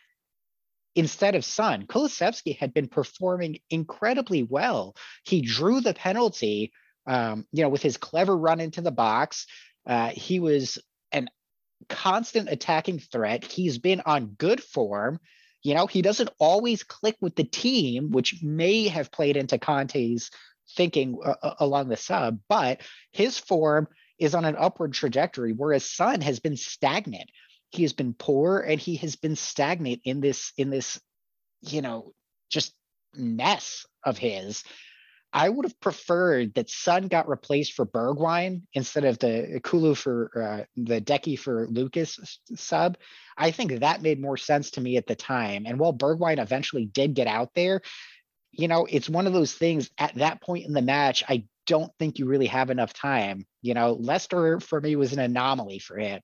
instead 0.95 1.35
of 1.35 1.45
Son. 1.45 1.85
Kulusevski 1.87 2.57
had 2.57 2.73
been 2.73 2.87
performing 2.87 3.59
incredibly 3.69 4.43
well. 4.43 4.95
He 5.23 5.41
drew 5.41 5.81
the 5.81 5.93
penalty, 5.93 6.71
um, 7.05 7.45
you 7.51 7.63
know, 7.63 7.69
with 7.69 7.81
his 7.81 7.97
clever 7.97 8.35
run 8.35 8.59
into 8.59 8.81
the 8.81 8.91
box. 8.91 9.45
Uh, 9.85 10.09
he 10.09 10.39
was 10.39 10.77
an 11.11 11.29
constant 11.89 12.49
attacking 12.49 12.99
threat. 12.99 13.43
He's 13.43 13.77
been 13.77 14.01
on 14.05 14.35
good 14.37 14.63
form. 14.63 15.19
You 15.63 15.75
know, 15.75 15.87
he 15.87 16.01
doesn't 16.01 16.29
always 16.39 16.83
click 16.83 17.17
with 17.21 17.35
the 17.35 17.43
team, 17.43 18.11
which 18.11 18.41
may 18.41 18.87
have 18.87 19.11
played 19.11 19.35
into 19.35 19.57
Conte's 19.57 20.31
thinking 20.75 21.17
uh, 21.23 21.35
uh 21.43 21.55
along 21.59 21.89
the 21.89 21.97
sub, 21.97 22.39
but 22.49 22.81
his 23.11 23.37
form 23.37 23.87
is 24.17 24.33
on 24.33 24.45
an 24.45 24.55
upward 24.57 24.93
trajectory, 24.93 25.53
whereas 25.53 25.89
Son 25.89 26.21
has 26.21 26.39
been 26.39 26.55
stagnant 26.55 27.29
he 27.71 27.83
has 27.83 27.93
been 27.93 28.13
poor 28.13 28.59
and 28.59 28.79
he 28.79 28.95
has 28.97 29.15
been 29.15 29.35
stagnant 29.35 30.01
in 30.03 30.21
this 30.21 30.53
in 30.57 30.69
this 30.69 30.99
you 31.61 31.81
know 31.81 32.13
just 32.49 32.73
mess 33.13 33.85
of 34.03 34.17
his 34.17 34.63
i 35.33 35.47
would 35.47 35.65
have 35.65 35.79
preferred 35.79 36.53
that 36.53 36.69
Son 36.69 37.07
got 37.07 37.27
replaced 37.27 37.73
for 37.73 37.85
bergwijn 37.85 38.61
instead 38.73 39.05
of 39.05 39.19
the 39.19 39.59
kulu 39.63 39.95
for 39.95 40.31
uh, 40.35 40.63
the 40.75 41.01
decky 41.01 41.37
for 41.37 41.67
lucas 41.67 42.39
sub. 42.55 42.97
I 43.37 43.51
think 43.51 43.79
that 43.79 44.01
made 44.01 44.21
more 44.21 44.37
sense 44.37 44.71
to 44.71 44.81
me 44.81 44.95
at 44.95 45.07
the 45.07 45.15
time. 45.15 45.65
And 45.65 45.77
while 45.77 45.93
bergwijn 45.93 46.41
eventually 46.41 46.85
did 46.85 47.13
get 47.13 47.27
out 47.27 47.51
there 47.55 47.81
you 48.51 48.67
know 48.67 48.85
it's 48.89 49.09
one 49.09 49.27
of 49.27 49.33
those 49.33 49.53
things 49.53 49.89
at 49.97 50.15
that 50.15 50.41
point 50.41 50.65
in 50.65 50.73
the 50.73 50.81
match 50.81 51.23
i 51.27 51.43
don't 51.65 51.91
think 51.99 52.19
you 52.19 52.25
really 52.25 52.47
have 52.47 52.69
enough 52.69 52.93
time. 52.93 53.45
You 53.61 53.73
know 53.73 53.93
Leicester 53.93 54.59
for 54.59 54.79
me 54.79 54.95
was 54.95 55.13
an 55.13 55.19
anomaly 55.19 55.79
for 55.79 55.97
him 55.97 56.21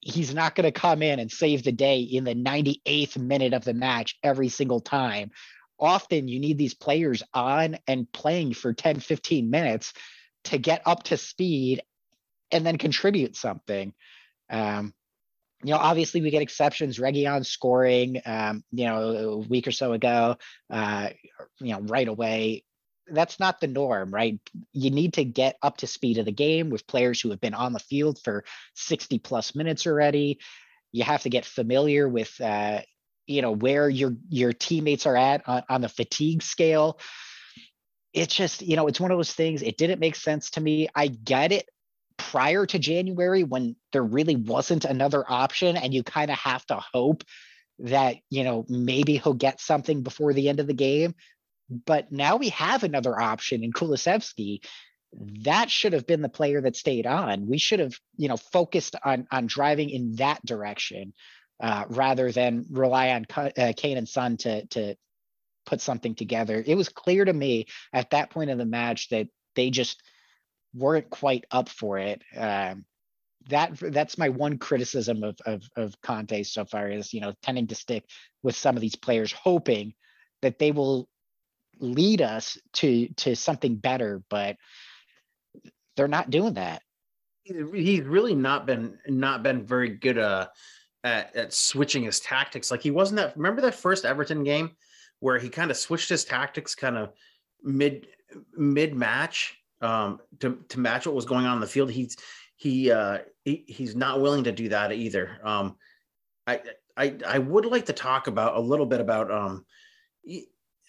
he's 0.00 0.34
not 0.34 0.54
going 0.54 0.64
to 0.64 0.80
come 0.80 1.02
in 1.02 1.18
and 1.18 1.30
save 1.30 1.62
the 1.62 1.72
day 1.72 2.00
in 2.00 2.24
the 2.24 2.34
98th 2.34 3.18
minute 3.18 3.52
of 3.52 3.64
the 3.64 3.74
match 3.74 4.18
every 4.22 4.48
single 4.48 4.80
time. 4.80 5.30
Often 5.78 6.28
you 6.28 6.40
need 6.40 6.58
these 6.58 6.74
players 6.74 7.22
on 7.32 7.78
and 7.86 8.10
playing 8.10 8.54
for 8.54 8.72
10, 8.72 9.00
15 9.00 9.50
minutes 9.50 9.92
to 10.44 10.58
get 10.58 10.82
up 10.86 11.02
to 11.04 11.16
speed 11.16 11.82
and 12.50 12.64
then 12.66 12.78
contribute 12.78 13.36
something. 13.36 13.92
Um, 14.48 14.94
you 15.62 15.72
know, 15.72 15.78
obviously 15.78 16.22
we 16.22 16.30
get 16.30 16.42
exceptions. 16.42 16.98
Reguilón 16.98 17.44
scoring, 17.44 18.20
um, 18.24 18.64
you 18.72 18.86
know, 18.86 19.10
a 19.10 19.36
week 19.36 19.66
or 19.68 19.72
so 19.72 19.92
ago, 19.92 20.36
uh, 20.70 21.10
you 21.60 21.72
know, 21.72 21.80
right 21.80 22.08
away. 22.08 22.64
That's 23.10 23.40
not 23.40 23.60
the 23.60 23.66
norm, 23.66 24.12
right? 24.12 24.38
You 24.72 24.90
need 24.90 25.14
to 25.14 25.24
get 25.24 25.56
up 25.62 25.78
to 25.78 25.86
speed 25.86 26.18
of 26.18 26.24
the 26.24 26.32
game 26.32 26.70
with 26.70 26.86
players 26.86 27.20
who 27.20 27.30
have 27.30 27.40
been 27.40 27.54
on 27.54 27.72
the 27.72 27.78
field 27.78 28.18
for 28.22 28.44
60 28.74 29.18
plus 29.18 29.54
minutes 29.54 29.86
already. 29.86 30.38
You 30.92 31.04
have 31.04 31.22
to 31.22 31.30
get 31.30 31.44
familiar 31.44 32.08
with, 32.08 32.40
uh, 32.40 32.80
you 33.26 33.42
know, 33.42 33.52
where 33.52 33.88
your 33.88 34.16
your 34.28 34.52
teammates 34.52 35.06
are 35.06 35.16
at 35.16 35.48
on, 35.48 35.62
on 35.68 35.80
the 35.80 35.88
fatigue 35.88 36.42
scale. 36.42 36.98
It's 38.12 38.34
just, 38.34 38.62
you 38.62 38.74
know, 38.74 38.88
it's 38.88 38.98
one 38.98 39.12
of 39.12 39.18
those 39.18 39.32
things. 39.32 39.62
It 39.62 39.76
didn't 39.76 40.00
make 40.00 40.16
sense 40.16 40.50
to 40.50 40.60
me. 40.60 40.88
I 40.94 41.06
get 41.06 41.52
it 41.52 41.68
prior 42.16 42.66
to 42.66 42.78
January 42.78 43.44
when 43.44 43.76
there 43.92 44.02
really 44.02 44.36
wasn't 44.36 44.84
another 44.84 45.24
option 45.26 45.76
and 45.76 45.94
you 45.94 46.02
kind 46.02 46.30
of 46.30 46.38
have 46.38 46.64
to 46.66 46.76
hope 46.92 47.24
that, 47.78 48.16
you 48.28 48.44
know, 48.44 48.64
maybe 48.68 49.16
he'll 49.16 49.32
get 49.32 49.60
something 49.60 50.02
before 50.02 50.32
the 50.32 50.48
end 50.48 50.60
of 50.60 50.66
the 50.66 50.74
game. 50.74 51.14
But 51.70 52.10
now 52.10 52.36
we 52.36 52.48
have 52.50 52.82
another 52.82 53.18
option 53.18 53.62
in 53.62 53.72
Kulusevski. 53.72 54.64
That 55.44 55.70
should 55.70 55.92
have 55.92 56.06
been 56.06 56.22
the 56.22 56.28
player 56.28 56.60
that 56.60 56.76
stayed 56.76 57.06
on. 57.06 57.46
We 57.46 57.58
should 57.58 57.80
have, 57.80 57.94
you 58.16 58.28
know, 58.28 58.36
focused 58.36 58.96
on 59.04 59.26
on 59.30 59.46
driving 59.46 59.90
in 59.90 60.16
that 60.16 60.44
direction 60.44 61.12
uh, 61.60 61.84
rather 61.88 62.32
than 62.32 62.66
rely 62.70 63.10
on 63.10 63.26
uh, 63.36 63.72
Kane 63.76 63.98
and 63.98 64.08
Son 64.08 64.36
to 64.38 64.66
to 64.66 64.96
put 65.66 65.80
something 65.80 66.14
together. 66.14 66.62
It 66.64 66.74
was 66.74 66.88
clear 66.88 67.24
to 67.24 67.32
me 67.32 67.66
at 67.92 68.10
that 68.10 68.30
point 68.30 68.50
in 68.50 68.58
the 68.58 68.64
match 68.64 69.08
that 69.10 69.28
they 69.54 69.70
just 69.70 70.02
weren't 70.74 71.10
quite 71.10 71.44
up 71.50 71.68
for 71.68 71.98
it. 71.98 72.22
Um, 72.36 72.84
that 73.48 73.76
that's 73.78 74.18
my 74.18 74.28
one 74.28 74.58
criticism 74.58 75.22
of, 75.22 75.36
of 75.46 75.62
of 75.76 76.00
Conte 76.02 76.42
so 76.42 76.64
far 76.64 76.90
is 76.90 77.12
you 77.12 77.20
know 77.20 77.34
tending 77.42 77.66
to 77.68 77.74
stick 77.74 78.04
with 78.42 78.56
some 78.56 78.76
of 78.76 78.80
these 78.80 78.96
players, 78.96 79.32
hoping 79.32 79.94
that 80.42 80.58
they 80.58 80.72
will 80.72 81.08
lead 81.80 82.22
us 82.22 82.58
to 82.74 83.08
to 83.16 83.34
something 83.34 83.76
better, 83.76 84.22
but 84.30 84.56
they're 85.96 86.08
not 86.08 86.30
doing 86.30 86.54
that. 86.54 86.82
He's 87.44 88.02
really 88.02 88.34
not 88.34 88.66
been 88.66 88.98
not 89.06 89.42
been 89.42 89.66
very 89.66 89.90
good 89.90 90.18
uh, 90.18 90.48
at 91.04 91.34
at 91.34 91.52
switching 91.52 92.02
his 92.04 92.20
tactics. 92.20 92.70
Like 92.70 92.82
he 92.82 92.90
wasn't 92.90 93.16
that. 93.18 93.36
Remember 93.36 93.62
that 93.62 93.74
first 93.74 94.04
Everton 94.04 94.44
game 94.44 94.70
where 95.20 95.38
he 95.38 95.48
kind 95.48 95.70
of 95.70 95.76
switched 95.76 96.08
his 96.08 96.24
tactics 96.24 96.74
kind 96.74 96.96
of 96.96 97.12
mid 97.62 98.06
mid 98.54 98.94
match 98.94 99.58
um, 99.80 100.20
to 100.40 100.62
to 100.68 100.80
match 100.80 101.06
what 101.06 101.14
was 101.14 101.24
going 101.24 101.46
on 101.46 101.56
in 101.56 101.60
the 101.60 101.66
field. 101.66 101.90
He's 101.90 102.16
he, 102.56 102.90
uh, 102.90 103.18
he 103.44 103.64
he's 103.66 103.96
not 103.96 104.20
willing 104.20 104.44
to 104.44 104.52
do 104.52 104.68
that 104.68 104.92
either. 104.92 105.38
Um, 105.42 105.76
I 106.46 106.60
I 106.96 107.16
I 107.26 107.38
would 107.38 107.64
like 107.64 107.86
to 107.86 107.92
talk 107.92 108.26
about 108.26 108.56
a 108.56 108.60
little 108.60 108.86
bit 108.86 109.00
about 109.00 109.30
um 109.30 109.64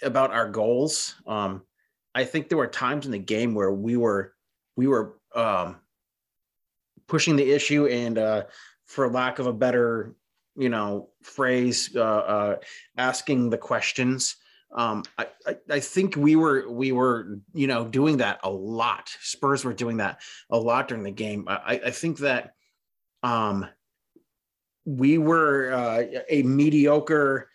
about 0.03 0.31
our 0.31 0.49
goals. 0.49 1.15
Um, 1.25 1.63
I 2.13 2.25
think 2.25 2.49
there 2.49 2.57
were 2.57 2.67
times 2.67 3.05
in 3.05 3.11
the 3.11 3.19
game 3.19 3.53
where 3.53 3.71
we 3.71 3.97
were 3.97 4.33
we 4.75 4.87
were 4.87 5.17
um, 5.35 5.77
pushing 7.07 7.35
the 7.35 7.51
issue 7.51 7.87
and 7.87 8.17
uh, 8.17 8.43
for 8.85 9.09
lack 9.09 9.39
of 9.39 9.47
a 9.47 9.53
better 9.53 10.15
you 10.55 10.69
know 10.69 11.09
phrase 11.21 11.95
uh, 11.95 12.01
uh, 12.01 12.55
asking 12.97 13.49
the 13.49 13.57
questions 13.57 14.35
um, 14.73 15.03
I, 15.17 15.27
I, 15.45 15.57
I 15.69 15.79
think 15.79 16.15
we 16.15 16.35
were 16.35 16.69
we 16.69 16.91
were 16.91 17.39
you 17.53 17.67
know 17.67 17.85
doing 17.85 18.17
that 18.17 18.39
a 18.43 18.49
lot. 18.49 19.09
Spurs 19.21 19.65
were 19.65 19.73
doing 19.73 19.97
that 19.97 20.21
a 20.49 20.57
lot 20.57 20.87
during 20.87 21.03
the 21.03 21.11
game. 21.11 21.45
I, 21.47 21.81
I 21.85 21.91
think 21.91 22.19
that 22.19 22.53
um, 23.21 23.67
we 24.85 25.17
were 25.17 25.73
uh, 25.73 26.21
a 26.29 26.43
mediocre 26.43 27.49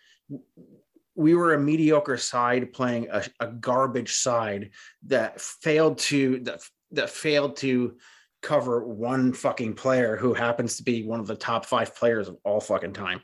we 1.17 1.35
were 1.35 1.53
a 1.53 1.59
mediocre 1.59 2.15
side 2.15 2.71
playing 2.71 3.07
a, 3.11 3.23
a, 3.39 3.47
garbage 3.47 4.13
side 4.13 4.69
that 5.07 5.41
failed 5.41 5.97
to 5.97 6.39
that, 6.41 6.61
that 6.91 7.09
failed 7.09 7.57
to 7.57 7.97
cover 8.41 8.85
one 8.85 9.33
fucking 9.33 9.73
player 9.73 10.15
who 10.15 10.33
happens 10.33 10.77
to 10.77 10.83
be 10.83 11.03
one 11.03 11.19
of 11.19 11.27
the 11.27 11.35
top 11.35 11.65
five 11.65 11.95
players 11.95 12.29
of 12.29 12.37
all 12.45 12.61
fucking 12.61 12.93
time 12.93 13.19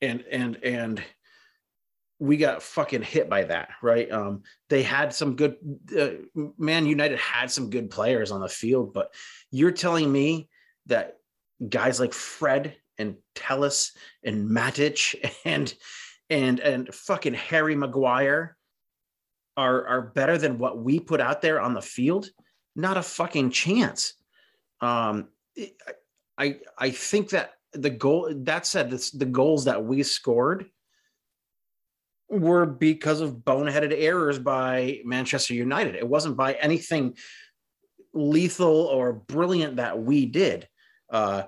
and 0.00 0.24
and 0.30 0.56
and 0.62 1.02
we 2.18 2.36
got 2.36 2.62
fucking 2.62 3.02
hit 3.02 3.28
by 3.28 3.44
that, 3.44 3.68
right? 3.82 4.10
Um, 4.10 4.42
they 4.70 4.82
had 4.82 5.12
some 5.12 5.36
good, 5.36 5.56
uh, 5.94 6.40
Man 6.56 6.86
United 6.86 7.18
had 7.18 7.50
some 7.50 7.68
good 7.68 7.90
players 7.90 8.30
on 8.30 8.40
the 8.40 8.48
field, 8.48 8.94
but 8.94 9.12
you're 9.50 9.70
telling 9.70 10.10
me 10.10 10.48
that 10.86 11.16
guys 11.68 12.00
like 12.00 12.14
Fred 12.14 12.74
and 12.96 13.16
Telles 13.34 13.92
and 14.24 14.48
Matic 14.48 15.14
and 15.44 15.72
and 16.30 16.60
and 16.60 16.94
fucking 16.94 17.34
Harry 17.34 17.76
Maguire 17.76 18.56
are 19.56 19.86
are 19.86 20.02
better 20.02 20.38
than 20.38 20.58
what 20.58 20.78
we 20.78 21.00
put 21.00 21.20
out 21.20 21.42
there 21.42 21.60
on 21.60 21.74
the 21.74 21.82
field? 21.82 22.28
Not 22.74 22.96
a 22.96 23.02
fucking 23.02 23.50
chance. 23.50 24.14
Um, 24.80 25.28
I 26.38 26.58
I 26.78 26.90
think 26.90 27.30
that 27.30 27.52
the 27.72 27.90
goal 27.90 28.32
that 28.32 28.66
said, 28.66 28.90
this, 28.90 29.10
the 29.10 29.26
goals 29.26 29.64
that 29.64 29.84
we 29.84 30.02
scored 30.02 30.66
were 32.28 32.66
because 32.66 33.20
of 33.20 33.36
boneheaded 33.36 33.94
errors 33.96 34.38
by 34.38 35.00
Manchester 35.04 35.54
United. 35.54 35.94
It 35.94 36.08
wasn't 36.08 36.36
by 36.36 36.54
anything 36.54 37.16
lethal 38.12 38.86
or 38.86 39.12
brilliant 39.12 39.76
that 39.76 39.98
we 39.98 40.26
did. 40.26 40.68
Uh, 41.10 41.44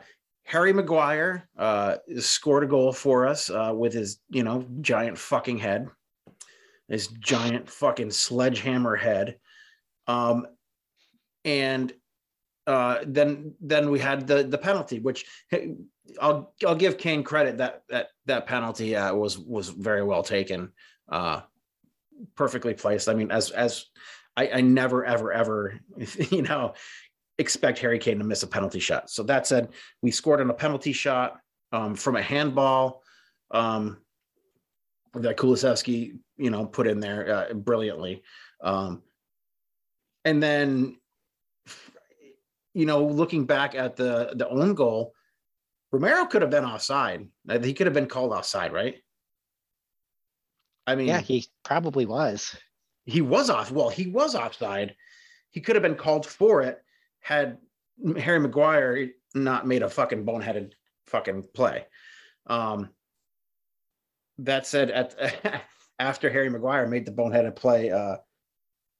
Harry 0.48 0.72
Maguire 0.72 1.46
uh, 1.58 1.96
scored 2.20 2.64
a 2.64 2.66
goal 2.66 2.90
for 2.90 3.26
us 3.26 3.50
uh, 3.50 3.70
with 3.74 3.92
his, 3.92 4.20
you 4.30 4.42
know, 4.42 4.64
giant 4.80 5.18
fucking 5.18 5.58
head, 5.58 5.88
his 6.88 7.08
giant 7.08 7.68
fucking 7.68 8.10
sledgehammer 8.10 8.96
head. 8.96 9.36
Um, 10.06 10.46
and 11.44 11.92
uh, 12.66 13.00
then 13.06 13.56
then 13.60 13.90
we 13.90 13.98
had 13.98 14.26
the 14.26 14.42
the 14.42 14.56
penalty, 14.56 15.00
which 15.00 15.26
I'll 16.18 16.54
I'll 16.66 16.74
give 16.74 16.96
Kane 16.96 17.22
credit 17.24 17.58
that 17.58 17.82
that 17.90 18.08
that 18.24 18.46
penalty 18.46 18.96
uh, 18.96 19.14
was 19.14 19.38
was 19.38 19.68
very 19.68 20.02
well 20.02 20.22
taken, 20.22 20.72
uh, 21.10 21.42
perfectly 22.36 22.72
placed. 22.72 23.10
I 23.10 23.12
mean, 23.12 23.30
as 23.30 23.50
as 23.50 23.84
I, 24.34 24.50
I 24.54 24.60
never 24.62 25.04
ever 25.04 25.30
ever 25.30 25.78
you 26.30 26.40
know 26.40 26.72
expect 27.38 27.78
Harry 27.78 27.98
Kane 27.98 28.18
to 28.18 28.24
miss 28.24 28.42
a 28.42 28.46
penalty 28.46 28.80
shot. 28.80 29.10
So 29.10 29.22
that 29.24 29.46
said, 29.46 29.68
we 30.02 30.10
scored 30.10 30.40
on 30.40 30.50
a 30.50 30.54
penalty 30.54 30.92
shot 30.92 31.38
um, 31.72 31.94
from 31.94 32.16
a 32.16 32.22
handball 32.22 33.02
um, 33.50 33.98
that 35.14 35.36
Kulusevski 35.36 36.18
you 36.36 36.50
know 36.50 36.66
put 36.66 36.86
in 36.86 37.00
there 37.00 37.48
uh, 37.50 37.54
brilliantly, 37.54 38.22
um, 38.62 39.02
and 40.24 40.42
then 40.42 40.96
you 42.74 42.86
know, 42.86 43.04
looking 43.04 43.44
back 43.44 43.74
at 43.74 43.96
the 43.96 44.32
the 44.34 44.48
own 44.48 44.74
goal, 44.74 45.12
Romero 45.90 46.26
could 46.26 46.42
have 46.42 46.50
been 46.50 46.64
offside. 46.64 47.26
He 47.62 47.74
could 47.74 47.86
have 47.86 47.94
been 47.94 48.06
called 48.06 48.32
offside, 48.32 48.72
right? 48.72 48.96
I 50.86 50.94
mean, 50.94 51.08
yeah, 51.08 51.20
he 51.20 51.46
probably 51.64 52.06
was. 52.06 52.56
He 53.04 53.20
was 53.20 53.50
off. 53.50 53.70
Well, 53.70 53.88
he 53.88 54.06
was 54.06 54.34
offside. 54.34 54.94
He 55.50 55.60
could 55.60 55.76
have 55.76 55.82
been 55.82 55.96
called 55.96 56.26
for 56.26 56.62
it 56.62 56.78
had 57.20 57.58
Harry 58.18 58.40
Maguire 58.40 59.10
not 59.34 59.66
made 59.66 59.82
a 59.82 59.88
fucking 59.88 60.24
boneheaded 60.24 60.72
fucking 61.06 61.44
play. 61.54 61.86
Um, 62.46 62.90
that 64.38 64.66
said, 64.66 64.90
at 64.90 65.62
after 65.98 66.30
Harry 66.30 66.48
Maguire 66.48 66.86
made 66.86 67.06
the 67.06 67.12
boneheaded 67.12 67.56
play, 67.56 67.90
uh, 67.90 68.16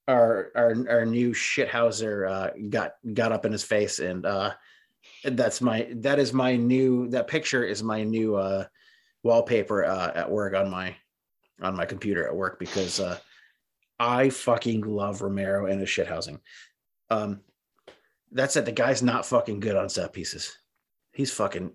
our 0.07 0.51
our 0.55 0.75
our 0.89 1.05
new 1.05 1.31
shithouser 1.31 2.29
uh, 2.29 2.49
got 2.69 2.95
got 3.13 3.31
up 3.31 3.45
in 3.45 3.51
his 3.51 3.63
face, 3.63 3.99
and 3.99 4.25
uh, 4.25 4.53
that's 5.23 5.61
my 5.61 5.87
that 5.97 6.19
is 6.19 6.33
my 6.33 6.55
new 6.55 7.07
that 7.09 7.27
picture 7.27 7.63
is 7.63 7.83
my 7.83 8.03
new 8.03 8.35
uh, 8.35 8.65
wallpaper 9.23 9.85
uh, 9.85 10.11
at 10.15 10.29
work 10.29 10.55
on 10.55 10.69
my 10.69 10.95
on 11.61 11.75
my 11.75 11.85
computer 11.85 12.27
at 12.27 12.35
work 12.35 12.59
because 12.59 12.99
uh, 12.99 13.17
I 13.99 14.29
fucking 14.29 14.81
love 14.81 15.21
Romero 15.21 15.65
and 15.65 15.79
his 15.79 15.89
shithousing. 15.89 16.39
Um, 17.09 17.41
that 18.31 18.51
said, 18.51 18.65
the 18.65 18.71
guy's 18.71 19.01
not 19.03 19.25
fucking 19.25 19.59
good 19.59 19.75
on 19.75 19.89
set 19.89 20.13
pieces. 20.13 20.57
He's 21.11 21.31
fucking 21.31 21.71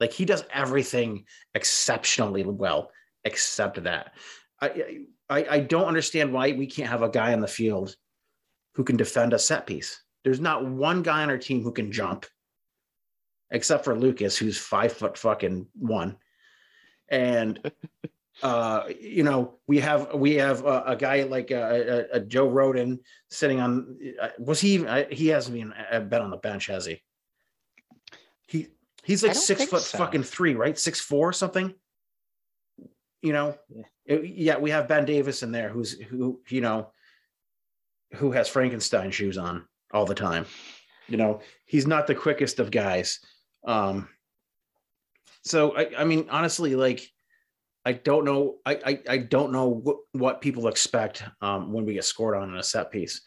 like 0.00 0.12
he 0.12 0.24
does 0.24 0.44
everything 0.52 1.26
exceptionally 1.54 2.44
well, 2.44 2.90
except 3.24 3.82
that. 3.84 4.14
I, 4.60 5.04
I, 5.28 5.46
I 5.50 5.60
don't 5.60 5.86
understand 5.88 6.32
why 6.32 6.52
we 6.52 6.66
can't 6.66 6.88
have 6.90 7.02
a 7.02 7.08
guy 7.08 7.32
on 7.32 7.40
the 7.40 7.48
field 7.48 7.96
who 8.74 8.84
can 8.84 8.96
defend 8.96 9.32
a 9.32 9.38
set 9.38 9.66
piece. 9.66 10.02
There's 10.24 10.40
not 10.40 10.66
one 10.66 11.02
guy 11.02 11.22
on 11.22 11.30
our 11.30 11.38
team 11.38 11.62
who 11.62 11.72
can 11.72 11.92
jump. 11.92 12.26
except 13.50 13.84
for 13.84 13.98
Lucas, 13.98 14.36
who's 14.36 14.58
five 14.58 14.92
foot 14.92 15.18
fucking 15.18 15.66
one. 15.74 16.16
And 17.08 17.60
uh, 18.42 18.84
you 19.00 19.22
know, 19.22 19.58
we 19.66 19.78
have 19.80 20.14
we 20.14 20.34
have 20.36 20.64
a, 20.64 20.82
a 20.86 20.96
guy 20.96 21.22
like 21.24 21.50
a, 21.50 22.06
a, 22.12 22.16
a, 22.16 22.20
Joe 22.20 22.48
Rodon 22.48 22.98
sitting 23.28 23.60
on. 23.60 23.98
Uh, 24.20 24.28
was 24.38 24.60
he? 24.60 24.84
He 25.10 25.28
hasn't 25.28 25.56
been 25.56 25.72
uh, 25.72 26.00
been 26.00 26.22
on 26.22 26.30
the 26.30 26.36
bench, 26.36 26.66
has 26.66 26.86
he? 26.86 27.02
He 28.46 28.68
he's 29.04 29.22
like 29.22 29.34
six 29.34 29.64
foot 29.66 29.82
so. 29.82 29.98
fucking 29.98 30.22
three, 30.22 30.54
right? 30.54 30.78
Six 30.78 31.00
four 31.00 31.32
something. 31.32 31.74
You 33.22 33.32
know, 33.32 33.58
yeah. 33.68 33.82
It, 34.06 34.24
yeah, 34.24 34.56
we 34.56 34.70
have 34.70 34.88
Ben 34.88 35.04
Davies 35.04 35.42
in 35.42 35.52
there, 35.52 35.68
who's 35.68 35.92
who 35.92 36.40
you 36.48 36.62
know, 36.62 36.92
who 38.14 38.32
has 38.32 38.48
Frankenstein 38.48 39.10
shoes 39.10 39.36
on 39.36 39.66
all 39.92 40.06
the 40.06 40.14
time. 40.14 40.46
You 41.08 41.18
know, 41.18 41.40
he's 41.66 41.86
not 41.86 42.06
the 42.06 42.14
quickest 42.14 42.58
of 42.58 42.70
guys. 42.70 43.20
Um, 43.66 44.08
so 45.42 45.76
I, 45.76 45.90
I 45.98 46.04
mean, 46.04 46.28
honestly, 46.30 46.74
like 46.74 47.06
I 47.84 47.92
don't 47.92 48.24
know. 48.24 48.56
I 48.66 48.78
I, 48.84 49.00
I 49.08 49.18
don't 49.18 49.52
know 49.52 49.68
what, 49.68 49.96
what 50.12 50.40
people 50.40 50.68
expect 50.68 51.22
um, 51.40 51.72
when 51.72 51.84
we 51.84 51.94
get 51.94 52.04
scored 52.04 52.36
on 52.36 52.50
in 52.50 52.56
a 52.56 52.62
set 52.62 52.90
piece. 52.90 53.22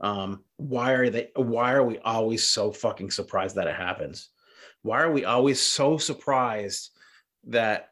Um, 0.00 0.44
why 0.56 0.92
are 0.92 1.10
they? 1.10 1.30
Why 1.34 1.72
are 1.72 1.84
we 1.84 1.98
always 1.98 2.46
so 2.46 2.70
fucking 2.70 3.10
surprised 3.10 3.56
that 3.56 3.66
it 3.66 3.74
happens? 3.74 4.28
Why 4.82 5.00
are 5.00 5.10
we 5.10 5.24
always 5.24 5.60
so 5.60 5.98
surprised 5.98 6.90
that 7.48 7.90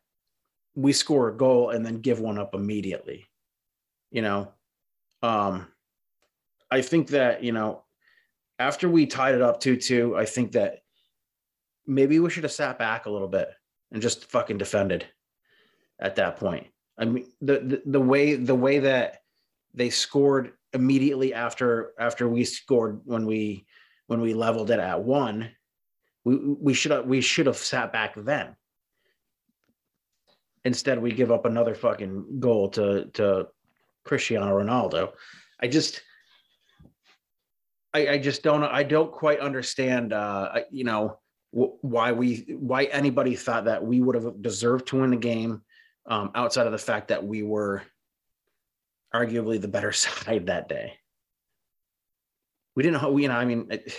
we 0.77 0.92
score 0.92 1.29
a 1.29 1.37
goal 1.37 1.70
and 1.70 1.85
then 1.85 2.00
give 2.00 2.20
one 2.20 2.38
up 2.38 2.55
immediately? 2.55 3.27
You 4.11 4.22
know, 4.22 4.53
um, 5.22 5.66
I 6.70 6.83
think 6.83 7.09
that 7.09 7.42
you 7.42 7.53
know 7.53 7.83
after 8.59 8.88
we 8.88 9.07
tied 9.07 9.35
it 9.35 9.42
up 9.42 9.61
two 9.61 9.77
two, 9.77 10.16
I 10.16 10.27
think 10.27 10.53
that 10.53 10.83
maybe 11.87 12.20
we 12.20 12.31
should 12.31 12.44
have 12.44 12.53
sat 12.53 12.79
back 12.79 13.07
a 13.07 13.11
little 13.11 13.29
bit 13.29 13.48
and 13.90 14.00
just 14.00 14.31
fucking 14.31 14.59
defended 14.59 15.07
at 16.00 16.16
that 16.16 16.37
point. 16.37 16.66
I 16.98 17.04
mean, 17.04 17.26
the, 17.40 17.59
the, 17.59 17.83
the 17.87 18.00
way 18.00 18.35
the 18.35 18.54
way 18.54 18.78
that 18.80 19.18
they 19.74 19.90
scored 19.90 20.52
immediately 20.72 21.35
after 21.35 21.92
after 21.98 22.28
we 22.28 22.44
scored 22.44 23.00
when 23.04 23.26
we 23.26 23.66
when 24.07 24.20
we 24.20 24.35
leveled 24.35 24.70
it 24.70 24.78
at 24.78 25.02
one, 25.02 25.50
we 26.24 26.37
we 26.37 26.74
should 26.74 26.92
have 26.92 27.07
we 27.07 27.20
should 27.20 27.46
have 27.46 27.57
sat 27.57 27.92
back 27.92 28.14
then. 28.16 28.54
Instead, 30.64 31.02
we 31.02 31.12
give 31.12 31.30
up 31.30 31.44
another 31.44 31.74
fucking 31.74 32.38
goal 32.40 32.68
to 32.70 33.07
to 33.14 33.48
Cristiano 34.04 34.46
Ronaldo. 34.46 35.12
I 35.61 35.66
just 35.66 36.02
I, 37.92 38.09
I 38.09 38.18
just 38.18 38.42
don't 38.42 38.62
I 38.62 38.83
don't 38.83 39.12
quite 39.12 39.40
understand 39.40 40.12
uh 40.12 40.61
you 40.70 40.85
know 40.85 41.18
why 41.50 42.11
we 42.11 42.57
why 42.59 42.85
anybody 42.85 43.37
thought 43.37 43.66
that 43.66 43.85
we 43.85 44.00
would 44.00 44.16
have 44.16 44.42
deserved 44.42 44.88
to 44.88 45.00
win 45.00 45.11
the 45.11 45.16
game 45.16 45.62
um, 46.06 46.30
outside 46.34 46.66
of 46.66 46.72
the 46.72 46.78
fact 46.78 47.08
that 47.08 47.24
we 47.24 47.42
were 47.42 47.82
arguably 49.14 49.60
the 49.60 49.68
better 49.68 49.92
side 49.92 50.46
that 50.46 50.68
day. 50.68 50.94
We 52.76 52.82
didn't 52.82 53.00
know, 53.00 53.16
you 53.16 53.28
know, 53.28 53.34
I 53.34 53.44
mean, 53.44 53.68
it, 53.70 53.92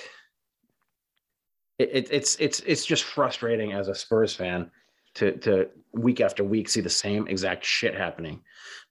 it, 1.79 2.07
it's 2.11 2.35
it's 2.39 2.59
it's 2.61 2.85
just 2.85 3.03
frustrating 3.03 3.71
as 3.71 3.87
a 3.87 3.95
Spurs 3.95 4.35
fan 4.35 4.69
to 5.15 5.31
to 5.37 5.69
week 5.93 6.19
after 6.19 6.43
week 6.43 6.67
see 6.67 6.81
the 6.81 6.89
same 6.89 7.27
exact 7.27 7.63
shit 7.63 7.95
happening, 7.95 8.41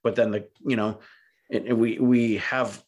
but 0.03 0.15
then 0.15 0.31
the 0.31 0.47
you 0.65 0.75
know, 0.75 0.99
it, 1.49 1.77
we 1.77 1.99
we 1.99 2.37
have 2.37 2.83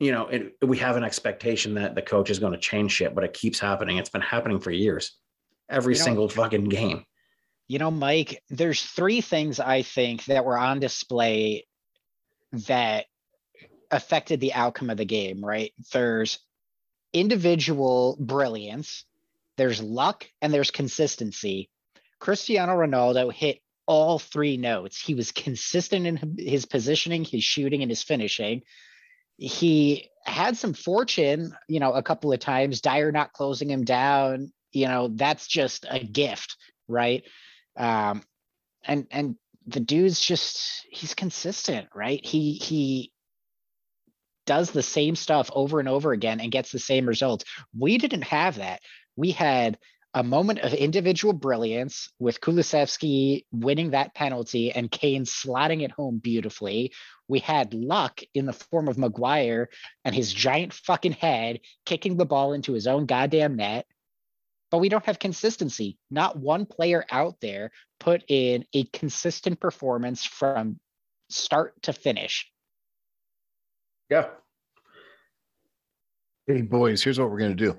you 0.00 0.12
know, 0.12 0.26
it, 0.26 0.56
we 0.62 0.76
have 0.78 0.96
an 0.96 1.04
expectation 1.04 1.74
that 1.74 1.94
the 1.94 2.02
coach 2.02 2.30
is 2.30 2.38
going 2.38 2.52
to 2.52 2.58
change 2.58 2.92
shit, 2.92 3.14
but 3.14 3.24
it 3.24 3.32
keeps 3.32 3.58
happening. 3.58 3.96
It's 3.96 4.10
been 4.10 4.20
happening 4.20 4.60
for 4.60 4.70
years, 4.70 5.16
every 5.68 5.94
you 5.94 5.98
know, 5.98 6.04
single 6.04 6.28
fucking 6.28 6.68
game. 6.68 7.04
You 7.66 7.78
know, 7.78 7.90
Mike, 7.90 8.42
there's 8.50 8.82
three 8.82 9.20
things 9.20 9.58
I 9.58 9.82
think 9.82 10.24
that 10.26 10.44
were 10.44 10.58
on 10.58 10.80
display 10.80 11.66
that 12.52 13.06
affected 13.90 14.40
the 14.40 14.52
outcome 14.52 14.90
of 14.90 14.96
the 14.96 15.04
game, 15.04 15.44
right? 15.44 15.72
There's 15.92 16.38
individual 17.12 18.16
brilliance, 18.20 19.04
there's 19.56 19.82
luck, 19.82 20.26
and 20.42 20.52
there's 20.52 20.70
consistency. 20.70 21.70
Cristiano 22.18 22.72
Ronaldo 22.72 23.32
hit 23.32 23.60
all 23.86 24.18
three 24.18 24.56
notes. 24.56 25.00
He 25.00 25.14
was 25.14 25.32
consistent 25.32 26.06
in 26.06 26.36
his 26.38 26.66
positioning, 26.66 27.24
his 27.24 27.44
shooting, 27.44 27.82
and 27.82 27.90
his 27.90 28.02
finishing. 28.02 28.62
He 29.36 30.10
had 30.24 30.56
some 30.56 30.74
fortune, 30.74 31.54
you 31.68 31.80
know, 31.80 31.92
a 31.92 32.02
couple 32.02 32.32
of 32.32 32.40
times, 32.40 32.80
Dier 32.80 33.12
not 33.12 33.32
closing 33.32 33.70
him 33.70 33.84
down. 33.84 34.52
You 34.72 34.88
know, 34.88 35.08
that's 35.12 35.46
just 35.46 35.86
a 35.88 36.02
gift, 36.02 36.56
right? 36.88 37.24
Um, 37.76 38.22
and 38.84 39.06
and 39.10 39.36
the 39.66 39.80
dude's 39.80 40.20
just 40.20 40.86
he's 40.90 41.14
consistent, 41.14 41.88
right? 41.94 42.24
He 42.24 42.54
he 42.54 43.12
does 44.46 44.70
the 44.70 44.82
same 44.82 45.16
stuff 45.16 45.50
over 45.54 45.80
and 45.80 45.88
over 45.88 46.12
again 46.12 46.40
and 46.40 46.52
gets 46.52 46.70
the 46.70 46.78
same 46.78 47.06
results. 47.06 47.44
We 47.76 47.98
didn't 47.98 48.24
have 48.24 48.56
that. 48.56 48.80
We 49.16 49.30
had 49.30 49.78
a 50.12 50.22
moment 50.22 50.60
of 50.60 50.72
individual 50.72 51.32
brilliance 51.32 52.12
with 52.20 52.40
Kulusevski 52.40 53.46
winning 53.50 53.90
that 53.90 54.14
penalty 54.14 54.70
and 54.70 54.90
Kane 54.90 55.24
slotting 55.24 55.82
it 55.82 55.90
home 55.90 56.18
beautifully. 56.18 56.92
We 57.26 57.40
had 57.40 57.74
luck 57.74 58.20
in 58.32 58.46
the 58.46 58.52
form 58.52 58.86
of 58.86 58.96
Maguire 58.96 59.70
and 60.04 60.14
his 60.14 60.32
giant 60.32 60.72
fucking 60.72 61.12
head 61.12 61.60
kicking 61.84 62.16
the 62.16 62.26
ball 62.26 62.52
into 62.52 62.74
his 62.74 62.86
own 62.86 63.06
goddamn 63.06 63.56
net 63.56 63.86
but 64.74 64.80
we 64.80 64.88
don't 64.88 65.06
have 65.06 65.20
consistency. 65.20 65.96
Not 66.10 66.36
one 66.36 66.66
player 66.66 67.06
out 67.08 67.36
there 67.40 67.70
put 68.00 68.24
in 68.26 68.64
a 68.74 68.82
consistent 68.86 69.60
performance 69.60 70.24
from 70.24 70.80
start 71.30 71.80
to 71.82 71.92
finish. 71.92 72.50
Yeah. 74.10 74.30
Hey, 76.48 76.62
boys, 76.62 77.04
here's 77.04 77.20
what 77.20 77.30
we're 77.30 77.38
going 77.38 77.56
to 77.56 77.64
do 77.64 77.78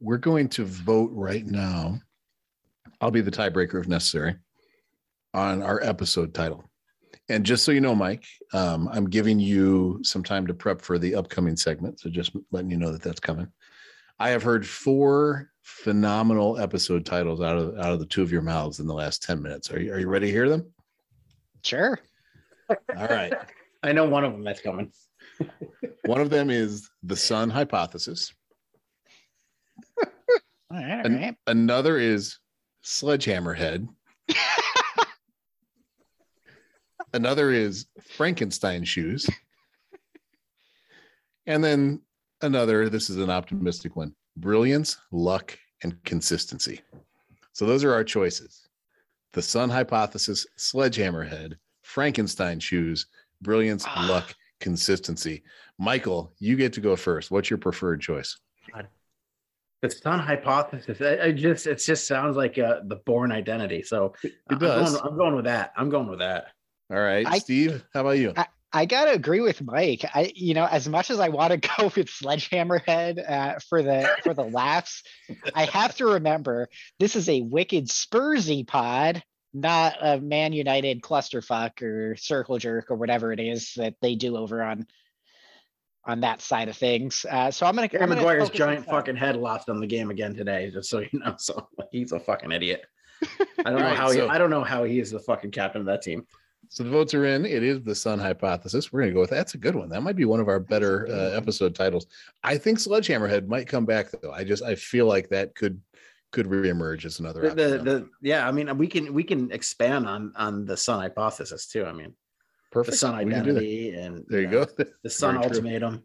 we're 0.00 0.16
going 0.16 0.48
to 0.48 0.64
vote 0.64 1.12
right 1.14 1.46
now. 1.46 2.00
I'll 3.00 3.12
be 3.12 3.20
the 3.20 3.30
tiebreaker 3.30 3.80
if 3.80 3.86
necessary 3.86 4.34
on 5.32 5.62
our 5.62 5.80
episode 5.80 6.34
title. 6.34 6.64
And 7.28 7.46
just 7.46 7.62
so 7.62 7.70
you 7.70 7.80
know, 7.80 7.94
Mike, 7.94 8.24
um, 8.52 8.88
I'm 8.92 9.08
giving 9.08 9.38
you 9.38 10.00
some 10.02 10.24
time 10.24 10.48
to 10.48 10.54
prep 10.54 10.80
for 10.80 10.98
the 10.98 11.14
upcoming 11.14 11.56
segment. 11.56 12.00
So 12.00 12.10
just 12.10 12.32
letting 12.50 12.70
you 12.72 12.78
know 12.78 12.90
that 12.90 13.02
that's 13.02 13.20
coming. 13.20 13.46
I 14.24 14.30
have 14.30 14.42
heard 14.42 14.66
four 14.66 15.50
phenomenal 15.60 16.58
episode 16.58 17.04
titles 17.04 17.42
out 17.42 17.58
of 17.58 17.78
out 17.78 17.92
of 17.92 17.98
the 17.98 18.06
two 18.06 18.22
of 18.22 18.32
your 18.32 18.40
mouths 18.40 18.80
in 18.80 18.86
the 18.86 18.94
last 18.94 19.22
10 19.22 19.42
minutes. 19.42 19.70
Are 19.70 19.78
you 19.78 19.92
are 19.92 19.98
you 19.98 20.08
ready 20.08 20.28
to 20.28 20.32
hear 20.32 20.48
them? 20.48 20.72
Sure. 21.62 22.00
All 22.70 23.06
right. 23.06 23.34
I 23.82 23.92
know 23.92 24.06
one 24.06 24.24
of 24.24 24.32
them 24.32 24.42
that's 24.42 24.62
coming. 24.62 24.90
one 26.06 26.22
of 26.22 26.30
them 26.30 26.48
is 26.48 26.88
the 27.02 27.14
sun 27.14 27.50
hypothesis. 27.50 28.32
all 30.00 30.06
right, 30.70 31.04
all 31.04 31.12
right. 31.12 31.36
another 31.46 31.98
is 31.98 32.38
sledgehammer 32.80 33.52
head. 33.52 33.86
another 37.12 37.50
is 37.50 37.84
Frankenstein 38.00 38.84
shoes. 38.84 39.28
And 41.46 41.62
then 41.62 42.00
another, 42.42 42.88
this 42.88 43.10
is 43.10 43.16
an 43.16 43.30
optimistic 43.30 43.96
one 43.96 44.14
brilliance, 44.36 44.98
luck, 45.12 45.56
and 45.82 46.02
consistency. 46.04 46.80
So 47.52 47.66
those 47.66 47.84
are 47.84 47.92
our 47.92 48.04
choices 48.04 48.68
the 49.32 49.42
sun 49.42 49.68
hypothesis, 49.68 50.46
sledgehammer 50.56 51.24
head, 51.24 51.58
Frankenstein 51.82 52.60
shoes, 52.60 53.06
brilliance, 53.42 53.84
ah. 53.86 54.06
luck, 54.08 54.34
consistency. 54.60 55.42
Michael, 55.78 56.32
you 56.38 56.56
get 56.56 56.72
to 56.74 56.80
go 56.80 56.96
first. 56.96 57.30
What's 57.30 57.50
your 57.50 57.58
preferred 57.58 58.00
choice? 58.00 58.38
The 59.82 59.90
sun 59.90 60.20
hypothesis. 60.20 61.00
I, 61.02 61.26
I 61.26 61.32
just 61.32 61.66
it 61.66 61.76
just 61.76 62.06
sounds 62.06 62.36
like 62.36 62.58
uh, 62.58 62.80
the 62.84 62.96
Bourne 63.04 63.30
Identity. 63.30 63.82
So 63.82 64.14
it 64.22 64.58
does. 64.58 64.94
I'm 64.94 65.02
going, 65.02 65.12
I'm 65.12 65.18
going, 65.18 65.36
with 65.36 65.44
that. 65.44 65.72
I'm 65.76 65.90
going 65.90 66.08
with 66.08 66.20
that. 66.20 66.46
All 66.90 66.96
right, 66.96 67.26
I, 67.26 67.38
Steve. 67.38 67.84
How 67.92 68.00
about 68.00 68.16
you? 68.16 68.32
I, 68.34 68.46
I 68.74 68.86
gotta 68.86 69.12
agree 69.12 69.40
with 69.40 69.62
Mike. 69.62 70.04
I, 70.14 70.32
you 70.34 70.52
know, 70.52 70.66
as 70.66 70.88
much 70.88 71.10
as 71.10 71.20
I 71.20 71.28
want 71.28 71.52
to 71.52 71.68
go 71.78 71.92
with 71.94 72.10
Sledgehammer 72.10 72.78
Head 72.78 73.20
uh, 73.20 73.58
for 73.68 73.82
the 73.82 74.10
for 74.24 74.34
the 74.34 74.42
laughs, 74.42 75.04
I 75.54 75.66
have 75.66 75.96
to 75.96 76.06
remember 76.06 76.68
this 76.98 77.14
is 77.14 77.28
a 77.28 77.40
wicked 77.40 77.86
Spursy 77.86 78.66
pod, 78.66 79.22
not 79.52 79.96
a 80.00 80.20
Man 80.20 80.52
United 80.52 81.02
clusterfuck 81.02 81.82
or 81.82 82.16
circle 82.16 82.58
jerk 82.58 82.90
or 82.90 82.96
whatever 82.96 83.32
it 83.32 83.38
is 83.38 83.74
that 83.76 83.94
they 84.02 84.16
do 84.16 84.36
over 84.36 84.60
on 84.60 84.86
on 86.04 86.20
that 86.20 86.40
side 86.40 86.68
of 86.68 86.76
things. 86.76 87.24
Uh, 87.30 87.52
so 87.52 87.66
I'm 87.66 87.76
gonna. 87.76 87.88
Harry 87.92 88.08
Maguire's 88.08 88.50
giant 88.50 88.86
fucking 88.86 89.16
head 89.16 89.36
lost 89.36 89.68
on 89.68 89.80
the 89.80 89.86
game 89.86 90.10
again 90.10 90.34
today, 90.34 90.70
just 90.72 90.90
so 90.90 90.98
you 90.98 91.08
know. 91.12 91.36
So 91.38 91.68
he's 91.92 92.10
a 92.10 92.18
fucking 92.18 92.50
idiot. 92.50 92.84
I 93.22 93.70
don't 93.70 93.76
know 93.76 93.84
right, 93.84 93.96
how 93.96 94.10
he. 94.10 94.20
I 94.20 94.36
don't 94.36 94.50
know 94.50 94.64
how 94.64 94.82
he 94.82 94.98
is 94.98 95.12
the 95.12 95.20
fucking 95.20 95.52
captain 95.52 95.80
of 95.80 95.86
that 95.86 96.02
team. 96.02 96.26
So 96.68 96.82
the 96.82 96.90
votes 96.90 97.14
are 97.14 97.24
in. 97.24 97.44
It 97.44 97.62
is 97.62 97.82
the 97.82 97.94
sun 97.94 98.18
hypothesis. 98.18 98.92
We're 98.92 99.00
going 99.00 99.10
to 99.10 99.14
go 99.14 99.20
with 99.20 99.30
that. 99.30 99.36
that's 99.36 99.54
a 99.54 99.58
good 99.58 99.74
one. 99.74 99.88
That 99.88 100.02
might 100.02 100.16
be 100.16 100.24
one 100.24 100.40
of 100.40 100.48
our 100.48 100.60
better 100.60 101.06
uh, 101.08 101.36
episode 101.36 101.74
titles. 101.74 102.06
I 102.42 102.58
think 102.58 102.78
Sledgehammerhead 102.78 103.46
might 103.46 103.66
come 103.66 103.84
back 103.84 104.08
though. 104.10 104.32
I 104.32 104.44
just 104.44 104.62
I 104.62 104.74
feel 104.74 105.06
like 105.06 105.28
that 105.30 105.54
could 105.54 105.80
could 106.32 106.46
reemerge 106.46 107.04
as 107.04 107.20
another. 107.20 107.48
The, 107.48 107.54
the, 107.54 107.78
the 107.78 108.08
yeah, 108.20 108.46
I 108.46 108.50
mean 108.50 108.76
we 108.76 108.88
can 108.88 109.14
we 109.14 109.24
can 109.24 109.50
expand 109.52 110.06
on 110.06 110.32
on 110.36 110.66
the 110.66 110.76
sun 110.76 111.00
hypothesis 111.00 111.66
too. 111.66 111.84
I 111.84 111.92
mean, 111.92 112.14
perfect 112.72 112.92
the 112.92 112.98
sun 112.98 113.14
identity 113.14 113.94
and 113.94 114.24
there 114.28 114.40
you 114.40 114.48
know, 114.48 114.64
go. 114.64 114.84
The 115.02 115.10
sun 115.10 115.36
ultimatum. 115.36 116.02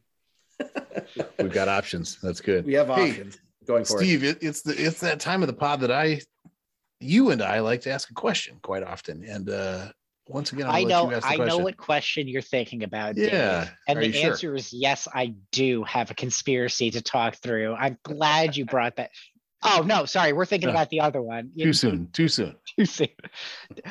We've 1.40 1.52
got 1.52 1.68
options. 1.68 2.20
That's 2.22 2.42
good. 2.42 2.66
We 2.66 2.74
have 2.74 2.88
hey, 2.88 3.12
options 3.12 3.40
going 3.66 3.86
forward. 3.86 4.04
Steve, 4.04 4.24
it, 4.24 4.38
it's 4.42 4.62
the 4.62 4.74
it's 4.74 5.00
that 5.02 5.20
time 5.20 5.42
of 5.42 5.48
the 5.48 5.54
pod 5.54 5.82
that 5.82 5.92
I 5.92 6.22
you 7.00 7.32
and 7.32 7.42
I 7.42 7.60
like 7.60 7.82
to 7.82 7.92
ask 7.92 8.10
a 8.10 8.14
question 8.14 8.60
quite 8.62 8.84
often. 8.84 9.24
And 9.24 9.50
uh 9.50 9.88
once 10.30 10.54
again, 10.54 10.68
i 10.70 10.84
know 10.84 11.12
I 11.24 11.38
know 11.38 11.58
what 11.58 11.76
question 11.76 12.28
you're 12.28 12.44
thinking 12.44 12.84
about. 12.84 13.18
Yeah. 13.18 13.68
And 13.88 13.98
Are 13.98 14.02
the 14.02 14.22
answer 14.22 14.38
sure? 14.38 14.56
is 14.56 14.72
yes, 14.72 15.08
I 15.12 15.34
do 15.52 15.84
have 15.86 16.12
a 16.12 16.14
conspiracy 16.14 16.92
to 16.92 17.02
talk 17.02 17.36
through. 17.38 17.74
I'm 17.74 17.98
glad 18.04 18.56
you 18.56 18.66
brought 18.66 18.98
that. 18.98 19.10
Oh 19.64 19.84
no, 19.86 20.06
sorry, 20.06 20.32
we're 20.34 20.46
thinking 20.46 20.70
about 20.70 20.90
the 20.90 21.02
other 21.02 21.22
one. 21.22 21.52
Too 21.58 21.74
soon. 21.74 22.10
Too 22.14 22.28
soon. 22.28 22.56
Too 22.78 22.86
soon. 22.86 23.10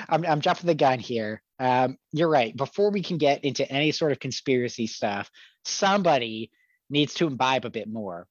I'm 0.08 0.24
I'm 0.24 0.40
jumping 0.40 0.68
the 0.68 0.74
gun 0.74 1.00
here. 1.00 1.42
Um, 1.58 1.98
you're 2.12 2.30
right. 2.30 2.56
Before 2.56 2.90
we 2.90 3.02
can 3.02 3.18
get 3.18 3.44
into 3.44 3.68
any 3.70 3.90
sort 3.90 4.12
of 4.12 4.20
conspiracy 4.20 4.86
stuff, 4.86 5.30
somebody 5.64 6.52
needs 6.88 7.14
to 7.14 7.26
imbibe 7.26 7.64
a 7.64 7.70
bit 7.70 7.88
more, 7.88 8.28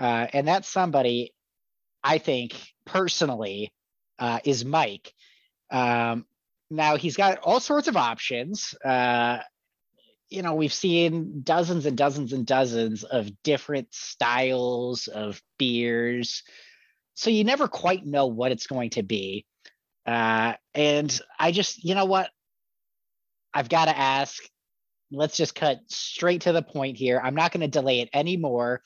uh, 0.00 0.26
and 0.32 0.48
that 0.48 0.64
somebody, 0.64 1.34
I 2.02 2.16
think 2.16 2.58
personally, 2.86 3.74
uh, 4.18 4.40
is 4.42 4.64
Mike. 4.64 5.12
Um, 5.70 6.24
now 6.72 6.96
he's 6.96 7.16
got 7.16 7.38
all 7.38 7.60
sorts 7.60 7.88
of 7.88 7.96
options. 7.96 8.74
Uh, 8.84 9.38
you 10.30 10.42
know, 10.42 10.54
we've 10.54 10.72
seen 10.72 11.42
dozens 11.42 11.84
and 11.84 11.96
dozens 11.96 12.32
and 12.32 12.46
dozens 12.46 13.04
of 13.04 13.30
different 13.42 13.88
styles 13.92 15.06
of 15.06 15.40
beers. 15.58 16.42
So 17.14 17.28
you 17.28 17.44
never 17.44 17.68
quite 17.68 18.06
know 18.06 18.26
what 18.26 18.52
it's 18.52 18.66
going 18.66 18.90
to 18.90 19.02
be. 19.02 19.44
Uh, 20.06 20.54
and 20.74 21.20
I 21.38 21.52
just, 21.52 21.84
you 21.84 21.94
know 21.94 22.06
what? 22.06 22.30
I've 23.52 23.68
got 23.68 23.84
to 23.84 23.96
ask. 23.96 24.42
Let's 25.10 25.36
just 25.36 25.54
cut 25.54 25.80
straight 25.88 26.42
to 26.42 26.52
the 26.52 26.62
point 26.62 26.96
here. 26.96 27.20
I'm 27.22 27.34
not 27.34 27.52
going 27.52 27.60
to 27.60 27.68
delay 27.68 28.00
it 28.00 28.08
anymore. 28.14 28.80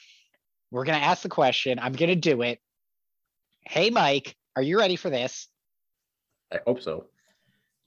We're 0.73 0.85
going 0.85 0.99
to 0.99 1.05
ask 1.05 1.23
the 1.23 1.29
question. 1.29 1.79
I'm 1.79 1.93
going 1.93 2.09
to 2.09 2.17
do 2.17 2.43
it. 2.43 2.59
Hey, 3.61 3.91
Mike, 3.91 4.35
are 4.57 4.63
you 4.63 4.77
ready 4.77 4.97
for 4.97 5.09
this? 5.09 5.47
I 6.53 6.59
hope 6.67 6.83
so. 6.83 7.07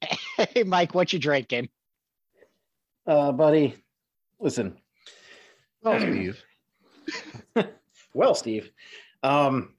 Hey, 0.54 0.64
Mike, 0.64 0.96
what 0.96 1.12
you 1.12 1.20
drinking? 1.20 1.70
Uh, 3.06 3.32
buddy, 3.32 3.76
listen. 4.40 4.78
Well, 5.82 6.00
Steve. 6.00 6.44
well, 8.14 8.36
Steve. 8.36 8.72
Um, 9.22 9.74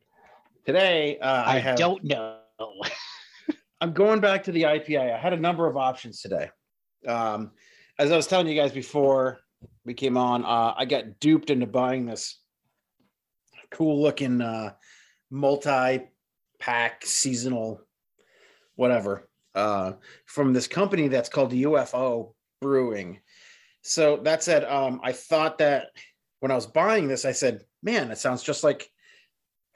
today 0.66 1.18
uh, 1.18 1.44
I, 1.44 1.56
I 1.56 1.58
have, 1.60 1.78
don't 1.78 2.04
know. 2.04 2.38
I'm 3.80 3.92
going 3.92 4.20
back 4.20 4.44
to 4.44 4.52
the 4.52 4.64
IPA. 4.64 5.14
I 5.14 5.18
had 5.18 5.32
a 5.32 5.38
number 5.38 5.66
of 5.66 5.76
options 5.76 6.20
today. 6.20 6.50
Um, 7.06 7.52
as 7.98 8.12
I 8.12 8.16
was 8.16 8.26
telling 8.26 8.46
you 8.46 8.54
guys 8.54 8.72
before 8.72 9.40
we 9.86 9.94
came 9.94 10.18
on, 10.18 10.44
uh, 10.44 10.74
I 10.76 10.84
got 10.84 11.20
duped 11.20 11.48
into 11.48 11.66
buying 11.66 12.04
this 12.04 12.38
cool 13.70 14.02
looking 14.02 14.42
uh, 14.42 14.72
multi 15.30 16.02
pack 16.58 17.06
seasonal 17.06 17.80
whatever 18.76 19.29
uh, 19.54 19.92
from 20.26 20.52
this 20.52 20.66
company 20.66 21.08
that's 21.08 21.28
called 21.28 21.52
UFO 21.52 22.34
Brewing. 22.60 23.20
So 23.82 24.18
that 24.18 24.42
said, 24.42 24.64
um, 24.64 25.00
I 25.02 25.12
thought 25.12 25.58
that 25.58 25.88
when 26.40 26.50
I 26.50 26.54
was 26.54 26.66
buying 26.66 27.08
this, 27.08 27.24
I 27.24 27.32
said, 27.32 27.64
man, 27.82 28.10
it 28.10 28.18
sounds 28.18 28.42
just 28.42 28.62
like 28.62 28.90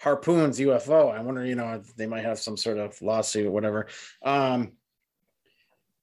Harpoon's 0.02 0.58
UFO. 0.60 1.12
I 1.12 1.20
wonder, 1.20 1.44
you 1.44 1.54
know, 1.54 1.82
they 1.96 2.06
might 2.06 2.24
have 2.24 2.38
some 2.38 2.56
sort 2.56 2.78
of 2.78 3.00
lawsuit 3.00 3.46
or 3.46 3.50
whatever. 3.50 3.88
Um, 4.22 4.72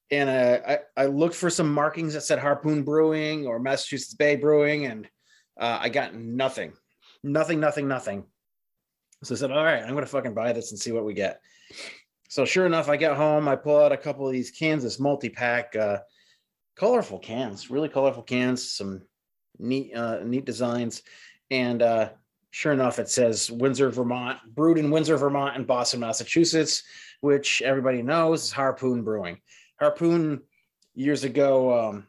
and 0.10 0.30
I, 0.30 0.80
I 0.98 1.06
looked 1.06 1.36
for 1.36 1.50
some 1.50 1.74
markings 1.74 2.14
that 2.14 2.22
said 2.22 2.40
Harpoon 2.40 2.84
Brewing 2.84 3.48
or 3.48 3.60
Massachusetts 3.60 4.14
Bay 4.14 4.36
Brewing, 4.36 4.86
and 4.86 5.08
uh, 5.58 5.80
I 5.82 5.90
got 5.90 6.14
nothing, 6.14 6.74
nothing, 7.24 7.62
nothing, 7.62 7.88
nothing. 7.88 8.26
So 9.24 9.36
I 9.36 9.38
said, 9.38 9.52
all 9.52 9.64
right, 9.64 9.82
I'm 9.82 9.92
going 9.92 10.04
to 10.04 10.08
fucking 10.08 10.34
buy 10.34 10.52
this 10.52 10.72
and 10.72 10.80
see 10.80 10.92
what 10.92 11.06
we 11.06 11.14
get. 11.14 11.40
So 12.32 12.46
sure 12.46 12.66
enough, 12.66 12.88
I 12.88 12.96
get 12.96 13.18
home, 13.18 13.50
I 13.50 13.58
pull 13.58 13.78
out 13.78 13.92
a 13.92 13.98
couple 13.98 14.26
of 14.26 14.32
these 14.32 14.52
cans, 14.52 14.84
this 14.84 15.02
multi-pack, 15.02 15.76
uh, 15.76 15.98
colorful 16.78 17.20
cans, 17.20 17.70
really 17.70 17.90
colorful 17.90 18.24
cans, 18.24 18.72
some 18.72 19.02
neat, 19.60 19.94
uh, 19.94 20.22
neat 20.24 20.46
designs. 20.46 21.04
And 21.50 21.82
uh, 21.82 22.12
sure 22.52 22.72
enough, 22.72 23.00
it 23.00 23.10
says 23.10 23.52
Windsor, 23.52 23.90
Vermont, 23.90 24.40
brewed 24.56 24.78
in 24.78 24.92
Windsor, 24.92 25.18
Vermont, 25.18 25.58
and 25.58 25.68
Boston, 25.68 26.00
Massachusetts, 26.00 26.84
which 27.20 27.62
everybody 27.64 28.02
knows 28.02 28.46
is 28.46 28.52
Harpoon 28.54 29.04
Brewing. 29.04 29.42
Harpoon 29.78 30.40
years 30.96 31.26
ago 31.26 31.90
um, 31.90 32.08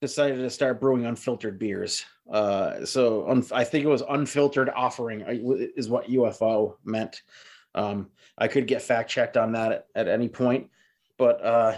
decided 0.00 0.38
to 0.38 0.48
start 0.48 0.80
brewing 0.80 1.04
unfiltered 1.04 1.58
beers. 1.58 2.06
Uh, 2.32 2.86
so 2.86 3.28
un- 3.28 3.44
I 3.52 3.64
think 3.64 3.84
it 3.84 3.88
was 3.88 4.02
unfiltered 4.08 4.70
offering 4.74 5.24
uh, 5.24 5.34
is 5.76 5.90
what 5.90 6.08
UFO 6.08 6.76
meant. 6.84 7.20
Um, 7.76 8.08
I 8.38 8.48
could 8.48 8.66
get 8.66 8.82
fact 8.82 9.10
checked 9.10 9.36
on 9.36 9.52
that 9.52 9.72
at, 9.72 9.86
at 9.94 10.08
any 10.08 10.28
point, 10.28 10.70
but 11.18 11.44
uh, 11.44 11.76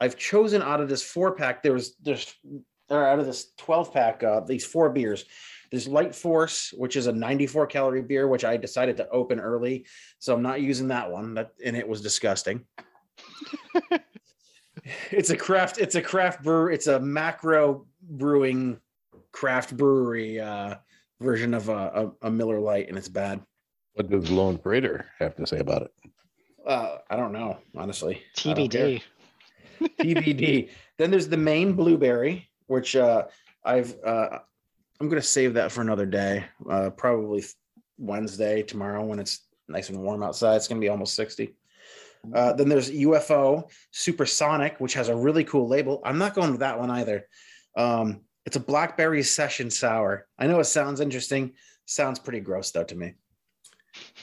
I've 0.00 0.16
chosen 0.16 0.62
out 0.62 0.80
of 0.80 0.88
this 0.88 1.02
four 1.02 1.34
pack. 1.34 1.62
There 1.62 1.72
was 1.72 1.96
there's 1.96 2.34
or 2.88 3.04
out 3.04 3.18
of 3.18 3.26
this 3.26 3.52
12 3.58 3.92
pack, 3.92 4.22
uh, 4.22 4.40
these 4.40 4.64
four 4.64 4.90
beers. 4.90 5.24
There's 5.70 5.88
Light 5.88 6.14
Force, 6.14 6.72
which 6.76 6.96
is 6.96 7.08
a 7.08 7.12
94 7.12 7.66
calorie 7.66 8.02
beer, 8.02 8.28
which 8.28 8.44
I 8.44 8.56
decided 8.56 8.96
to 8.98 9.08
open 9.08 9.40
early, 9.40 9.86
so 10.20 10.34
I'm 10.34 10.42
not 10.42 10.60
using 10.60 10.88
that 10.88 11.10
one. 11.10 11.34
That 11.34 11.50
and 11.64 11.76
it 11.76 11.88
was 11.88 12.00
disgusting. 12.00 12.64
it's 15.10 15.30
a 15.30 15.36
craft. 15.36 15.78
It's 15.78 15.96
a 15.96 16.02
craft 16.02 16.44
brew. 16.44 16.68
It's 16.68 16.86
a 16.86 17.00
macro 17.00 17.86
brewing 18.02 18.78
craft 19.32 19.76
brewery 19.76 20.40
uh, 20.40 20.76
version 21.20 21.52
of 21.52 21.68
a, 21.68 21.72
a, 22.22 22.28
a 22.28 22.30
Miller 22.30 22.60
Light, 22.60 22.88
and 22.88 22.96
it's 22.96 23.08
bad. 23.08 23.40
What 23.96 24.10
does 24.10 24.30
Lone 24.30 24.58
Prater 24.58 25.06
have 25.18 25.34
to 25.36 25.46
say 25.46 25.58
about 25.58 25.82
it? 25.82 25.92
Uh, 26.66 26.98
I 27.08 27.16
don't 27.16 27.32
know, 27.32 27.56
honestly. 27.74 28.22
TBD. 28.36 29.00
TBD. 29.80 30.68
then 30.98 31.10
there's 31.10 31.28
the 31.28 31.38
main 31.38 31.72
blueberry, 31.72 32.46
which 32.66 32.94
uh, 32.94 33.24
I've 33.64 33.96
uh, 34.04 34.40
I'm 35.00 35.08
gonna 35.08 35.22
save 35.22 35.54
that 35.54 35.72
for 35.72 35.80
another 35.80 36.04
day. 36.04 36.44
Uh, 36.68 36.90
probably 36.90 37.42
Wednesday 37.96 38.62
tomorrow 38.62 39.02
when 39.02 39.18
it's 39.18 39.46
nice 39.66 39.88
and 39.88 40.02
warm 40.02 40.22
outside. 40.22 40.56
It's 40.56 40.68
gonna 40.68 40.80
be 40.80 40.90
almost 40.90 41.14
60. 41.14 41.56
Uh, 42.34 42.52
then 42.52 42.68
there's 42.68 42.90
UFO 42.90 43.64
Supersonic, 43.92 44.78
which 44.78 44.92
has 44.92 45.08
a 45.08 45.16
really 45.16 45.44
cool 45.44 45.68
label. 45.68 46.02
I'm 46.04 46.18
not 46.18 46.34
going 46.34 46.50
with 46.50 46.60
that 46.60 46.78
one 46.78 46.90
either. 46.90 47.26
Um, 47.78 48.20
it's 48.44 48.56
a 48.56 48.60
blackberry 48.60 49.22
session 49.22 49.70
sour. 49.70 50.26
I 50.38 50.48
know 50.48 50.60
it 50.60 50.64
sounds 50.64 51.00
interesting. 51.00 51.54
Sounds 51.86 52.18
pretty 52.18 52.40
gross 52.40 52.72
though 52.72 52.84
to 52.84 52.94
me. 52.94 53.14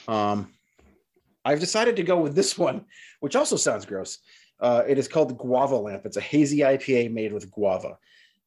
Um, 0.08 0.52
I've 1.44 1.60
decided 1.60 1.96
to 1.96 2.02
go 2.02 2.18
with 2.18 2.34
this 2.34 2.56
one, 2.56 2.86
which 3.20 3.36
also 3.36 3.56
sounds 3.56 3.84
gross. 3.84 4.18
Uh, 4.60 4.82
it 4.86 4.98
is 4.98 5.08
called 5.08 5.36
Guava 5.36 5.76
Lamp. 5.76 6.06
It's 6.06 6.16
a 6.16 6.22
hazy 6.22 6.58
IPA 6.58 7.12
made 7.12 7.32
with 7.32 7.50
guava. 7.50 7.98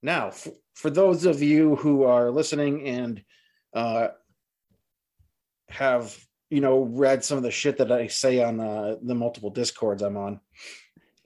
Now, 0.01 0.27
f- 0.27 0.47
for 0.73 0.89
those 0.89 1.25
of 1.25 1.41
you 1.41 1.75
who 1.75 2.03
are 2.03 2.31
listening 2.31 2.87
and 2.87 3.23
uh, 3.73 4.09
have 5.69 6.17
you 6.49 6.61
know 6.61 6.83
read 6.83 7.23
some 7.23 7.37
of 7.37 7.43
the 7.43 7.51
shit 7.51 7.77
that 7.77 7.91
I 7.91 8.07
say 8.07 8.41
on 8.41 8.59
uh, 8.59 8.95
the 9.01 9.15
multiple 9.15 9.49
discords 9.49 10.01
I'm 10.01 10.17
on, 10.17 10.39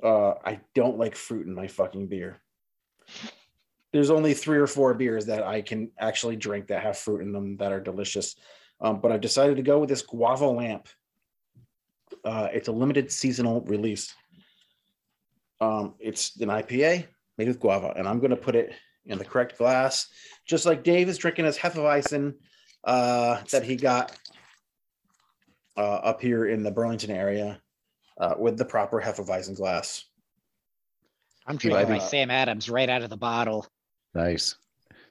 uh, 0.03 0.33
I 0.43 0.59
don't 0.73 0.97
like 0.97 1.15
fruit 1.15 1.47
in 1.47 1.53
my 1.53 1.67
fucking 1.67 2.07
beer. 2.07 2.41
There's 3.93 4.09
only 4.09 4.33
three 4.33 4.57
or 4.57 4.67
four 4.67 4.93
beers 4.93 5.25
that 5.25 5.43
I 5.43 5.61
can 5.61 5.91
actually 5.99 6.37
drink 6.37 6.67
that 6.67 6.81
have 6.81 6.97
fruit 6.97 7.21
in 7.21 7.33
them 7.33 7.57
that 7.57 7.73
are 7.73 7.81
delicious. 7.81 8.35
Um, 8.82 8.99
but 8.99 9.11
I've 9.11 9.21
decided 9.21 9.57
to 9.57 9.63
go 9.63 9.79
with 9.79 9.89
this 9.89 10.01
guava 10.01 10.47
lamp. 10.47 10.88
Uh, 12.25 12.49
it's 12.51 12.67
a 12.67 12.71
limited 12.71 13.11
seasonal 13.11 13.61
release. 13.61 14.13
Um, 15.59 15.93
it's 15.99 16.39
an 16.41 16.49
IPA 16.49 17.05
made 17.38 17.47
with 17.47 17.59
guava, 17.59 17.93
and 17.95 18.07
I'm 18.07 18.19
going 18.19 18.32
to 18.32 18.36
put 18.38 18.55
it 18.55 18.73
in 19.05 19.17
the 19.17 19.25
correct 19.25 19.57
glass, 19.57 20.07
just 20.47 20.65
like 20.65 20.84
Dave 20.84 21.09
is 21.09 21.17
drinking 21.17 21.45
his 21.45 21.57
Hefeweizen 21.57 22.34
uh, 22.84 23.41
that 23.51 23.63
he 23.63 23.75
got 23.75 24.15
uh, 25.77 25.82
up 25.82 26.21
here 26.21 26.47
in 26.47 26.63
the 26.63 26.71
Burlington 26.71 27.11
area 27.11 27.61
uh, 28.19 28.36
with 28.38 28.57
the 28.57 28.65
proper 28.65 29.01
Hefeweizen 29.01 29.55
glass. 29.55 30.05
I'm 31.47 31.57
drinking 31.57 31.89
my 31.89 31.99
Sam 31.99 32.29
Adams 32.29 32.69
right 32.69 32.89
out 32.89 33.01
of 33.01 33.09
the 33.09 33.17
bottle. 33.17 33.65
Nice. 34.13 34.55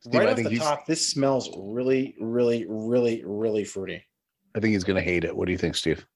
Steve, 0.01 0.15
right 0.15 0.29
I 0.29 0.33
off 0.33 0.37
the 0.37 0.59
top, 0.59 0.87
this 0.87 1.07
smells 1.07 1.51
really, 1.57 2.15
really, 2.19 2.67
really, 2.69 3.23
really 3.25 3.65
fruity. 3.65 4.05
I 4.55 4.61
think 4.61 4.73
he's 4.73 4.85
going 4.85 4.97
to 4.97 5.03
hate 5.03 5.25
it. 5.25 5.37
What 5.37 5.47
do 5.47 5.53
you 5.53 5.59
think, 5.59 5.77
Steve? 5.77 6.07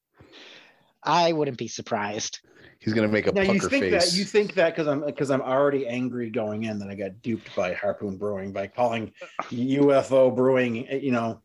I 1.03 1.32
wouldn't 1.32 1.59
be 1.59 1.68
surprised. 1.68 2.41
He's 2.78 2.93
gonna 2.93 3.09
make 3.09 3.26
a 3.26 3.32
Now 3.32 3.43
pucker 3.43 3.55
you 3.55 3.61
think 3.61 3.85
face. 3.85 4.11
that 4.11 4.18
you 4.18 4.24
think 4.24 4.55
that 4.55 4.74
because 4.74 4.87
I'm 4.87 5.05
because 5.05 5.30
I'm 5.30 5.41
already 5.41 5.87
angry 5.87 6.28
going 6.28 6.64
in 6.64 6.78
that 6.80 6.89
I 6.89 6.95
got 6.95 7.22
duped 7.22 7.55
by 7.57 7.72
Harpoon 7.72 8.18
Brewing 8.18 8.53
by 8.53 8.66
calling 8.66 9.12
UFO 9.51 10.35
Brewing, 10.35 10.87
you 11.03 11.12
know, 11.12 11.41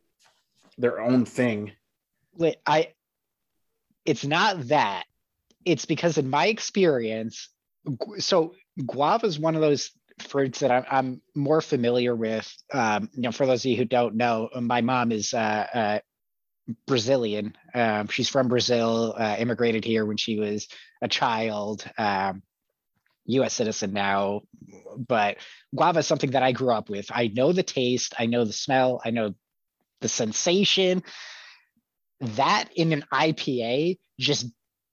their 0.78 1.00
own 1.00 1.24
thing. 1.24 1.72
Wait, 2.36 2.58
I 2.66 2.90
it's 4.06 4.26
not 4.26 4.68
that. 4.68 5.06
It's 5.64 5.86
because 5.86 6.18
in 6.18 6.30
my 6.30 6.48
experience, 6.48 7.50
so 8.18 8.56
guava 8.86 9.28
is 9.28 9.40
one 9.40 9.56
of 9.56 9.62
those 9.62 9.92
fruits 10.22 10.59
that 10.59 10.72
I'm, 10.72 10.86
I'm 10.89 11.22
more 11.36 11.61
familiar 11.61 12.15
with. 12.15 12.51
Um, 12.74 13.09
you 13.13 13.24
know, 13.24 13.32
for 13.32 13.45
those 13.45 13.65
of 13.65 13.72
you 13.72 13.78
who 13.78 13.86
don't 13.86 14.15
know, 14.15 14.49
my 14.59 14.82
mom 14.82 15.11
is 15.11 15.34
uh, 15.34 15.67
uh, 15.74 15.99
Brazilian. 16.86 17.55
Um, 17.74 18.07
she's 18.07 18.30
from 18.30 18.47
Brazil, 18.47 19.15
uh, 19.17 19.36
immigrated 19.39 19.84
here 19.84 20.05
when 20.05 20.17
she 20.17 20.39
was 20.39 20.67
a 21.01 21.07
child. 21.07 21.84
Um, 21.97 22.43
U.S. 23.26 23.53
citizen 23.53 23.93
now, 23.93 24.41
but 24.97 25.38
guava 25.76 25.99
is 25.99 26.07
something 26.07 26.32
that 26.32 26.41
I 26.41 26.51
grew 26.51 26.72
up 26.74 26.89
with. 26.89 27.11
I 27.11 27.28
know 27.28 27.51
the 27.51 27.63
taste, 27.63 28.15
I 28.17 28.26
know 28.26 28.43
the 28.43 28.53
smell, 28.53 29.01
I 29.05 29.11
know 29.11 29.36
the 30.01 30.09
sensation. 30.09 31.03
That 32.22 32.70
in 32.76 32.91
an 32.91 33.05
IPA 33.13 33.99
just 34.20 34.47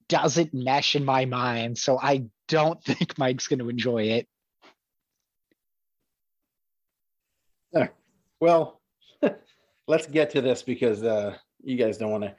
doesn't 0.07 0.53
mesh 0.53 0.95
in 0.95 1.03
my 1.03 1.25
mind, 1.25 1.77
so 1.77 1.97
I 1.99 2.25
don't 2.47 2.81
think 2.85 3.17
Mike's 3.17 3.47
going 3.47 3.59
to 3.59 3.69
enjoy 3.69 4.03
it. 4.03 4.27
Well, 8.39 8.79
let's 9.87 10.05
get 10.05 10.29
to 10.29 10.41
this 10.41 10.61
because 10.61 11.01
uh, 11.01 11.35
you 11.63 11.75
guys 11.75 11.97
don't 11.97 12.11
want 12.11 12.23
to. 12.25 12.35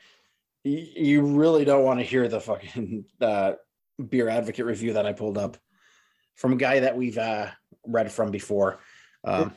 You, 0.62 1.22
really 1.22 1.64
don't 1.64 1.82
want 1.82 1.98
to 1.98 2.06
hear 2.06 2.28
the 2.28 2.38
fucking 2.38 3.04
uh, 3.20 3.54
beer 4.08 4.28
advocate 4.28 4.64
review 4.64 4.92
that 4.92 5.06
I 5.06 5.12
pulled 5.12 5.36
up 5.36 5.56
from 6.36 6.52
a 6.52 6.56
guy 6.56 6.78
that 6.78 6.96
we've 6.96 7.18
uh, 7.18 7.48
read 7.84 8.12
from 8.12 8.30
before. 8.30 8.78
Um, 9.24 9.52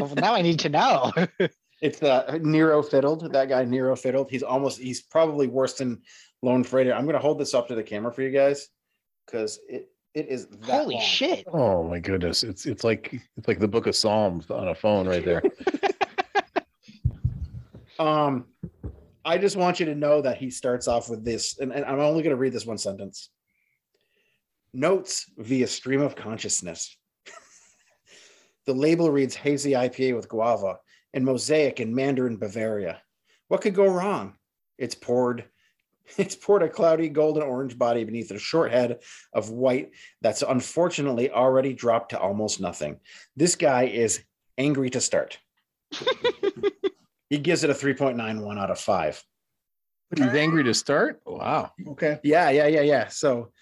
Oh, 0.00 0.12
now 0.16 0.34
I 0.34 0.42
need 0.42 0.58
to 0.60 0.68
know. 0.68 1.12
It's 1.82 2.02
uh, 2.02 2.38
Nero 2.42 2.82
fiddled. 2.82 3.32
That 3.32 3.48
guy 3.48 3.64
Nero 3.64 3.96
fiddled. 3.96 4.30
He's 4.30 4.42
almost. 4.42 4.78
He's 4.78 5.02
probably 5.02 5.46
worse 5.46 5.74
than 5.74 6.02
Lone 6.42 6.64
Freighter. 6.64 6.94
I'm 6.94 7.06
gonna 7.06 7.18
hold 7.18 7.38
this 7.38 7.54
up 7.54 7.68
to 7.68 7.74
the 7.74 7.82
camera 7.82 8.12
for 8.12 8.22
you 8.22 8.30
guys 8.30 8.68
because 9.26 9.58
it 9.68 9.88
it 10.14 10.28
is 10.28 10.46
that 10.46 10.82
Holy 10.82 10.94
long. 10.96 11.04
shit! 11.04 11.44
oh 11.52 11.84
my 11.84 11.98
goodness, 11.98 12.42
it's 12.42 12.66
it's 12.66 12.84
like 12.84 13.12
it's 13.36 13.48
like 13.48 13.58
the 13.58 13.68
book 13.68 13.86
of 13.86 13.94
Psalms 13.96 14.50
on 14.50 14.68
a 14.68 14.74
phone 14.74 15.08
right 15.08 15.24
there. 15.24 15.42
Um, 18.00 18.46
I 19.26 19.36
just 19.36 19.56
want 19.56 19.78
you 19.78 19.84
to 19.84 19.94
know 19.94 20.22
that 20.22 20.38
he 20.38 20.50
starts 20.50 20.88
off 20.88 21.10
with 21.10 21.22
this, 21.22 21.58
and, 21.58 21.70
and 21.70 21.84
I'm 21.84 22.00
only 22.00 22.22
gonna 22.22 22.34
read 22.34 22.54
this 22.54 22.64
one 22.64 22.78
sentence. 22.78 23.28
Notes 24.72 25.26
via 25.36 25.66
stream 25.66 26.00
of 26.00 26.16
consciousness. 26.16 26.96
the 28.66 28.72
label 28.72 29.10
reads 29.10 29.34
hazy 29.34 29.72
IPA 29.72 30.16
with 30.16 30.30
guava 30.30 30.78
and 31.12 31.26
mosaic 31.26 31.78
in 31.80 31.94
Mandarina 31.94 32.40
Bavaria. 32.40 33.02
What 33.48 33.60
could 33.60 33.74
go 33.74 33.86
wrong? 33.86 34.34
It's 34.78 34.94
poured. 34.94 35.44
It's 36.16 36.34
poured 36.34 36.62
a 36.62 36.68
cloudy 36.68 37.08
golden 37.08 37.42
orange 37.42 37.78
body 37.78 38.04
beneath 38.04 38.30
a 38.30 38.38
short 38.38 38.72
head 38.72 38.98
of 39.32 39.50
white 39.50 39.92
that's 40.20 40.42
unfortunately 40.42 41.30
already 41.30 41.72
dropped 41.72 42.10
to 42.10 42.18
almost 42.18 42.60
nothing. 42.60 42.98
This 43.36 43.54
guy 43.54 43.84
is 43.84 44.22
angry 44.58 44.90
to 44.90 45.00
start. 45.00 45.38
he 47.30 47.38
gives 47.38 47.62
it 47.62 47.70
a 47.70 47.74
3.91 47.74 48.58
out 48.58 48.70
of 48.70 48.80
5. 48.80 49.24
He's 50.16 50.26
angry 50.26 50.64
to 50.64 50.74
start. 50.74 51.22
Wow. 51.24 51.70
Okay. 51.86 52.18
Yeah, 52.24 52.50
yeah, 52.50 52.66
yeah, 52.66 52.80
yeah. 52.80 53.08
So 53.08 53.52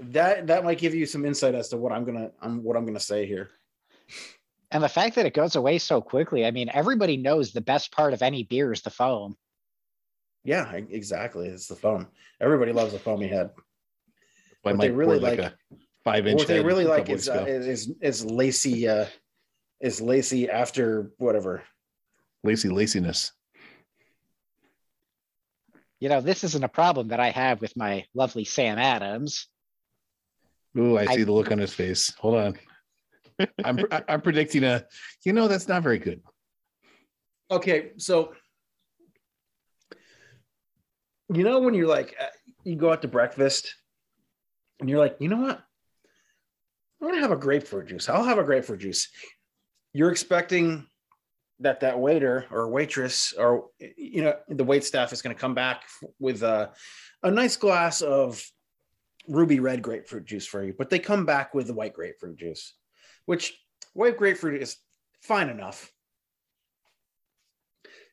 that 0.00 0.46
that 0.46 0.64
might 0.64 0.78
give 0.78 0.94
you 0.94 1.06
some 1.06 1.24
insight 1.24 1.54
as 1.54 1.68
to 1.70 1.76
what 1.76 1.92
I'm 1.92 2.04
gonna 2.04 2.30
um, 2.42 2.62
what 2.62 2.76
I'm 2.76 2.84
gonna 2.84 3.00
say 3.00 3.26
here. 3.26 3.50
And 4.70 4.82
the 4.82 4.88
fact 4.88 5.16
that 5.16 5.26
it 5.26 5.34
goes 5.34 5.56
away 5.56 5.78
so 5.78 6.00
quickly, 6.00 6.46
I 6.46 6.50
mean, 6.50 6.70
everybody 6.72 7.16
knows 7.16 7.52
the 7.52 7.60
best 7.60 7.92
part 7.92 8.12
of 8.12 8.22
any 8.22 8.44
beer 8.44 8.72
is 8.72 8.82
the 8.82 8.90
foam. 8.90 9.36
Yeah, 10.44 10.72
exactly. 10.72 11.48
It's 11.48 11.66
the 11.66 11.76
foam. 11.76 12.08
Everybody 12.40 12.72
loves 12.72 12.94
a 12.94 12.98
foamy 12.98 13.28
head. 13.28 13.50
I 14.64 14.72
What 14.72 14.80
they 14.80 14.90
really 14.90 15.18
like, 15.18 15.38
like- 15.38 15.52
a 15.52 15.54
five 16.04 16.26
inch. 16.26 16.38
What 16.38 16.48
they 16.48 16.62
really 16.62 16.84
like 16.86 17.08
is, 17.10 17.28
uh, 17.28 17.44
is 17.46 17.92
is 18.00 18.24
lacy 18.24 18.88
uh 18.88 19.06
is 19.80 20.00
lacy 20.00 20.48
after 20.48 21.12
whatever. 21.18 21.62
lacy 22.44 22.68
laciness. 22.68 23.32
You 25.98 26.08
know, 26.08 26.20
this 26.22 26.44
isn't 26.44 26.64
a 26.64 26.68
problem 26.68 27.08
that 27.08 27.20
I 27.20 27.30
have 27.30 27.60
with 27.60 27.76
my 27.76 28.04
lovely 28.14 28.44
Sam 28.44 28.78
Adams. 28.78 29.48
Ooh, 30.78 30.96
I 30.96 31.02
I- 31.02 31.14
see 31.16 31.24
the 31.24 31.32
look 31.32 31.50
on 31.52 31.58
his 31.58 31.74
face. 31.74 32.14
Hold 32.18 32.36
on. 32.36 32.58
I'm 33.64 33.78
I'm 34.08 34.20
predicting 34.20 34.64
a. 34.64 34.84
You 35.24 35.32
know 35.32 35.48
that's 35.48 35.68
not 35.68 35.82
very 35.82 35.98
good. 35.98 36.22
Okay, 37.50 37.92
so 37.96 38.32
you 41.32 41.44
know 41.44 41.60
when 41.60 41.74
you're 41.74 41.88
like 41.88 42.16
uh, 42.20 42.26
you 42.64 42.76
go 42.76 42.92
out 42.92 43.02
to 43.02 43.08
breakfast 43.08 43.74
and 44.80 44.88
you're 44.88 44.98
like, 44.98 45.16
you 45.20 45.28
know 45.28 45.38
what? 45.38 45.62
I'm 47.00 47.08
gonna 47.08 47.20
have 47.20 47.30
a 47.30 47.36
grapefruit 47.36 47.88
juice. 47.88 48.08
I'll 48.08 48.24
have 48.24 48.38
a 48.38 48.44
grapefruit 48.44 48.80
juice. 48.80 49.08
You're 49.92 50.10
expecting 50.10 50.86
that 51.60 51.80
that 51.80 51.98
waiter 51.98 52.46
or 52.50 52.68
waitress 52.68 53.34
or 53.36 53.66
you 53.78 54.22
know 54.22 54.34
the 54.48 54.64
wait 54.64 54.84
staff 54.84 55.12
is 55.12 55.22
going 55.22 55.34
to 55.34 55.40
come 55.40 55.54
back 55.54 55.82
with 56.18 56.42
a, 56.42 56.72
a 57.22 57.30
nice 57.30 57.56
glass 57.56 58.00
of 58.00 58.42
ruby 59.28 59.60
red 59.60 59.82
grapefruit 59.82 60.24
juice 60.24 60.46
for 60.46 60.64
you, 60.64 60.74
but 60.76 60.90
they 60.90 60.98
come 60.98 61.26
back 61.26 61.54
with 61.54 61.66
the 61.66 61.74
white 61.74 61.92
grapefruit 61.92 62.38
juice, 62.38 62.74
which 63.26 63.58
white 63.92 64.16
grapefruit 64.16 64.60
is 64.60 64.76
fine 65.22 65.48
enough 65.48 65.92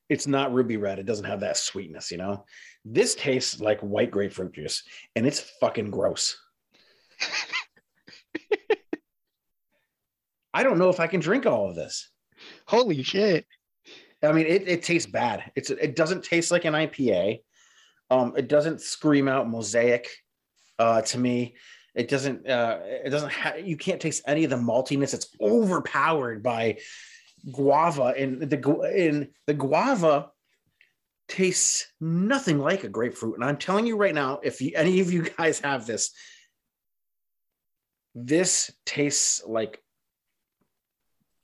it's 0.09 0.27
not 0.27 0.53
ruby 0.53 0.77
red. 0.77 0.99
It 0.99 1.05
doesn't 1.05 1.25
have 1.25 1.41
that 1.41 1.57
sweetness, 1.57 2.11
you 2.11 2.17
know. 2.17 2.45
This 2.89 3.15
tastes 3.15 3.59
like 3.59 3.81
white 3.81 4.11
grapefruit 4.11 4.53
juice, 4.53 4.83
and 5.15 5.27
it's 5.27 5.41
fucking 5.59 5.91
gross. 5.91 6.37
I 10.53 10.63
don't 10.63 10.77
know 10.77 10.89
if 10.89 11.01
I 11.01 11.07
can 11.07 11.19
drink 11.19 11.45
all 11.45 11.69
of 11.69 11.75
this. 11.75 12.09
Holy 12.65 13.03
shit. 13.03 13.45
I 14.23 14.31
mean, 14.31 14.47
it, 14.47 14.67
it 14.67 14.83
tastes 14.83 15.09
bad. 15.09 15.51
It's 15.55 15.69
it 15.69 15.95
doesn't 15.95 16.23
taste 16.23 16.49
like 16.49 16.65
an 16.65 16.73
IPA. 16.73 17.41
Um, 18.09 18.33
it 18.37 18.47
doesn't 18.47 18.81
scream 18.81 19.27
out 19.27 19.49
mosaic 19.49 20.07
uh, 20.79 21.01
to 21.01 21.17
me. 21.17 21.55
It 21.93 22.07
doesn't. 22.07 22.47
Uh, 22.47 22.79
it 22.83 23.09
doesn't. 23.09 23.31
Ha- 23.33 23.55
you 23.63 23.75
can't 23.75 23.99
taste 23.99 24.23
any 24.25 24.45
of 24.45 24.49
the 24.49 24.55
maltiness. 24.55 25.13
It's 25.13 25.35
overpowered 25.41 26.41
by 26.41 26.77
guava, 27.51 28.13
and 28.17 28.41
the 28.41 28.57
and 28.95 29.27
the 29.45 29.53
guava 29.53 30.31
tastes 31.27 31.87
nothing 31.99 32.59
like 32.59 32.83
a 32.83 32.89
grapefruit. 32.89 33.35
And 33.35 33.43
I'm 33.43 33.57
telling 33.57 33.85
you 33.85 33.97
right 33.97 34.15
now, 34.15 34.39
if 34.43 34.61
you, 34.61 34.71
any 34.75 34.99
of 34.99 35.11
you 35.11 35.23
guys 35.37 35.59
have 35.59 35.85
this, 35.85 36.11
this 38.15 38.71
tastes 38.85 39.43
like 39.45 39.81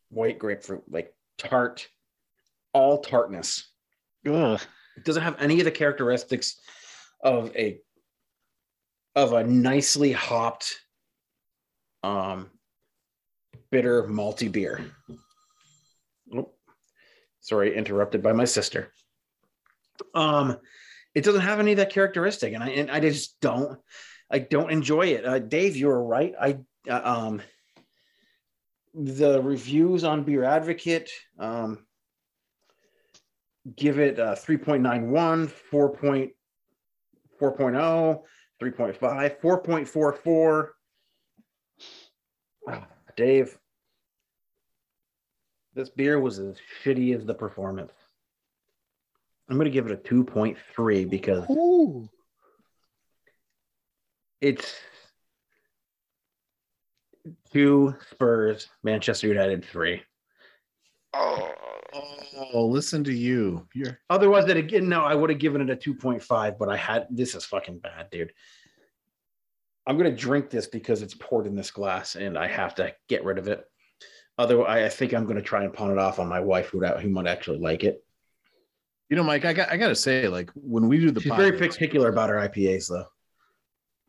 white 0.09 0.39
grapefruit, 0.39 0.83
like 0.89 1.13
tart, 1.37 1.87
all 2.73 3.01
tartness. 3.01 3.69
Ugh. 4.27 4.61
It 4.95 5.05
doesn't 5.05 5.23
have 5.23 5.39
any 5.39 5.59
of 5.59 5.65
the 5.65 5.71
characteristics 5.71 6.59
of 7.23 7.55
a 7.55 7.79
of 9.15 9.33
a 9.33 9.43
nicely 9.43 10.11
hopped 10.11 10.75
um 12.03 12.49
bitter 13.71 14.03
malty 14.03 14.51
beer. 14.51 14.85
Oh, 16.35 16.51
sorry, 17.39 17.75
interrupted 17.75 18.21
by 18.21 18.33
my 18.33 18.45
sister. 18.45 18.91
Um 20.13 20.57
it 21.15 21.23
doesn't 21.23 21.41
have 21.41 21.59
any 21.59 21.71
of 21.71 21.77
that 21.77 21.91
characteristic 21.91 22.53
and 22.53 22.63
I 22.63 22.69
and 22.69 22.91
I 22.91 22.99
just 22.99 23.39
don't 23.41 23.79
I 24.31 24.39
don't 24.39 24.71
enjoy 24.71 25.07
it. 25.07 25.25
Uh, 25.25 25.39
Dave, 25.39 25.75
you 25.75 25.87
were 25.87 26.03
right. 26.03 26.33
I 26.39 26.59
uh, 26.89 27.01
um 27.03 27.41
the 28.95 29.41
reviews 29.41 30.03
on 30.03 30.23
Beer 30.23 30.43
Advocate 30.43 31.09
um 31.39 31.85
give 33.75 33.99
it 33.99 34.19
a 34.19 34.33
3.91, 34.33 35.51
4.4.0, 35.71 38.21
3.5, 38.61 39.39
4.44. 39.39 40.67
Ah, 42.67 42.85
Dave, 43.15 43.57
this 45.73 45.89
beer 45.89 46.19
was 46.19 46.39
as 46.39 46.57
shitty 46.83 47.15
as 47.15 47.25
the 47.25 47.33
performance. 47.33 47.93
I'm 49.49 49.57
going 49.57 49.65
to 49.65 49.71
give 49.71 49.85
it 49.85 49.91
a 49.91 49.97
2.3 49.97 51.09
because 51.09 51.49
Ooh. 51.49 52.09
it's 54.41 54.75
two 57.51 57.95
Spurs, 58.11 58.67
Manchester 58.83 59.27
United 59.27 59.65
three. 59.65 60.01
Oh, 61.13 62.65
listen 62.65 63.03
to 63.03 63.13
you. 63.13 63.67
You're 63.73 63.99
Otherwise, 64.09 64.45
that 64.47 64.57
again, 64.57 64.89
no, 64.89 65.03
I 65.03 65.13
would 65.13 65.29
have 65.29 65.39
given 65.39 65.61
it 65.61 65.69
a 65.69 65.75
2.5, 65.75 66.57
but 66.57 66.69
I 66.69 66.77
had 66.77 67.07
this 67.09 67.35
is 67.35 67.45
fucking 67.45 67.79
bad, 67.79 68.09
dude. 68.11 68.33
I'm 69.85 69.97
gonna 69.97 70.15
drink 70.15 70.49
this 70.49 70.67
because 70.67 71.01
it's 71.01 71.13
poured 71.13 71.45
in 71.45 71.55
this 71.55 71.71
glass 71.71 72.15
and 72.15 72.37
I 72.37 72.47
have 72.47 72.75
to 72.75 72.95
get 73.09 73.23
rid 73.25 73.37
of 73.37 73.47
it. 73.47 73.63
Otherwise, 74.37 74.67
I 74.67 74.89
think 74.89 75.13
I'm 75.13 75.25
gonna 75.25 75.41
try 75.41 75.63
and 75.63 75.73
pawn 75.73 75.91
it 75.91 75.97
off 75.97 76.19
on 76.19 76.27
my 76.27 76.39
wife 76.39 76.69
who 76.69 76.83
who 76.85 77.09
might 77.09 77.27
actually 77.27 77.59
like 77.59 77.83
it. 77.83 78.03
You 79.13 79.17
know, 79.17 79.23
Mike, 79.23 79.45
I 79.45 79.53
got 79.53 79.71
I 79.71 79.77
gotta 79.77 79.93
say, 79.93 80.27
like 80.27 80.49
when 80.55 80.87
we 80.87 80.97
do 80.97 81.11
the 81.11 81.21
She's 81.21 81.29
pod 81.29 81.37
very 81.37 81.51
notes- 81.51 81.75
particular 81.75 82.09
about 82.09 82.31
her 82.31 82.37
IPAs 82.37 82.87
though. 82.89 83.05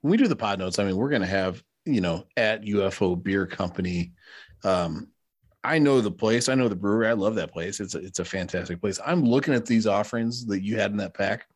when 0.00 0.12
we 0.12 0.16
do 0.16 0.26
the 0.26 0.34
pod 0.34 0.58
notes, 0.58 0.78
I 0.78 0.84
mean, 0.84 0.96
we're 0.96 1.10
gonna 1.10 1.26
have, 1.26 1.62
you 1.84 2.00
know, 2.00 2.24
at 2.38 2.62
UFO 2.62 3.22
Beer 3.22 3.46
Company. 3.46 4.14
Um, 4.64 5.08
I 5.62 5.78
know 5.78 6.00
the 6.00 6.10
place, 6.10 6.48
I 6.48 6.54
know 6.54 6.68
the 6.68 6.74
brewery, 6.74 7.06
I 7.06 7.12
love 7.12 7.34
that 7.34 7.52
place. 7.52 7.80
It's 7.80 7.94
a, 7.94 7.98
it's 7.98 8.18
a 8.20 8.24
fantastic 8.24 8.80
place. 8.80 8.98
I'm 9.04 9.22
looking 9.22 9.52
at 9.52 9.66
these 9.66 9.86
offerings 9.86 10.46
that 10.46 10.62
you 10.62 10.78
had 10.78 10.90
in 10.90 10.96
that 10.96 11.12
pack. 11.12 11.48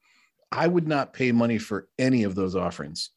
I 0.53 0.66
would 0.66 0.86
not 0.86 1.14
pay 1.14 1.32
money 1.32 1.57
for 1.57 1.88
any 1.99 2.24
of 2.24 2.34
those 2.34 2.55
offerings. 2.55 3.12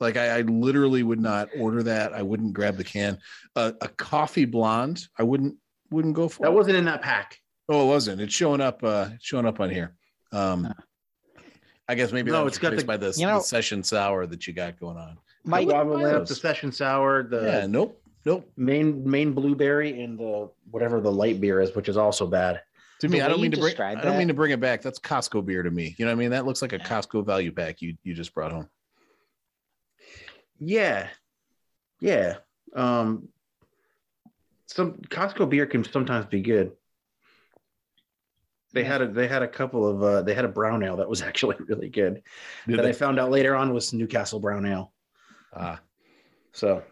Like 0.00 0.16
I, 0.16 0.38
I 0.38 0.40
literally 0.40 1.02
would 1.02 1.20
not 1.20 1.50
order 1.58 1.82
that. 1.82 2.14
I 2.14 2.22
wouldn't 2.22 2.54
grab 2.54 2.78
the 2.78 2.84
can. 2.84 3.18
Uh, 3.54 3.72
a 3.82 3.88
coffee 3.88 4.46
blonde, 4.46 5.06
I 5.18 5.22
wouldn't 5.22 5.56
wouldn't 5.90 6.14
go 6.14 6.30
for. 6.30 6.44
That 6.44 6.54
wasn't 6.54 6.76
in 6.78 6.86
that 6.86 7.02
pack. 7.02 7.42
Oh, 7.68 7.84
it 7.84 7.88
wasn't. 7.88 8.20
It's 8.20 8.34
showing 8.34 8.60
up. 8.60 8.82
Uh, 8.84 9.10
showing 9.20 9.46
up 9.46 9.60
on 9.60 9.70
here. 9.70 9.94
Um, 10.32 10.72
I 11.88 11.94
guess 11.94 12.12
maybe 12.12 12.30
No, 12.30 12.38
that 12.42 12.46
it's 12.46 12.56
was 12.56 12.58
got 12.58 12.68
replaced 12.72 12.82
the- 12.82 12.86
by 12.86 12.96
the, 12.96 13.14
You 13.16 13.26
know- 13.26 13.38
the 13.38 13.44
session 13.44 13.82
sour 13.82 14.26
that 14.26 14.46
you 14.46 14.52
got 14.52 14.78
going 14.78 14.96
on. 14.96 15.18
My 15.44 15.60
the 15.60 15.66
guava 15.70 15.90
buy 15.94 16.02
lamp, 16.02 16.18
those. 16.20 16.28
the 16.30 16.34
session 16.34 16.72
sour, 16.72 17.22
the 17.22 17.42
yeah, 17.42 17.66
nope, 17.66 18.02
nope. 18.24 18.50
main 18.56 19.08
main 19.08 19.32
blueberry, 19.32 20.02
and 20.02 20.18
the 20.18 20.50
whatever 20.72 21.00
the 21.00 21.12
light 21.12 21.40
beer 21.40 21.60
is, 21.60 21.74
which 21.76 21.88
is 21.88 21.96
also 21.96 22.26
bad. 22.26 22.62
To 23.00 23.08
me, 23.08 23.18
The 23.20 23.24
I 23.24 23.28
don't 23.28 23.36
way 23.38 23.42
mean 23.42 23.50
you 23.52 23.56
to 23.56 23.60
bring. 23.60 23.66
I 23.66 23.70
describe 23.94 24.02
don't 24.02 24.18
mean 24.18 24.26
that- 24.26 24.32
to 24.32 24.36
bring 24.36 24.50
it 24.52 24.58
back. 24.60 24.82
That's 24.82 24.98
Costco 24.98 25.44
beer 25.46 25.62
to 25.62 25.70
me. 25.70 25.94
You 25.98 26.04
know 26.04 26.10
what 26.10 26.16
I 26.16 26.18
mean? 26.18 26.30
That 26.30 26.46
looks 26.46 26.62
like 26.62 26.72
a 26.72 26.78
Costco 26.80 27.24
value 27.24 27.52
pack 27.52 27.80
you 27.82 27.96
you 28.02 28.14
just 28.14 28.34
brought 28.34 28.50
home. 28.50 28.68
Yeah, 30.58 31.08
yeah. 32.00 32.38
Um, 32.74 33.28
some 34.66 34.94
Costco 34.94 35.48
beer 35.48 35.66
can 35.66 35.84
sometimes 35.84 36.26
be 36.26 36.40
good. 36.40 36.72
They 38.76 38.82
Yeah. 38.82 38.88
had 38.92 39.02
a 39.02 39.08
they 39.08 39.26
had 39.26 39.42
a 39.42 39.48
couple 39.48 39.88
of 39.88 40.02
uh, 40.02 40.22
they 40.22 40.34
had 40.34 40.44
a 40.44 40.48
brown 40.48 40.82
ale 40.84 40.96
that 40.98 41.08
was 41.08 41.22
actually 41.30 41.56
really 41.66 41.88
good 41.88 42.22
Did 42.68 42.78
that 42.78 42.86
I 42.86 42.92
found 42.92 43.18
out 43.18 43.30
later 43.30 43.56
on 43.56 43.72
was 43.72 43.92
Newcastle 43.92 44.38
brown 44.38 44.66
ale. 44.66 44.92
Ah, 45.54 45.80
So 46.52 46.82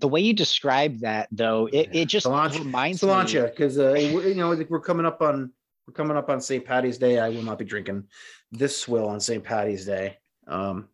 the 0.00 0.08
way 0.08 0.20
you 0.20 0.32
describe 0.34 0.98
that 1.00 1.28
though, 1.32 1.66
it, 1.72 1.88
it 1.92 2.06
just 2.08 2.26
Cilantro- 2.26 2.58
reminds 2.64 3.02
me. 3.02 3.08
Cilantro, 3.08 3.50
because 3.50 3.78
uh, 3.78 3.92
we're- 4.14 4.28
you 4.28 4.34
know 4.34 4.50
we're 4.68 4.80
coming 4.80 5.06
up 5.06 5.22
on 5.22 5.52
we're 5.86 5.94
coming 5.94 6.16
up 6.16 6.28
on 6.28 6.40
St. 6.40 6.64
Patty's 6.64 6.98
Day. 6.98 7.18
I 7.18 7.28
will 7.30 7.42
not 7.42 7.58
be 7.58 7.64
drinking 7.64 8.04
this 8.52 8.76
swill 8.78 9.08
on 9.08 9.20
St. 9.20 9.42
Patty's 9.42 9.86
Day. 9.86 10.18
Um, 10.46 10.88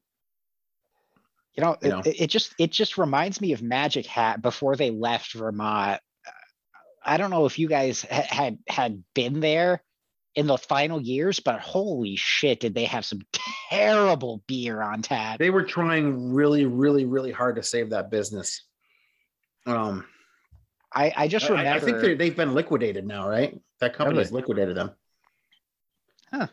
You 1.56 1.62
know, 1.64 1.76
you 1.82 1.88
know. 1.88 2.00
It, 2.04 2.20
it 2.22 2.26
just 2.30 2.54
it 2.58 2.70
just 2.70 2.98
reminds 2.98 3.40
me 3.40 3.52
of 3.52 3.62
Magic 3.62 4.06
Hat 4.06 4.42
before 4.42 4.76
they 4.76 4.90
left 4.90 5.32
Vermont. 5.32 6.00
I 7.06 7.16
don't 7.16 7.30
know 7.30 7.44
if 7.46 7.58
you 7.58 7.68
guys 7.68 8.06
ha- 8.10 8.26
had 8.28 8.58
had 8.68 9.02
been 9.14 9.40
there 9.40 9.82
in 10.34 10.46
the 10.46 10.58
final 10.58 11.00
years, 11.00 11.40
but 11.40 11.60
holy 11.60 12.16
shit, 12.16 12.60
did 12.60 12.74
they 12.74 12.84
have 12.86 13.04
some 13.04 13.20
terrible 13.70 14.42
beer 14.46 14.82
on 14.82 15.02
tap? 15.02 15.38
they 15.38 15.50
were 15.50 15.62
trying 15.62 16.32
really, 16.32 16.64
really, 16.66 17.04
really 17.04 17.32
hard 17.32 17.56
to 17.56 17.62
save 17.62 17.90
that 17.90 18.10
business. 18.10 18.62
Um, 19.66 20.04
I 20.92 21.12
I 21.16 21.28
just 21.28 21.48
remember. 21.48 21.70
I, 21.70 21.78
think 21.80 22.00
they're- 22.00 22.16
they've 22.16 22.36
been 22.36 22.54
liquidated 22.54 23.06
now, 23.06 23.28
right? 23.28 23.58
That 23.80 23.94
company 23.94 24.18
has 24.18 24.32
liquidated 24.32 24.76
them. 24.76 24.90
Huh. 26.30 26.46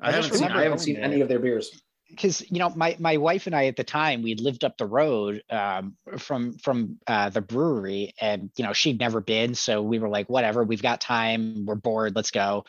I, 0.00 0.08
I 0.08 0.12
haven't 0.12 0.34
seen. 0.34 0.50
I 0.50 0.62
haven't 0.62 0.78
seen 0.78 0.96
any 0.96 1.20
of 1.20 1.28
their 1.28 1.38
beers. 1.38 1.70
because 2.08 2.40
you 2.50 2.58
know 2.58 2.70
my 2.70 2.96
my 2.98 3.16
wife 3.18 3.46
and 3.46 3.54
I 3.54 3.66
at 3.66 3.76
the 3.76 3.84
time 3.84 4.22
we'd 4.22 4.40
lived 4.40 4.64
up 4.64 4.76
the 4.78 4.86
road 4.86 5.42
um, 5.50 5.96
from 6.18 6.54
from 6.58 6.98
uh, 7.06 7.28
the 7.30 7.40
brewery 7.40 8.14
and 8.20 8.50
you 8.56 8.64
know 8.64 8.72
she'd 8.72 8.98
never 8.98 9.20
been 9.20 9.54
so 9.54 9.82
we 9.82 9.98
were 9.98 10.08
like 10.08 10.28
whatever 10.28 10.64
we've 10.64 10.82
got 10.82 11.00
time 11.00 11.66
we're 11.66 11.74
bored 11.76 12.16
let's 12.16 12.30
go. 12.30 12.64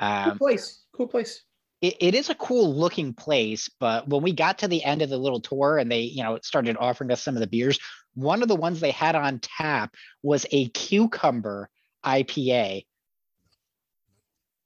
Cool 0.00 0.08
Um, 0.32 0.38
place. 0.38 0.84
Cool 0.94 1.08
place. 1.08 1.42
it, 1.82 1.96
it 2.00 2.14
is 2.14 2.30
a 2.30 2.34
cool 2.34 2.74
looking 2.74 3.12
place, 3.14 3.68
but 3.80 4.08
when 4.08 4.22
we 4.22 4.32
got 4.32 4.58
to 4.58 4.68
the 4.68 4.82
end 4.84 5.02
of 5.02 5.10
the 5.10 5.18
little 5.18 5.40
tour 5.40 5.78
and 5.78 5.90
they 5.90 6.00
you 6.02 6.22
know 6.22 6.38
started 6.42 6.76
offering 6.78 7.10
us 7.12 7.22
some 7.22 7.34
of 7.34 7.40
the 7.40 7.46
beers, 7.46 7.78
one 8.14 8.42
of 8.42 8.48
the 8.48 8.56
ones 8.56 8.80
they 8.80 8.90
had 8.90 9.14
on 9.14 9.40
tap 9.40 9.94
was 10.22 10.46
a 10.52 10.68
cucumber 10.68 11.68
IPA. 12.04 12.84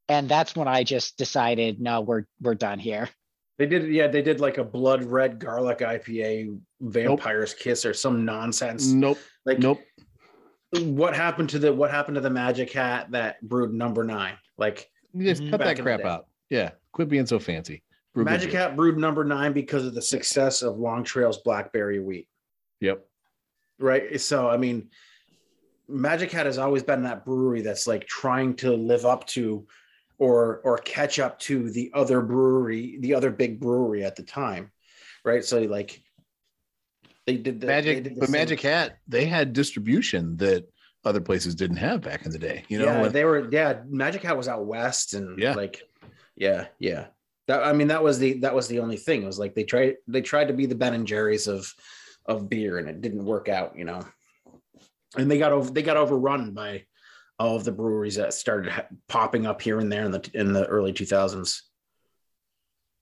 And 0.09 0.29
that's 0.29 0.57
when 0.57 0.67
I 0.69 0.83
just 0.83 1.17
decided, 1.17 1.81
no, 1.81 2.01
we're 2.01 2.25
we're 2.41 2.55
done 2.57 2.79
here. 2.81 3.09
They 3.59 3.67
did. 3.67 3.93
Yeah, 3.93 4.09
they 4.09 4.23
did 4.23 4.41
like 4.41 4.59
a 4.59 4.65
blood 4.65 5.05
red 5.05 5.39
garlic 5.39 5.79
IPA, 5.79 6.59
vampire's 6.81 7.55
kiss, 7.55 7.85
or 7.87 7.95
some 7.95 8.25
nonsense. 8.25 8.87
nope, 8.89 9.19
Like 9.45 9.59
nope. 9.61 9.81
what 10.73 11.15
happened 11.15 11.51
to 11.51 11.59
the 11.59 11.73
what 11.73 11.91
happened 11.91 12.15
to 12.17 12.21
the 12.21 12.31
magic 12.31 12.73
hat 12.73 13.11
that 13.13 13.41
brewed 13.43 13.73
number 13.73 14.03
nine? 14.03 14.35
Like 14.59 14.89
You 15.00 15.00
just 15.19 15.49
cut 15.51 15.61
that 15.61 15.79
crap 15.81 16.05
out. 16.05 16.27
Yeah, 16.49 16.71
quit 16.93 17.09
being 17.09 17.27
so 17.27 17.39
fancy. 17.39 17.83
Brew 18.15 18.25
Magic. 18.25 18.53
Hat 18.53 18.75
brewed 18.77 18.99
number 18.99 19.23
nine 19.25 19.53
because 19.53 19.87
of 19.87 19.95
the 19.95 20.03
success 20.03 20.63
of 20.63 20.79
Long 20.79 21.05
Trail's 21.05 21.39
blackberry 21.39 22.01
wheat. 22.01 22.29
Yep. 22.81 23.05
right? 23.79 24.21
So 24.21 24.49
I 24.49 24.57
mean, 24.57 24.89
Magic 25.89 26.31
Hat 26.33 26.47
has 26.47 26.59
always 26.59 26.83
been 26.83 27.03
that 27.05 27.25
brewery 27.25 27.61
that's 27.63 27.87
like 27.87 28.07
trying 28.07 28.55
to 28.57 28.73
live 28.73 29.05
up 29.07 29.27
to 29.29 29.67
or 30.19 30.61
or 30.65 30.79
catch 30.79 31.19
up 31.19 31.39
to 31.41 31.71
the 31.71 31.91
other 31.95 32.21
brewery, 32.21 32.99
the 33.01 33.15
other 33.15 33.31
big 33.31 33.61
brewery 33.61 34.05
at 34.05 34.17
the 34.17 34.23
time, 34.23 34.71
right? 35.25 35.45
So 35.45 35.61
like 35.61 36.03
they 37.27 37.37
did 37.37 37.61
the 37.61 37.67
Magic, 37.69 38.03
did 38.03 38.17
the 38.17 38.21
but 38.21 38.27
same- 38.29 38.33
Magic 38.41 38.61
Hat, 38.61 38.99
they 39.07 39.27
had 39.27 39.53
distribution 39.53 40.37
that 40.39 40.67
other 41.05 41.21
places 41.21 41.55
didn't 41.55 41.77
have 41.79 42.01
back 42.03 42.27
in 42.27 42.33
the 42.33 42.39
day. 42.39 42.65
You 42.69 42.79
know, 42.79 42.85
yeah, 42.87 43.03
when- 43.03 43.13
they 43.13 43.25
were 43.25 43.49
yeah. 43.51 43.83
Magic 43.89 44.23
Hat 44.23 44.37
was 44.37 44.49
out 44.49 44.67
west, 44.67 45.15
and 45.15 45.39
Yeah. 45.39 45.55
like 45.55 45.83
yeah, 46.37 46.67
yeah. 46.79 47.07
That 47.47 47.65
I 47.65 47.73
mean, 47.73 47.89
that 47.89 48.03
was 48.03 48.19
the 48.19 48.35
that 48.41 48.55
was 48.55 48.69
the 48.69 48.81
only 48.81 48.97
thing. 48.97 49.23
It 49.23 49.27
was 49.27 49.39
like 49.39 49.55
they 49.55 49.65
tried 49.65 49.97
they 50.07 50.21
tried 50.23 50.49
to 50.49 50.55
be 50.55 50.67
the 50.67 50.75
Ben 50.75 50.95
and 50.95 51.07
Jerry's 51.07 51.47
of 51.49 51.73
of 52.27 52.49
beer, 52.49 52.79
and 52.79 52.89
it 52.89 53.01
didn't 53.01 53.25
work 53.25 53.49
out, 53.49 53.77
you 53.77 53.85
know. 53.85 54.03
And 55.17 55.31
they 55.31 55.39
got 55.39 55.53
over 55.53 55.71
they 55.71 55.83
got 55.83 55.97
overrun 55.97 56.53
by 56.53 56.85
all 57.39 57.57
of 57.57 57.65
the 57.65 57.73
breweries 57.73 58.17
that 58.17 58.35
started 58.35 58.71
ha- 58.71 58.87
popping 59.09 59.47
up 59.47 59.63
here 59.63 59.79
and 59.81 59.91
there 59.91 60.05
in 60.05 60.11
the 60.13 60.31
in 60.35 60.53
the 60.53 60.67
early 60.67 60.93
two 60.93 61.07
thousands. 61.07 61.63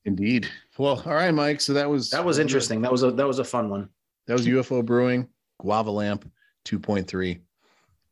indeed. 0.05 0.49
Well, 0.79 1.03
all 1.05 1.13
right, 1.15 1.33
Mike. 1.35 1.61
So 1.61 1.75
that 1.75 1.91
was 1.91 2.11
That 2.11 2.25
was 2.25 2.39
interesting. 2.39 2.81
That 2.83 2.93
was 2.93 3.03
a 3.03 3.11
that 3.11 3.27
was 3.27 3.41
a 3.41 3.45
fun 3.45 3.69
one. 3.69 3.89
That 4.27 4.35
was 4.35 4.47
UFO 4.47 4.85
Brewing 4.85 5.29
Guava 5.59 5.91
Lamp 5.91 6.31
2.3 6.65 7.41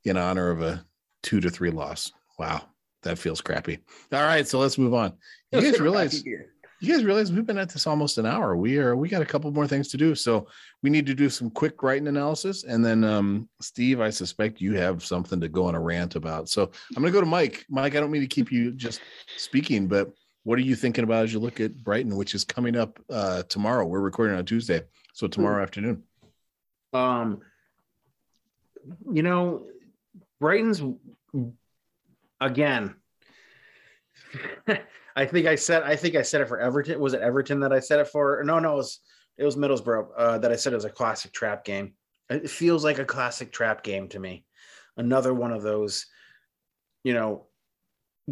in 0.07 0.17
honor 0.17 0.51
of 0.51 0.63
a 0.63 0.85
two 1.23 1.41
to 1.41 1.51
three 1.51 1.71
loss. 1.71 2.13
Wow, 2.39 2.63
that 3.03 3.19
feels 3.19 3.41
crappy. 3.41 3.79
All 4.13 4.23
right, 4.23 4.47
so 4.47 4.59
let's 4.59 4.79
move 4.79 4.95
on. 4.95 5.15
You 5.53 5.61
guys 5.61 5.81
realize 5.81 6.25
you 6.81 6.93
guys 6.93 7.05
realize 7.05 7.33
we've 7.33 7.47
been 7.47 7.59
at 7.59 7.71
this 7.71 7.87
almost 7.87 8.19
an 8.19 8.27
hour. 8.27 8.57
We 8.57 8.79
are 8.79 8.97
we 8.97 9.09
got 9.09 9.23
a 9.23 9.27
couple 9.27 9.51
more 9.51 9.67
things 9.67 9.89
to 9.89 9.97
do. 9.97 10.15
So 10.15 10.47
we 10.83 10.91
need 10.91 11.07
to 11.07 11.15
do 11.15 11.31
some 11.31 11.51
quick 11.51 11.83
writing 11.83 12.09
analysis. 12.09 12.65
And 12.65 12.85
then 12.85 13.03
um 13.03 13.49
Steve, 13.61 14.01
I 14.01 14.11
suspect 14.11 14.61
you 14.61 14.75
have 14.75 15.05
something 15.05 15.41
to 15.41 15.49
go 15.49 15.67
on 15.67 15.75
a 15.75 15.81
rant 15.81 16.17
about. 16.17 16.49
So 16.49 16.71
I'm 16.95 17.03
gonna 17.03 17.13
go 17.13 17.21
to 17.21 17.27
Mike. 17.27 17.65
Mike, 17.71 17.95
I 17.95 18.01
don't 18.01 18.11
mean 18.11 18.21
to 18.21 18.27
keep 18.27 18.53
you 18.53 18.73
just 18.73 19.01
speaking, 19.37 19.89
but 19.89 20.13
what 20.45 20.59
are 20.59 20.63
you 20.63 20.77
thinking 20.77 21.05
about 21.05 21.25
as 21.25 21.33
you 21.33 21.41
look 21.41 21.61
at 21.61 21.83
Brighton, 21.83 22.15
which 22.15 22.35
is 22.35 22.45
coming 22.45 22.77
up 22.77 23.01
uh 23.09 23.43
tomorrow? 23.45 23.87
We're 23.87 24.01
recording 24.01 24.37
on 24.37 24.45
Tuesday. 24.45 24.83
So 25.15 25.27
tomorrow 25.27 25.63
afternoon. 25.63 26.03
Um, 26.93 27.41
you 29.13 29.23
know, 29.23 29.67
Brighton's 30.41 30.83
again. 32.41 32.95
I 35.17 35.25
think 35.25 35.47
I 35.47 35.55
said 35.55 35.83
I 35.83 35.97
think 35.97 36.15
I 36.15 36.23
said 36.23 36.41
it 36.43 36.49
for 36.49 36.59
Everton. 36.59 37.01
Was 37.01 37.15
it 37.15 37.23
Everton 37.23 37.61
that 37.61 37.73
I 37.73 37.81
said 37.81 38.01
it 38.01 38.09
for? 38.09 38.43
No, 38.45 38.59
no, 38.59 38.75
it 38.75 38.77
was 38.77 39.01
it 39.39 39.45
was 39.45 39.57
Middlesbrough 39.57 40.09
uh, 40.17 40.39
that 40.39 40.53
I 40.53 40.57
said 40.57 40.73
it 40.73 40.77
was 40.77 40.85
a 40.85 40.91
classic 40.91 41.33
trap 41.33 41.65
game. 41.65 41.95
It 42.29 42.51
feels 42.51 42.85
like 42.85 42.99
a 42.99 43.05
classic 43.05 43.53
trap 43.53 43.83
game 43.83 44.09
to 44.09 44.19
me. 44.19 44.45
Another 44.97 45.33
one 45.33 45.53
of 45.53 45.63
those, 45.63 46.07
you 47.05 47.15
know, 47.15 47.47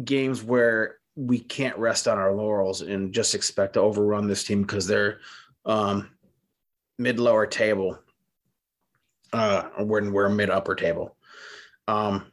games 0.03 0.43
where 0.43 0.97
we 1.15 1.39
can't 1.39 1.77
rest 1.77 2.07
on 2.07 2.17
our 2.17 2.33
laurels 2.33 2.81
and 2.81 3.13
just 3.13 3.35
expect 3.35 3.73
to 3.73 3.79
overrun 3.79 4.27
this 4.27 4.43
team 4.43 4.61
because 4.61 4.85
they're 4.85 5.19
um, 5.65 6.11
mid 6.97 7.19
lower 7.19 7.45
table 7.45 7.99
uh 9.33 9.63
when 9.79 10.13
we're 10.13 10.29
mid 10.29 10.49
upper 10.49 10.75
table 10.75 11.14
um 11.87 12.31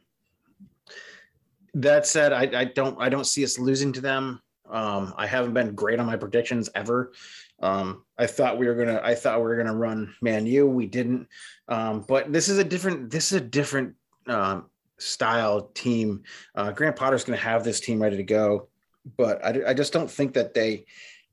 that 1.73 2.05
said 2.05 2.33
I, 2.33 2.61
I 2.61 2.65
don't 2.65 2.99
i 2.99 3.09
don't 3.09 3.25
see 3.25 3.43
us 3.43 3.57
losing 3.59 3.93
to 3.93 4.01
them. 4.01 4.41
Um 4.69 5.13
i 5.17 5.25
haven't 5.25 5.53
been 5.53 5.75
great 5.75 5.99
on 5.99 6.05
my 6.05 6.17
predictions 6.17 6.69
ever. 6.75 7.13
Um 7.61 8.03
i 8.17 8.27
thought 8.27 8.57
we 8.57 8.67
were 8.67 8.75
gonna 8.75 9.01
i 9.03 9.15
thought 9.15 9.39
we 9.39 9.45
were 9.45 9.57
gonna 9.57 9.75
run 9.75 10.13
man 10.21 10.45
u. 10.45 10.67
We 10.67 10.87
didn't. 10.87 11.27
Um 11.67 12.05
but 12.07 12.31
this 12.31 12.49
is 12.49 12.57
a 12.57 12.63
different 12.63 13.09
this 13.09 13.31
is 13.31 13.41
a 13.41 13.45
different 13.45 13.95
um 14.27 14.69
style 14.99 15.71
team. 15.73 16.23
Uh 16.55 16.71
Graham 16.71 16.93
Potter's 16.93 17.23
gonna 17.23 17.37
have 17.37 17.63
this 17.63 17.79
team 17.79 18.01
ready 18.01 18.17
to 18.17 18.23
go 18.23 18.69
but 19.17 19.43
i, 19.43 19.71
I 19.71 19.73
just 19.73 19.91
don't 19.91 20.09
think 20.09 20.33
that 20.33 20.53
they 20.53 20.85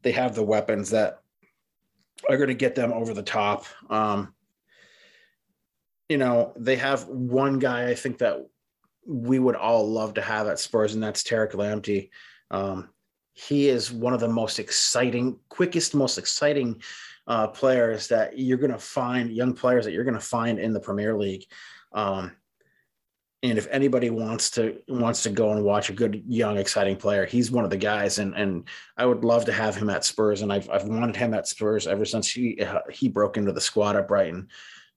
they 0.03 0.12
have 0.12 0.35
the 0.35 0.43
weapons 0.43 0.91
that 0.91 1.21
are 2.29 2.37
going 2.37 2.49
to 2.49 2.55
get 2.55 2.75
them 2.75 2.93
over 2.93 3.14
the 3.14 3.23
top. 3.23 3.64
Um, 3.89 4.35
you 6.11 6.19
know, 6.19 6.53
they 6.57 6.75
have 6.75 7.07
one 7.07 7.61
guy 7.61 7.89
I 7.89 7.95
think 7.95 8.19
that 8.19 8.45
we 9.07 9.39
would 9.39 9.55
all 9.55 9.89
love 9.89 10.15
to 10.15 10.21
have 10.21 10.49
at 10.49 10.59
Spurs, 10.59 10.93
and 10.93 11.03
that's 11.03 11.23
Tariq 11.23 11.53
Lamptey. 11.53 12.11
Um, 12.51 12.89
he 13.33 13.69
is 13.69 13.93
one 13.93 14.13
of 14.13 14.19
the 14.19 14.29
most 14.29 14.59
exciting, 14.59 15.39
quickest, 15.49 15.95
most 15.95 16.19
exciting 16.19 16.83
uh, 17.29 17.47
players 17.47 18.09
that 18.09 18.37
you're 18.37 18.59
going 18.59 18.73
to 18.73 18.79
find, 18.79 19.31
young 19.31 19.55
players 19.55 19.85
that 19.85 19.93
you're 19.93 20.05
going 20.05 20.15
to 20.15 20.21
find 20.21 20.59
in 20.59 20.73
the 20.73 20.81
Premier 20.81 21.17
League. 21.17 21.45
Um, 21.93 22.33
and 23.45 23.57
if 23.57 23.69
anybody 23.71 24.11
wants 24.11 24.51
to 24.51 24.83
wants 24.89 25.23
to 25.23 25.31
go 25.31 25.53
and 25.53 25.65
watch 25.65 25.91
a 25.91 25.95
good 25.95 26.23
young 26.27 26.59
exciting 26.59 26.95
player 26.95 27.25
he's 27.25 27.51
one 27.51 27.65
of 27.65 27.71
the 27.71 27.77
guys 27.77 28.19
and 28.19 28.35
and 28.35 28.69
i 28.99 29.07
would 29.07 29.25
love 29.25 29.47
to 29.47 29.53
have 29.53 29.75
him 29.75 29.89
at 29.89 30.05
spurs 30.05 30.43
and 30.43 30.53
i've, 30.53 30.69
I've 30.69 30.85
wanted 30.85 31.17
him 31.17 31.33
at 31.33 31.49
spurs 31.49 31.87
ever 31.87 32.05
since 32.05 32.31
he 32.31 32.61
uh, 32.61 32.81
he 32.91 33.09
broke 33.09 33.39
into 33.39 33.53
the 33.53 33.61
squad 33.61 33.97
at 33.97 34.07
brighton 34.07 34.49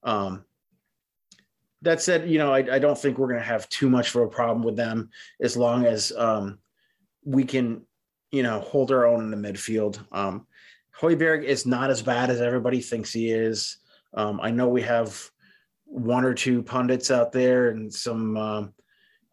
um, 0.03 0.43
that 1.83 2.01
said 2.01 2.29
you 2.29 2.37
know 2.37 2.51
i, 2.51 2.57
I 2.59 2.79
don't 2.79 2.97
think 2.97 3.17
we're 3.17 3.27
going 3.27 3.39
to 3.39 3.45
have 3.45 3.69
too 3.69 3.89
much 3.89 4.15
of 4.15 4.21
a 4.21 4.27
problem 4.27 4.63
with 4.63 4.75
them 4.75 5.09
as 5.41 5.55
long 5.55 5.85
as 5.85 6.11
um, 6.17 6.59
we 7.23 7.43
can 7.43 7.83
you 8.31 8.43
know 8.43 8.59
hold 8.59 8.91
our 8.91 9.05
own 9.05 9.21
in 9.21 9.31
the 9.31 9.49
midfield 9.49 9.99
um, 10.11 10.47
Højbjerg 10.99 11.43
is 11.43 11.65
not 11.65 11.89
as 11.89 12.01
bad 12.01 12.29
as 12.29 12.41
everybody 12.41 12.81
thinks 12.81 13.13
he 13.13 13.29
is 13.29 13.77
um, 14.15 14.39
i 14.41 14.49
know 14.49 14.67
we 14.67 14.81
have 14.81 15.29
one 15.85 16.25
or 16.25 16.33
two 16.33 16.63
pundits 16.63 17.11
out 17.11 17.31
there 17.31 17.69
and 17.69 17.93
some 17.93 18.35
um, 18.37 18.73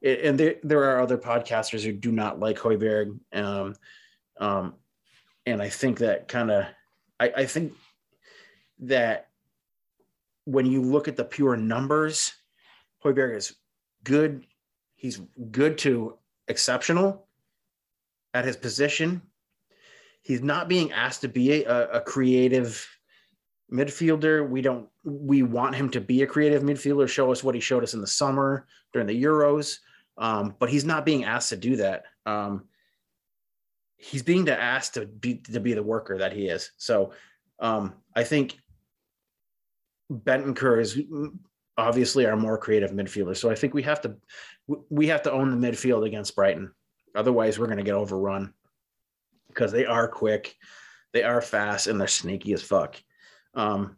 and 0.03 0.39
there, 0.41 0.57
there 0.63 0.85
are 0.85 1.01
other 1.01 1.19
podcasters 1.19 1.83
who 1.83 1.93
do 1.93 2.11
not 2.11 2.41
like 2.41 2.59
Højbjerg. 2.59 3.19
Um, 3.33 3.75
um, 4.39 4.75
and 5.45 5.61
I 5.61 5.69
think 5.69 5.99
that 5.99 6.29
kind 6.29 6.51
of, 6.51 6.65
I, 7.19 7.33
I 7.37 7.47
think 7.47 7.75
that 8.81 9.29
when 10.45 10.65
you 10.65 10.83
look 10.83 11.07
at 11.07 11.17
the 11.17 11.25
pure 11.25 11.57
numbers, 11.57 12.33
Højbjerg 13.05 13.37
is 13.37 13.57
good. 14.05 14.47
He's 14.95 15.21
good 15.51 15.79
to 15.79 16.19
exceptional 16.49 17.27
at 18.35 18.45
his 18.45 18.57
position. 18.57 19.23
He's 20.23 20.43
not 20.43 20.69
being 20.69 20.93
asked 20.93 21.23
to 21.23 21.29
be 21.29 21.65
a, 21.65 21.89
a 21.91 22.01
creative 22.01 22.87
midfielder. 23.73 24.49
We 24.49 24.61
don't 24.61 24.89
we 25.05 25.43
want 25.43 25.75
him 25.75 25.89
to 25.91 26.01
be 26.01 26.23
a 26.23 26.27
creative 26.27 26.63
midfielder, 26.63 27.09
show 27.09 27.33
us 27.33 27.43
what 27.43 27.55
he 27.55 27.61
showed 27.61 27.83
us 27.83 27.95
in 27.95 28.01
the 28.01 28.07
summer 28.07 28.67
during 28.93 29.07
the 29.07 29.23
Euros. 29.23 29.79
Um, 30.19 30.55
but 30.59 30.69
he's 30.69 30.85
not 30.85 31.07
being 31.07 31.25
asked 31.25 31.49
to 31.51 31.57
do 31.57 31.77
that. 31.77 32.05
Um, 32.27 32.65
he's 33.97 34.23
being 34.23 34.47
asked 34.49 34.95
to 34.95 35.07
be 35.07 35.37
to 35.37 35.61
be 35.61 35.73
the 35.73 35.83
worker 35.83 36.19
that 36.19 36.33
he 36.33 36.49
is. 36.49 36.73
So 36.77 37.13
um, 37.59 37.95
I 38.15 38.25
think 38.25 38.59
Bentancur 40.13 40.81
is 40.81 41.01
obviously 41.81 42.27
our 42.27 42.37
more 42.37 42.59
creative 42.59 42.91
midfielder. 42.93 43.37
So 43.37 43.51
I 43.51 43.55
think 43.55 43.75
we 43.75 43.83
have 43.83 44.01
to 44.03 44.17
we 44.89 45.09
have 45.09 45.23
to 45.23 45.33
own 45.33 45.51
the 45.51 45.69
midfield 45.69 46.07
against 46.07 46.37
Brighton. 46.37 46.73
Otherwise, 47.15 47.59
we're 47.59 47.67
going 47.67 47.79
to 47.79 47.85
get 47.85 47.95
overrun 47.95 48.55
because 49.49 49.73
they 49.73 49.85
are 49.85 50.07
quick, 50.07 50.55
they 51.13 51.25
are 51.25 51.41
fast, 51.41 51.89
and 51.89 52.01
they're 52.01 52.07
sneaky 52.07 52.53
as 52.53 52.63
fuck. 52.63 52.97
Um, 53.55 53.97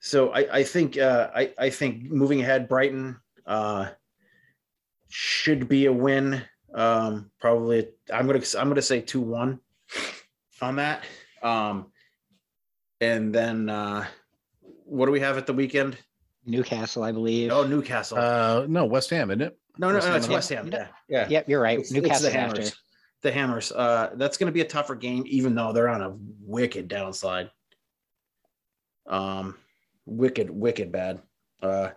so 0.00 0.30
I, 0.30 0.58
I 0.58 0.64
think 0.64 0.98
uh, 0.98 1.30
I, 1.34 1.54
I 1.58 1.70
think 1.70 2.10
moving 2.10 2.42
ahead, 2.42 2.68
Brighton 2.68 3.16
uh, 3.46 3.88
should 5.08 5.66
be 5.66 5.86
a 5.86 5.92
win. 5.92 6.42
Um, 6.74 7.30
probably 7.40 7.88
I'm 8.12 8.26
gonna 8.26 8.42
I'm 8.58 8.68
gonna 8.68 8.82
say 8.82 9.00
two 9.00 9.22
one 9.22 9.60
on 10.60 10.76
that. 10.76 11.04
Um, 11.42 11.86
and 13.00 13.34
then 13.34 13.70
uh, 13.70 14.06
what 14.84 15.06
do 15.06 15.12
we 15.12 15.20
have 15.20 15.38
at 15.38 15.46
the 15.46 15.52
weekend? 15.52 15.96
Newcastle, 16.46 17.02
I 17.02 17.12
believe. 17.12 17.50
Oh, 17.50 17.66
Newcastle. 17.66 18.18
Uh, 18.18 18.66
no, 18.68 18.84
West 18.84 19.10
Ham, 19.10 19.30
isn't 19.30 19.42
it? 19.42 19.58
no, 19.78 19.88
no, 19.88 19.94
West 19.94 20.06
no, 20.06 20.12
Ham 20.12 20.20
it's 20.20 20.28
West 20.28 20.48
Ham. 20.50 20.68
Yeah, 20.72 20.86
yeah. 21.08 21.28
Yep, 21.28 21.48
you're 21.48 21.60
right. 21.60 21.78
It's, 21.78 21.90
it's 21.90 22.02
Newcastle 22.02 22.30
the 22.30 22.38
after. 22.38 22.60
Hammers. 22.60 22.76
The 23.22 23.32
Hammers. 23.32 23.72
Uh, 23.72 24.10
that's 24.14 24.36
going 24.36 24.46
to 24.46 24.52
be 24.52 24.60
a 24.60 24.66
tougher 24.66 24.94
game, 24.94 25.24
even 25.26 25.54
though 25.54 25.72
they're 25.72 25.88
on 25.88 26.02
a 26.02 26.16
wicked 26.40 26.88
downside. 26.88 27.50
Um, 29.06 29.56
wicked, 30.06 30.50
wicked 30.50 30.92
bad. 30.92 31.22
Uh, 31.62 31.90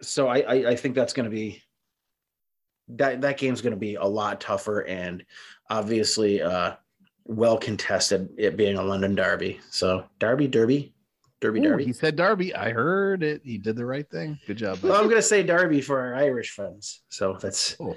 so 0.00 0.28
I, 0.28 0.38
I, 0.38 0.54
I 0.70 0.76
think 0.76 0.94
that's 0.94 1.12
going 1.12 1.24
to 1.24 1.30
be 1.30 1.62
that 2.88 3.20
that 3.20 3.38
game's 3.38 3.62
going 3.62 3.72
to 3.72 3.78
be 3.78 3.94
a 3.94 4.04
lot 4.04 4.40
tougher 4.40 4.80
and 4.80 5.24
obviously 5.70 6.42
uh, 6.42 6.74
well 7.24 7.56
contested. 7.56 8.28
It 8.36 8.56
being 8.56 8.76
a 8.76 8.82
London 8.82 9.14
derby. 9.14 9.60
So 9.70 10.04
derby, 10.18 10.48
derby, 10.48 10.92
derby, 11.42 11.60
Ooh, 11.60 11.64
derby. 11.64 11.84
he 11.84 11.92
said 11.92 12.16
Derby. 12.16 12.54
I 12.54 12.70
heard 12.70 13.22
it. 13.22 13.42
He 13.44 13.58
did 13.58 13.76
the 13.76 13.84
right 13.84 14.08
thing. 14.08 14.38
Good 14.46 14.56
job. 14.56 14.78
Well. 14.82 14.94
I'm 14.94 15.04
going 15.04 15.16
to 15.16 15.22
say 15.22 15.42
derby 15.42 15.82
for 15.82 16.00
our 16.00 16.14
Irish 16.14 16.50
friends. 16.52 17.02
So 17.10 17.36
that's 17.38 17.76
Oh. 17.78 17.96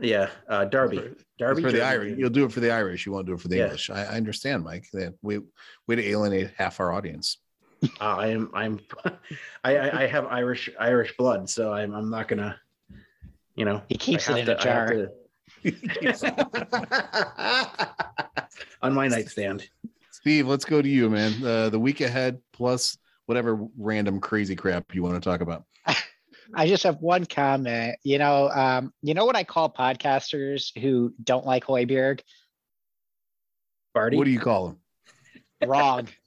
yeah, 0.00 0.28
uh, 0.48 0.64
derby, 0.66 0.98
It's 0.98 1.24
derby 1.38 1.62
for 1.62 1.72
the. 1.72 1.82
Irish. 1.84 2.16
You'll 2.18 2.30
do 2.30 2.44
it 2.44 2.52
for 2.52 2.60
the 2.60 2.70
Irish. 2.70 3.04
You 3.06 3.12
won't 3.12 3.26
do 3.26 3.32
it 3.34 3.40
for 3.40 3.48
the 3.48 3.56
Yeah. 3.56 3.64
English. 3.64 3.90
I, 3.90 4.04
I 4.04 4.16
understand, 4.16 4.62
Mike. 4.62 4.86
That 4.92 5.14
we 5.22 5.40
way 5.88 5.96
to 5.96 6.04
alienate 6.06 6.50
half 6.56 6.78
our 6.78 6.92
audience. 6.92 7.38
Uh, 8.00 8.04
I 8.16 8.28
am 8.28 8.50
I'm 8.54 8.80
I, 9.64 9.76
I 9.76 10.02
I 10.02 10.06
have 10.06 10.24
Irish 10.26 10.70
Irish 10.80 11.14
blood, 11.18 11.50
so 11.50 11.70
I'm 11.72 11.92
I'm 11.94 12.08
not 12.08 12.28
gonna, 12.28 12.58
you 13.56 13.66
know. 13.66 13.82
He 13.90 13.96
keeps 13.98 14.26
it 14.30 14.38
in 14.38 14.46
have 14.46 14.58
a 14.58 14.62
to- 14.62 14.70
I 14.70 14.74
have 14.74 14.88
jar. 14.88 14.96
to- 14.96 15.10
On 18.82 18.94
my 18.94 19.06
nightstand. 19.08 19.68
Steve, 20.24 20.46
let's 20.46 20.64
go 20.64 20.80
to 20.80 20.88
you, 20.88 21.10
man. 21.10 21.34
Uh, 21.44 21.68
the 21.68 21.78
week 21.78 22.00
ahead 22.00 22.40
plus 22.54 22.96
whatever 23.26 23.58
random 23.76 24.20
crazy 24.20 24.56
crap 24.56 24.94
you 24.94 25.02
want 25.02 25.14
to 25.14 25.20
talk 25.20 25.42
about. 25.42 25.64
I 26.54 26.66
just 26.66 26.82
have 26.84 26.96
one 27.02 27.26
comment. 27.26 27.96
You 28.04 28.16
know, 28.16 28.48
um, 28.48 28.90
you 29.02 29.12
know 29.12 29.26
what 29.26 29.36
I 29.36 29.44
call 29.44 29.70
podcasters 29.70 30.70
who 30.80 31.12
don't 31.22 31.44
like 31.44 31.66
Højbjerg? 31.66 32.20
Barty. 33.92 34.16
What 34.16 34.24
do 34.24 34.30
you 34.30 34.40
call 34.40 34.68
them? 34.68 35.68
Wrong. 35.68 36.08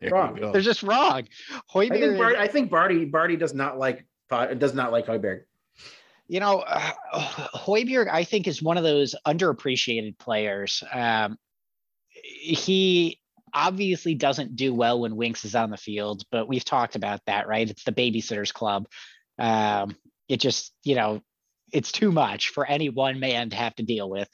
There 0.00 0.10
Wrong. 0.10 0.38
They're 0.52 0.60
just 0.60 0.82
wrong. 0.84 1.26
I 1.74 1.88
think 1.88 1.94
Højbjerg, 1.94 2.18
Barty, 2.18 2.36
I 2.36 2.46
think 2.46 2.70
Barty 2.70 3.04
Barty 3.04 3.36
does 3.36 3.54
not 3.54 3.78
like 3.78 4.06
does 4.58 4.74
not 4.74 4.92
like 4.92 5.06
Højbjerg. 5.06 5.42
you 6.28 6.38
know, 6.38 6.58
uh, 6.60 6.92
Højbjerg, 7.56 8.08
I 8.12 8.22
think 8.22 8.46
is 8.46 8.62
one 8.62 8.76
of 8.76 8.84
those 8.84 9.16
underappreciated 9.26 10.18
players. 10.18 10.84
Um, 10.92 11.38
he 12.44 13.20
obviously 13.52 14.14
doesn't 14.14 14.56
do 14.56 14.74
well 14.74 15.00
when 15.00 15.16
Winks 15.16 15.44
is 15.44 15.54
on 15.54 15.70
the 15.70 15.76
field, 15.76 16.24
but 16.30 16.48
we've 16.48 16.64
talked 16.64 16.96
about 16.96 17.20
that, 17.26 17.46
right? 17.46 17.68
It's 17.68 17.84
the 17.84 17.92
babysitters 17.92 18.52
club. 18.52 18.86
Um, 19.38 19.96
it 20.28 20.40
just, 20.40 20.72
you 20.82 20.94
know, 20.94 21.22
it's 21.72 21.92
too 21.92 22.12
much 22.12 22.50
for 22.50 22.66
any 22.66 22.88
one 22.88 23.20
man 23.20 23.50
to 23.50 23.56
have 23.56 23.74
to 23.76 23.82
deal 23.82 24.10
with. 24.10 24.28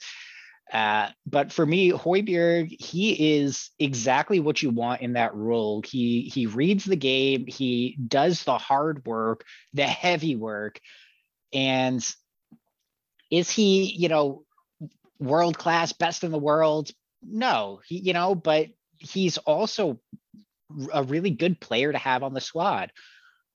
Uh, 0.71 1.09
but 1.25 1.51
for 1.51 1.65
me, 1.65 1.91
Højbjerg, 1.91 2.69
he 2.79 3.37
is 3.37 3.71
exactly 3.77 4.39
what 4.39 4.61
you 4.61 4.69
want 4.69 5.01
in 5.01 5.13
that 5.13 5.35
role. 5.35 5.83
He 5.85 6.31
he 6.33 6.45
reads 6.45 6.85
the 6.85 6.95
game, 6.95 7.45
he 7.45 7.97
does 8.07 8.43
the 8.43 8.57
hard 8.57 9.05
work, 9.05 9.43
the 9.73 9.83
heavy 9.83 10.35
work, 10.35 10.79
and 11.51 12.01
is 13.29 13.49
he, 13.49 13.91
you 13.91 14.07
know, 14.07 14.43
world 15.19 15.57
class, 15.57 15.91
best 15.91 16.23
in 16.23 16.31
the 16.31 16.37
world? 16.37 16.91
No, 17.23 17.81
he, 17.85 17.99
you 17.99 18.13
know, 18.13 18.35
but 18.35 18.67
he's 18.97 19.37
also 19.37 19.99
a 20.93 21.03
really 21.03 21.31
good 21.31 21.59
player 21.59 21.91
to 21.91 21.97
have 21.97 22.23
on 22.23 22.33
the 22.33 22.41
squad. 22.41 22.91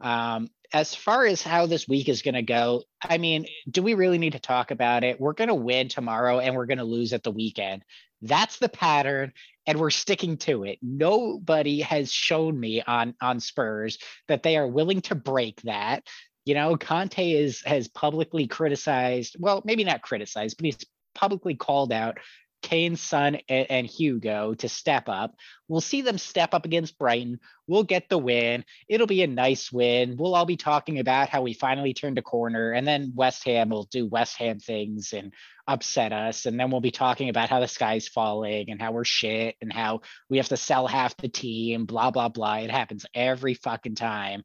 Um, 0.00 0.48
as 0.72 0.94
far 0.94 1.24
as 1.24 1.42
how 1.42 1.66
this 1.66 1.88
week 1.88 2.08
is 2.08 2.22
going 2.22 2.34
to 2.34 2.42
go, 2.42 2.82
I 3.02 3.18
mean, 3.18 3.46
do 3.70 3.82
we 3.82 3.94
really 3.94 4.18
need 4.18 4.32
to 4.32 4.38
talk 4.38 4.70
about 4.70 5.04
it? 5.04 5.20
We're 5.20 5.32
going 5.32 5.48
to 5.48 5.54
win 5.54 5.88
tomorrow 5.88 6.40
and 6.40 6.54
we're 6.54 6.66
going 6.66 6.78
to 6.78 6.84
lose 6.84 7.12
at 7.12 7.22
the 7.22 7.30
weekend. 7.30 7.84
That's 8.22 8.58
the 8.58 8.68
pattern 8.68 9.32
and 9.66 9.78
we're 9.78 9.90
sticking 9.90 10.36
to 10.38 10.64
it. 10.64 10.78
Nobody 10.82 11.80
has 11.80 12.12
shown 12.12 12.58
me 12.58 12.82
on 12.82 13.14
on 13.20 13.40
Spurs 13.40 13.98
that 14.28 14.42
they 14.42 14.56
are 14.56 14.66
willing 14.66 15.02
to 15.02 15.14
break 15.14 15.60
that. 15.62 16.04
You 16.44 16.54
know, 16.54 16.76
Conte 16.76 17.30
is 17.30 17.62
has 17.62 17.88
publicly 17.88 18.46
criticized, 18.46 19.36
well, 19.38 19.62
maybe 19.64 19.84
not 19.84 20.02
criticized, 20.02 20.56
but 20.56 20.66
he's 20.66 20.84
publicly 21.14 21.54
called 21.54 21.92
out 21.92 22.18
Kane's 22.62 23.00
son 23.00 23.38
and, 23.48 23.66
and 23.70 23.86
Hugo 23.86 24.54
to 24.54 24.68
step 24.68 25.08
up. 25.08 25.34
We'll 25.68 25.80
see 25.80 26.02
them 26.02 26.18
step 26.18 26.54
up 26.54 26.64
against 26.64 26.98
Brighton. 26.98 27.38
We'll 27.66 27.84
get 27.84 28.08
the 28.08 28.18
win. 28.18 28.64
It'll 28.88 29.06
be 29.06 29.22
a 29.22 29.26
nice 29.26 29.70
win. 29.70 30.16
We'll 30.16 30.34
all 30.34 30.46
be 30.46 30.56
talking 30.56 30.98
about 30.98 31.28
how 31.28 31.42
we 31.42 31.54
finally 31.54 31.94
turned 31.94 32.18
a 32.18 32.22
corner, 32.22 32.72
and 32.72 32.86
then 32.86 33.12
West 33.14 33.44
Ham 33.44 33.68
will 33.68 33.84
do 33.84 34.06
West 34.06 34.36
Ham 34.38 34.58
things 34.58 35.12
and 35.12 35.32
upset 35.68 36.12
us. 36.12 36.46
And 36.46 36.58
then 36.58 36.70
we'll 36.70 36.80
be 36.80 36.90
talking 36.90 37.28
about 37.28 37.50
how 37.50 37.60
the 37.60 37.68
sky's 37.68 38.08
falling 38.08 38.70
and 38.70 38.80
how 38.80 38.92
we're 38.92 39.04
shit 39.04 39.56
and 39.60 39.72
how 39.72 40.00
we 40.28 40.38
have 40.38 40.48
to 40.48 40.56
sell 40.56 40.86
half 40.86 41.16
the 41.16 41.28
team, 41.28 41.84
blah, 41.86 42.10
blah, 42.10 42.28
blah. 42.28 42.56
It 42.56 42.70
happens 42.70 43.06
every 43.14 43.54
fucking 43.54 43.94
time. 43.94 44.42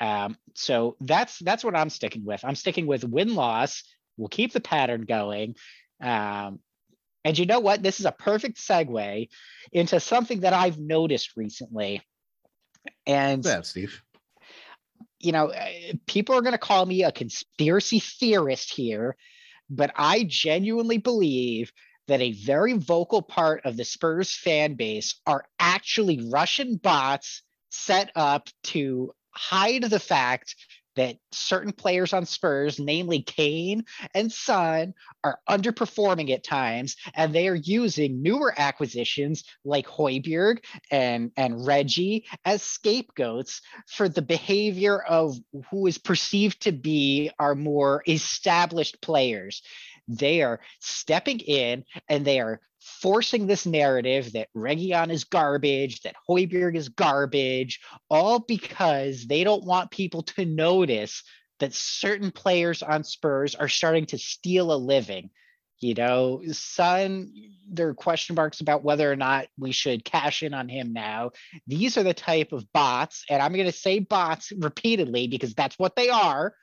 Um, 0.00 0.36
so 0.54 0.96
that's 1.00 1.38
that's 1.38 1.62
what 1.62 1.76
I'm 1.76 1.90
sticking 1.90 2.24
with. 2.24 2.44
I'm 2.44 2.56
sticking 2.56 2.86
with 2.86 3.04
win 3.04 3.34
loss. 3.34 3.84
We'll 4.16 4.28
keep 4.28 4.52
the 4.52 4.60
pattern 4.60 5.02
going. 5.02 5.54
Um, 6.02 6.58
And 7.24 7.38
you 7.38 7.46
know 7.46 7.60
what? 7.60 7.82
This 7.82 8.00
is 8.00 8.06
a 8.06 8.12
perfect 8.12 8.58
segue 8.58 9.28
into 9.70 10.00
something 10.00 10.40
that 10.40 10.52
I've 10.52 10.78
noticed 10.78 11.36
recently. 11.36 12.02
And 13.06 13.44
Steve. 13.64 14.02
You 15.20 15.32
know, 15.32 15.48
eh, 15.48 15.92
people 16.06 16.34
are 16.34 16.42
going 16.42 16.52
to 16.52 16.58
call 16.58 16.84
me 16.84 17.04
a 17.04 17.12
conspiracy 17.12 18.00
theorist 18.00 18.72
here, 18.72 19.16
but 19.70 19.92
I 19.94 20.24
genuinely 20.28 20.98
believe 20.98 21.72
that 22.08 22.20
a 22.20 22.32
very 22.32 22.72
vocal 22.72 23.22
part 23.22 23.64
of 23.64 23.76
the 23.76 23.84
Spurs 23.84 24.34
fan 24.34 24.74
base 24.74 25.20
are 25.26 25.44
actually 25.60 26.28
Russian 26.28 26.76
bots 26.76 27.42
set 27.70 28.10
up 28.16 28.48
to 28.64 29.12
hide 29.30 29.84
the 29.84 30.00
fact 30.00 30.56
that 30.96 31.16
certain 31.32 31.72
players 31.72 32.12
on 32.12 32.26
Spurs, 32.26 32.78
namely 32.78 33.22
Kane 33.22 33.84
and 34.14 34.30
Son, 34.30 34.94
are 35.24 35.38
underperforming 35.48 36.30
at 36.30 36.44
times, 36.44 36.96
and 37.14 37.34
they 37.34 37.48
are 37.48 37.54
using 37.54 38.22
newer 38.22 38.54
acquisitions 38.56 39.44
like 39.64 39.86
Højbjerg 39.86 40.58
and, 40.90 41.30
and 41.36 41.66
Reggie 41.66 42.26
as 42.44 42.62
scapegoats 42.62 43.60
for 43.88 44.08
the 44.08 44.22
behavior 44.22 45.00
of 45.00 45.36
who 45.70 45.86
is 45.86 45.98
perceived 45.98 46.62
to 46.62 46.72
be 46.72 47.30
our 47.38 47.54
more 47.54 48.02
established 48.06 49.00
players. 49.00 49.62
They 50.08 50.42
are 50.42 50.60
stepping 50.80 51.40
in 51.40 51.84
and 52.08 52.24
they 52.24 52.40
are 52.40 52.60
forcing 52.82 53.46
this 53.46 53.66
narrative 53.66 54.32
that 54.32 54.48
Reguilón 54.56 55.10
is 55.10 55.24
garbage, 55.24 56.00
that 56.02 56.16
Højbjerg 56.28 56.76
is 56.76 56.88
garbage, 56.88 57.80
all 58.10 58.40
because 58.40 59.26
they 59.26 59.44
don't 59.44 59.64
want 59.64 59.90
people 59.90 60.22
to 60.22 60.44
notice 60.44 61.22
that 61.60 61.74
certain 61.74 62.32
players 62.32 62.82
on 62.82 63.04
Spurs 63.04 63.54
are 63.54 63.68
starting 63.68 64.06
to 64.06 64.18
steal 64.18 64.72
a 64.72 64.76
living. 64.76 65.30
You 65.80 65.94
know, 65.94 66.42
Son, 66.52 67.32
there 67.68 67.88
are 67.88 67.94
question 67.94 68.36
marks 68.36 68.60
about 68.60 68.84
whether 68.84 69.10
or 69.10 69.16
not 69.16 69.46
we 69.58 69.72
should 69.72 70.04
cash 70.04 70.42
in 70.42 70.54
on 70.54 70.68
him 70.68 70.92
now. 70.92 71.32
These 71.66 71.98
are 71.98 72.04
the 72.04 72.14
type 72.14 72.52
of 72.52 72.72
bots, 72.72 73.24
and 73.28 73.42
I'm 73.42 73.52
going 73.52 73.66
to 73.66 73.72
say 73.72 73.98
bots 73.98 74.52
repeatedly 74.56 75.26
because 75.26 75.54
that's 75.54 75.78
what 75.78 75.96
they 75.96 76.08
are 76.08 76.54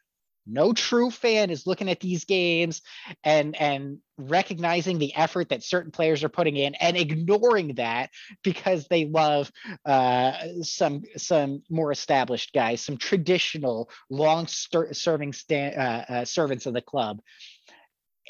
no 0.50 0.74
true 0.74 1.12
fan 1.12 1.50
is 1.50 1.68
looking 1.68 1.90
at 1.90 2.00
these 2.00 2.26
games 2.26 2.82
and 3.24 3.56
and 3.56 4.00
recognizing 4.18 5.00
the 5.00 5.16
effort 5.16 5.50
that 5.50 5.64
certain 5.64 5.92
players 5.92 6.24
are 6.24 6.30
putting 6.30 6.58
in 6.58 6.76
and 6.76 6.98
ignoring 6.98 7.76
that 7.76 8.10
because 8.44 8.88
they 8.88 9.06
love 9.06 9.52
uh, 9.86 10.34
some 10.62 11.04
some 11.18 11.62
more 11.70 11.92
established 11.92 12.54
guys, 12.54 12.82
some 12.82 12.98
traditional 12.98 13.90
long 14.10 14.48
serving 14.48 15.34
sta- 15.34 15.76
uh, 15.76 16.06
uh, 16.10 16.26
servants 16.26 16.66
of 16.66 16.74
the 16.74 16.82
club. 16.82 17.22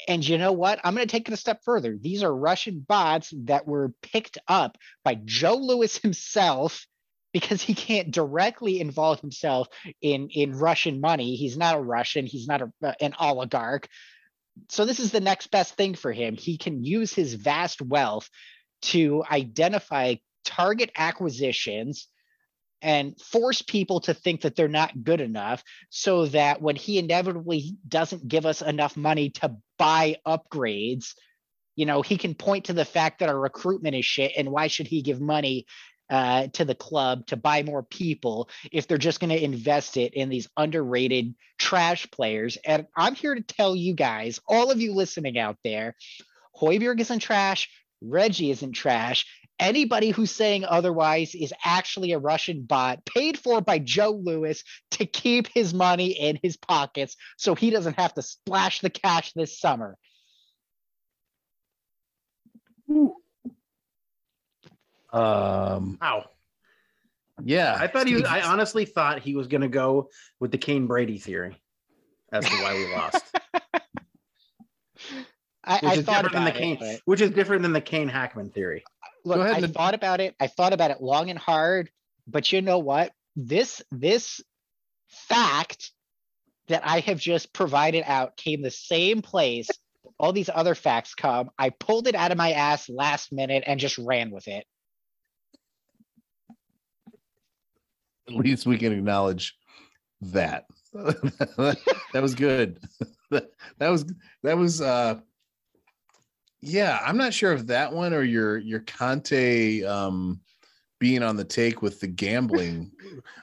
And 0.08 0.26
you 0.26 0.38
know 0.38 0.52
what? 0.52 0.80
I'm 0.82 0.94
going 0.94 1.06
to 1.06 1.10
take 1.10 1.28
it 1.28 1.34
a 1.34 1.36
step 1.36 1.60
further. 1.64 1.96
These 2.00 2.22
are 2.22 2.34
Russian 2.34 2.80
bots 2.80 3.34
that 3.44 3.66
were 3.66 3.92
picked 4.02 4.38
up 4.48 4.78
by 5.04 5.14
Joe 5.22 5.56
Lewis 5.56 5.98
himself 5.98 6.86
because 7.32 7.62
he 7.62 7.74
can't 7.74 8.10
directly 8.10 8.80
involve 8.80 9.20
himself 9.20 9.68
in 10.00 10.28
in 10.30 10.52
Russian 10.52 11.00
money. 11.00 11.36
He's 11.36 11.56
not 11.56 11.76
a 11.76 11.80
Russian. 11.80 12.26
He's 12.26 12.46
not 12.46 12.62
a, 12.62 12.94
an 13.00 13.14
oligarch. 13.18 13.88
So 14.68 14.84
this 14.84 15.00
is 15.00 15.12
the 15.12 15.20
next 15.20 15.50
best 15.50 15.74
thing 15.74 15.94
for 15.94 16.12
him. 16.12 16.36
He 16.36 16.58
can 16.58 16.84
use 16.84 17.14
his 17.14 17.34
vast 17.34 17.80
wealth 17.80 18.28
to 18.82 19.24
identify 19.30 20.16
target 20.44 20.90
acquisitions 20.96 22.08
and 22.82 23.18
force 23.20 23.62
people 23.62 24.00
to 24.00 24.14
think 24.14 24.40
that 24.40 24.56
they're 24.56 24.68
not 24.68 25.04
good 25.04 25.20
enough 25.20 25.62
so 25.90 26.26
that 26.26 26.62
when 26.62 26.76
he 26.76 26.98
inevitably 26.98 27.76
doesn't 27.86 28.26
give 28.26 28.46
us 28.46 28.62
enough 28.62 28.96
money 28.96 29.30
to 29.30 29.54
buy 29.78 30.16
upgrades 30.26 31.14
you 31.76 31.86
know 31.86 32.02
he 32.02 32.16
can 32.16 32.34
point 32.34 32.66
to 32.66 32.72
the 32.72 32.84
fact 32.84 33.20
that 33.20 33.28
our 33.28 33.38
recruitment 33.38 33.94
is 33.94 34.04
shit 34.04 34.32
and 34.36 34.50
why 34.50 34.66
should 34.66 34.86
he 34.86 35.02
give 35.02 35.20
money 35.20 35.66
uh, 36.10 36.48
to 36.48 36.64
the 36.64 36.74
club 36.74 37.26
to 37.26 37.36
buy 37.36 37.62
more 37.62 37.82
people 37.82 38.50
if 38.72 38.86
they're 38.86 38.98
just 38.98 39.20
going 39.20 39.30
to 39.30 39.42
invest 39.42 39.96
it 39.96 40.12
in 40.14 40.28
these 40.28 40.48
underrated 40.56 41.34
trash 41.58 42.10
players. 42.10 42.58
And 42.66 42.86
I'm 42.96 43.14
here 43.14 43.34
to 43.34 43.42
tell 43.42 43.76
you 43.76 43.94
guys, 43.94 44.40
all 44.48 44.70
of 44.70 44.80
you 44.80 44.92
listening 44.92 45.38
out 45.38 45.56
there, 45.64 45.94
Højbjerg 46.60 47.00
isn't 47.00 47.20
trash, 47.20 47.70
Reggie 48.02 48.50
isn't 48.50 48.72
trash. 48.72 49.26
Anybody 49.58 50.10
who's 50.10 50.30
saying 50.30 50.64
otherwise 50.64 51.34
is 51.34 51.52
actually 51.64 52.12
a 52.12 52.18
Russian 52.18 52.62
bot 52.62 53.04
paid 53.04 53.38
for 53.38 53.60
by 53.60 53.78
Joe 53.78 54.10
Lewis 54.10 54.64
to 54.92 55.04
keep 55.04 55.48
his 55.48 55.74
money 55.74 56.18
in 56.18 56.38
his 56.42 56.56
pockets 56.56 57.14
so 57.36 57.54
he 57.54 57.68
doesn't 57.68 58.00
have 58.00 58.14
to 58.14 58.22
splash 58.22 58.80
the 58.80 58.88
cash 58.88 59.32
this 59.34 59.60
summer. 59.60 59.98
Ooh. 62.90 63.19
Um, 65.12 65.98
wow. 66.00 66.26
Yeah, 67.42 67.76
I 67.78 67.86
thought 67.86 68.06
he 68.06 68.14
was. 68.14 68.24
I 68.24 68.42
honestly 68.42 68.84
thought 68.84 69.20
he 69.20 69.34
was 69.34 69.46
going 69.46 69.62
to 69.62 69.68
go 69.68 70.10
with 70.38 70.50
the 70.50 70.58
Kane 70.58 70.86
Brady 70.86 71.18
theory 71.18 71.56
as 72.32 72.44
to 72.44 72.54
why 72.56 72.74
we 72.74 72.92
lost. 72.94 73.24
I, 75.64 75.74
which 75.74 75.84
I 75.84 75.94
is 75.94 76.04
different 76.04 76.32
than 76.32 76.44
the 76.44 76.52
Kane, 76.52 76.78
it, 76.80 77.00
which 77.04 77.20
is 77.20 77.30
different 77.30 77.62
than 77.62 77.72
the 77.72 77.80
Kane 77.80 78.08
Hackman 78.08 78.50
theory. 78.50 78.84
Look, 79.24 79.40
I 79.40 79.58
and... 79.58 79.72
thought 79.72 79.94
about 79.94 80.20
it. 80.20 80.34
I 80.40 80.48
thought 80.48 80.72
about 80.72 80.90
it 80.90 81.00
long 81.00 81.30
and 81.30 81.38
hard, 81.38 81.90
but 82.26 82.50
you 82.52 82.60
know 82.62 82.78
what? 82.78 83.12
This 83.36 83.82
this 83.90 84.42
fact 85.08 85.92
that 86.68 86.82
I 86.84 87.00
have 87.00 87.18
just 87.18 87.52
provided 87.52 88.04
out 88.06 88.36
came 88.36 88.62
the 88.62 88.70
same 88.70 89.22
place. 89.22 89.68
All 90.18 90.32
these 90.32 90.50
other 90.52 90.74
facts 90.74 91.14
come. 91.14 91.50
I 91.58 91.70
pulled 91.70 92.06
it 92.06 92.14
out 92.14 92.30
of 92.32 92.38
my 92.38 92.52
ass 92.52 92.88
last 92.88 93.32
minute 93.32 93.64
and 93.66 93.80
just 93.80 93.98
ran 93.98 94.30
with 94.30 94.48
it. 94.48 94.66
At 98.30 98.36
least 98.36 98.66
we 98.66 98.78
can 98.78 98.92
acknowledge 98.92 99.56
that. 100.20 100.66
that 100.92 101.76
was 102.14 102.34
good. 102.34 102.80
that 103.30 103.88
was 103.88 104.04
that 104.42 104.56
was 104.56 104.80
uh 104.80 105.20
yeah, 106.62 107.00
I'm 107.04 107.16
not 107.16 107.32
sure 107.32 107.52
if 107.52 107.66
that 107.66 107.92
one 107.92 108.12
or 108.12 108.22
your 108.22 108.58
your 108.58 108.80
Conte 108.80 109.82
um 109.84 110.40
being 111.00 111.22
on 111.22 111.34
the 111.34 111.44
take 111.44 111.80
with 111.80 111.98
the 111.98 112.06
gambling. 112.06 112.92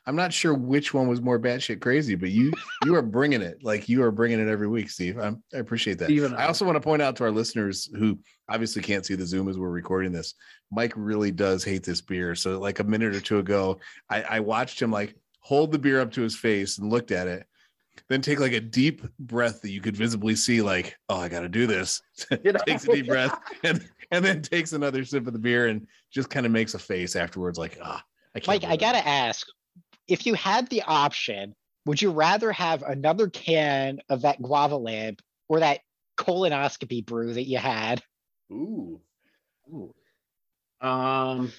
I'm 0.06 0.16
not 0.16 0.32
sure 0.32 0.54
which 0.54 0.94
one 0.94 1.08
was 1.08 1.22
more 1.22 1.40
batshit 1.40 1.82
crazy, 1.82 2.16
but 2.16 2.30
you 2.30 2.54
you 2.86 2.96
are 2.96 3.02
bringing 3.02 3.42
it 3.42 3.64
like 3.64 3.90
you 3.90 4.04
are 4.04 4.12
bringing 4.12 4.40
it 4.40 4.48
every 4.48 4.68
week, 4.68 4.90
Steve. 4.90 5.18
I'm, 5.18 5.44
i 5.54 5.58
appreciate 5.58 5.98
that. 6.00 6.12
Even 6.12 6.36
I 6.36 6.46
also 6.46 6.66
want 6.66 6.76
to 6.76 6.82
point 6.82 7.02
out 7.02 7.16
to 7.18 7.24
our 7.24 7.32
listeners 7.32 7.90
who 7.98 8.20
obviously 8.50 8.82
can't 8.82 9.06
see 9.06 9.16
the 9.16 9.26
Zoom 9.26 9.50
as 9.50 9.58
we're 9.58 9.70
recording 9.70 10.12
this. 10.12 10.36
Mike 10.72 10.94
really 10.96 11.32
does 11.32 11.64
hate 11.64 11.84
this 11.84 12.02
beer. 12.02 12.36
So 12.36 12.60
like 12.60 12.80
a 12.80 12.84
minute 12.84 13.16
or 13.16 13.22
two 13.22 13.40
ago, 13.40 13.80
I, 14.10 14.22
I 14.24 14.40
watched 14.40 14.82
him 14.82 14.92
like 14.92 15.16
hold 15.40 15.72
the 15.72 15.80
beer 15.80 16.02
up 16.02 16.12
to 16.12 16.22
his 16.22 16.36
face 16.36 16.78
and 16.78 16.90
looked 16.90 17.12
at 17.12 17.28
it, 17.28 17.48
then 18.10 18.22
take 18.22 18.40
like 18.40 18.54
a 18.54 18.60
deep 18.60 19.02
breath 19.20 19.62
that 19.62 19.72
you 19.72 19.82
could 19.82 19.96
visibly 19.96 20.36
see, 20.36 20.62
like, 20.62 20.98
oh, 21.10 21.20
I 21.20 21.30
got 21.30 21.42
to 21.42 21.50
do 21.50 21.68
this. 21.68 22.02
takes 22.68 22.86
a 22.86 22.92
deep 22.92 23.08
breath 23.08 23.38
and 23.64 23.88
and 24.12 24.24
then 24.24 24.42
takes 24.42 24.74
another 24.74 25.04
sip 25.04 25.28
of 25.28 25.34
the 25.34 25.40
beer 25.40 25.68
and 25.68 25.88
just 26.12 26.30
kind 26.30 26.46
of 26.46 26.52
makes 26.52 26.74
a 26.74 26.80
face 26.80 27.16
afterwards, 27.16 27.58
like, 27.58 27.78
ah, 27.84 28.04
I 28.36 28.40
can't. 28.40 28.62
Mike, 28.62 28.72
I 28.72 28.78
gotta 28.78 29.06
ask, 29.06 29.48
if 30.08 30.26
you 30.26 30.34
had 30.34 30.70
the 30.70 30.82
option, 30.84 31.56
would 31.86 32.02
you 32.02 32.12
rather 32.12 32.52
have 32.52 32.84
another 32.84 33.30
can 33.30 34.00
of 34.10 34.22
that 34.22 34.42
guava 34.42 34.78
lamp 34.78 35.22
or 35.50 35.60
that 35.60 35.80
colonoscopy 36.18 37.06
brew 37.06 37.34
that 37.34 37.48
you 37.48 37.58
had? 37.58 38.02
Ooh. 38.52 39.02
Ooh. 39.74 39.94
Um 40.82 41.52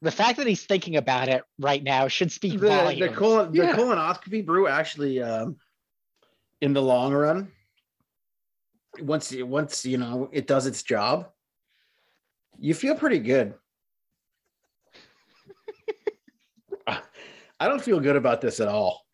the 0.00 0.10
fact 0.10 0.38
that 0.38 0.46
he's 0.46 0.64
thinking 0.64 0.96
about 0.96 1.28
it 1.28 1.44
right 1.60 1.82
now 1.82 2.08
should 2.08 2.32
speak 2.32 2.58
the, 2.58 2.66
volumes. 2.66 3.00
The, 3.00 3.16
colon, 3.16 3.52
the 3.52 3.58
colonoscopy 3.60 4.44
brew 4.44 4.66
actually 4.66 5.22
um 5.22 5.56
in 6.60 6.72
the 6.72 6.82
long 6.82 7.12
run 7.12 7.52
once 9.00 9.34
once 9.34 9.84
you 9.84 9.98
know 9.98 10.28
it 10.32 10.46
does 10.46 10.66
its 10.66 10.82
job 10.82 11.28
you 12.58 12.74
feel 12.74 12.94
pretty 12.94 13.18
good. 13.18 13.54
I 16.86 17.68
don't 17.68 17.82
feel 17.82 18.00
good 18.00 18.16
about 18.16 18.40
this 18.40 18.60
at 18.60 18.68
all. 18.68 19.04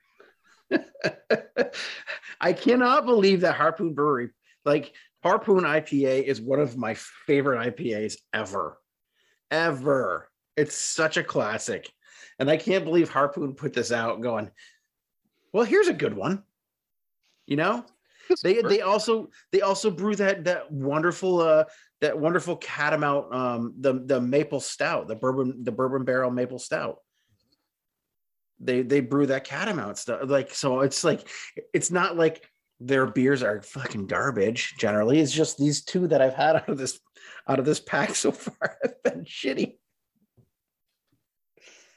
I 2.40 2.52
cannot 2.52 3.06
believe 3.06 3.40
that 3.40 3.54
Harpoon 3.54 3.94
Brewery, 3.94 4.30
like 4.64 4.92
Harpoon 5.22 5.64
IPA, 5.64 6.24
is 6.24 6.40
one 6.40 6.60
of 6.60 6.76
my 6.76 6.94
favorite 6.94 7.76
IPAs 7.76 8.16
ever. 8.32 8.78
Ever. 9.50 10.30
It's 10.56 10.76
such 10.76 11.16
a 11.16 11.24
classic. 11.24 11.90
And 12.38 12.50
I 12.50 12.56
can't 12.56 12.84
believe 12.84 13.10
Harpoon 13.10 13.54
put 13.54 13.72
this 13.72 13.90
out 13.90 14.20
going, 14.20 14.50
well, 15.52 15.64
here's 15.64 15.88
a 15.88 15.94
good 15.94 16.14
one. 16.14 16.44
You 17.46 17.56
know? 17.56 17.84
They 18.42 18.60
they 18.60 18.82
also 18.82 19.30
they 19.52 19.62
also 19.62 19.90
brew 19.90 20.14
that 20.16 20.44
that 20.44 20.70
wonderful 20.70 21.40
uh 21.40 21.64
that 22.00 22.18
wonderful 22.18 22.56
catamount 22.56 23.34
um 23.34 23.74
the 23.80 23.94
the 24.04 24.20
maple 24.20 24.60
stout 24.60 25.08
the 25.08 25.16
bourbon 25.16 25.64
the 25.64 25.72
bourbon 25.72 26.04
barrel 26.04 26.30
maple 26.30 26.58
stout 26.58 26.98
they 28.60 28.82
they 28.82 29.00
brew 29.00 29.26
that 29.26 29.44
catamount 29.44 29.98
stuff 29.98 30.20
like 30.24 30.52
so 30.52 30.80
it's 30.80 31.04
like 31.04 31.26
it's 31.72 31.90
not 31.90 32.16
like 32.16 32.48
their 32.80 33.06
beers 33.06 33.42
are 33.42 33.62
fucking 33.62 34.06
garbage. 34.06 34.74
Generally, 34.78 35.20
it's 35.20 35.32
just 35.32 35.58
these 35.58 35.84
two 35.84 36.06
that 36.08 36.22
I've 36.22 36.34
had 36.34 36.56
out 36.56 36.68
of 36.68 36.78
this 36.78 37.00
out 37.48 37.58
of 37.58 37.64
this 37.64 37.80
pack 37.80 38.14
so 38.14 38.32
far 38.32 38.76
have 38.82 39.02
been 39.02 39.24
shitty. 39.24 39.76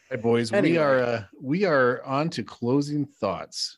Hey 0.09 0.17
boys, 0.17 0.51
Anyway. 0.51 0.73
we 0.73 0.77
are 0.77 0.99
uh, 0.99 1.23
we 1.41 1.65
are 1.65 2.03
on 2.03 2.29
to 2.31 2.43
closing 2.43 3.05
thoughts. 3.05 3.77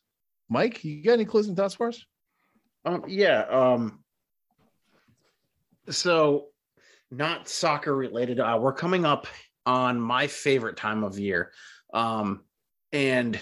Mike, 0.49 0.84
you 0.84 1.04
got 1.04 1.14
any 1.14 1.26
closing 1.26 1.56
thoughts 1.56 1.76
for 1.76 1.89
us? 1.89 2.04
Um, 2.86 3.04
yeah. 3.08 3.41
Um, 3.49 4.04
so, 5.89 6.47
not 7.12 7.47
soccer 7.47 7.95
related. 7.95 8.39
Uh, 8.39 8.58
we're 8.62 8.74
coming 8.74 9.06
up 9.06 9.28
on 9.66 9.99
my 9.99 10.28
favorite 10.28 10.78
time 10.78 11.04
of 11.04 11.20
year, 11.20 11.51
um, 11.93 12.43
and 12.91 13.39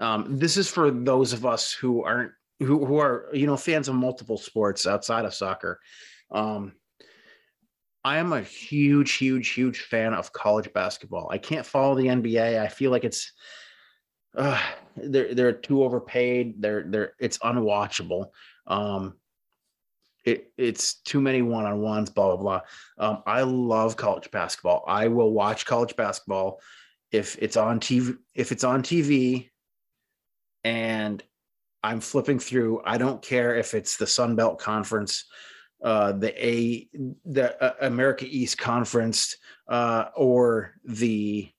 um, 0.00 0.38
this 0.38 0.56
is 0.56 0.68
for 0.68 0.90
those 0.90 1.32
of 1.32 1.44
us 1.44 1.72
who 1.72 2.04
aren't 2.04 2.32
who 2.60 2.84
who 2.84 2.98
are 2.98 3.28
you 3.32 3.46
know 3.46 3.56
fans 3.56 3.88
of 3.88 3.94
multiple 3.94 4.38
sports 4.38 4.86
outside 4.86 5.24
of 5.24 5.34
soccer. 5.34 5.80
Um, 6.30 6.72
I 8.04 8.18
am 8.18 8.32
a 8.32 8.40
huge, 8.40 9.12
huge, 9.14 9.50
huge 9.50 9.80
fan 9.80 10.14
of 10.14 10.32
college 10.32 10.72
basketball. 10.72 11.28
I 11.30 11.38
can't 11.38 11.66
follow 11.66 11.94
the 11.94 12.06
NBA. 12.06 12.60
I 12.60 12.68
feel 12.68 12.90
like 12.90 13.04
it's 13.04 13.32
uh, 14.36 14.60
they're 14.96 15.34
they're 15.34 15.52
too 15.52 15.82
overpaid. 15.82 16.60
They're 16.60 16.84
they're 16.88 17.12
it's 17.18 17.38
unwatchable. 17.38 18.30
Um, 18.66 19.14
it 20.24 20.52
it's 20.56 20.94
too 20.94 21.20
many 21.20 21.42
one 21.42 21.64
on 21.64 21.80
ones. 21.80 22.10
Blah 22.10 22.36
blah 22.36 22.42
blah. 22.42 22.60
Um, 22.98 23.22
I 23.26 23.42
love 23.42 23.96
college 23.96 24.30
basketball. 24.30 24.84
I 24.86 25.08
will 25.08 25.32
watch 25.32 25.66
college 25.66 25.96
basketball 25.96 26.60
if 27.10 27.36
it's 27.40 27.56
on 27.56 27.80
TV. 27.80 28.16
If 28.34 28.52
it's 28.52 28.64
on 28.64 28.82
TV, 28.82 29.50
and 30.64 31.22
I'm 31.88 32.00
flipping 32.00 32.38
through. 32.38 32.82
I 32.84 32.98
don't 32.98 33.22
care 33.22 33.56
if 33.56 33.72
it's 33.72 33.96
the 33.96 34.06
Sun 34.06 34.36
Belt 34.36 34.58
Conference, 34.58 35.24
uh, 35.82 36.12
the 36.12 36.46
A, 36.46 36.86
the 37.24 37.64
uh, 37.64 37.74
America 37.80 38.26
East 38.28 38.58
Conference, 38.58 39.38
uh, 39.68 40.10
or 40.14 40.74
the, 40.84 41.50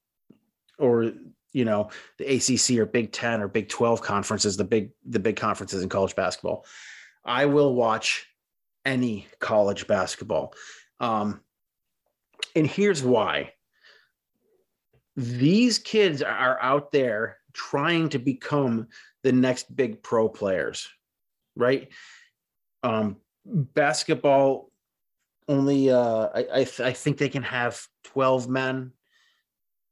or 0.77 1.13
you 1.51 1.65
know 1.65 1.89
the 2.19 2.35
ACC 2.35 2.77
or 2.77 2.85
Big 2.85 3.11
Ten 3.11 3.41
or 3.41 3.47
Big 3.47 3.69
Twelve 3.69 4.03
conferences, 4.03 4.55
the 4.55 4.63
big 4.63 4.91
the 5.03 5.17
big 5.17 5.35
conferences 5.35 5.81
in 5.81 5.89
college 5.89 6.15
basketball. 6.15 6.63
I 7.25 7.47
will 7.47 7.73
watch 7.73 8.27
any 8.85 9.25
college 9.39 9.87
basketball, 9.87 10.53
um, 10.99 11.41
and 12.55 12.67
here's 12.67 13.01
why. 13.01 13.53
These 15.15 15.79
kids 15.79 16.21
are 16.21 16.59
out 16.61 16.91
there 16.91 17.39
trying 17.53 18.09
to 18.09 18.19
become 18.19 18.87
the 19.23 19.31
next 19.31 19.73
big 19.73 20.01
pro 20.01 20.29
players, 20.29 20.87
right? 21.55 21.89
Um, 22.83 23.17
basketball 23.45 24.71
only 25.47 25.89
uh 25.89 26.27
I 26.33 26.39
I, 26.53 26.63
th- 26.63 26.81
I 26.81 26.93
think 26.93 27.17
they 27.17 27.29
can 27.29 27.41
have 27.41 27.81
12 28.03 28.47
men 28.47 28.91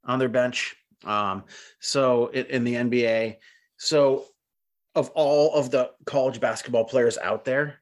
on 0.05 0.19
their 0.19 0.29
bench 0.29 0.75
um 1.03 1.45
so 1.79 2.27
in, 2.27 2.45
in 2.45 2.63
the 2.63 2.75
nba 2.75 3.37
so 3.77 4.25
of 4.93 5.09
all 5.15 5.55
of 5.55 5.71
the 5.71 5.89
college 6.05 6.39
basketball 6.39 6.83
players 6.83 7.17
out 7.17 7.43
there 7.43 7.81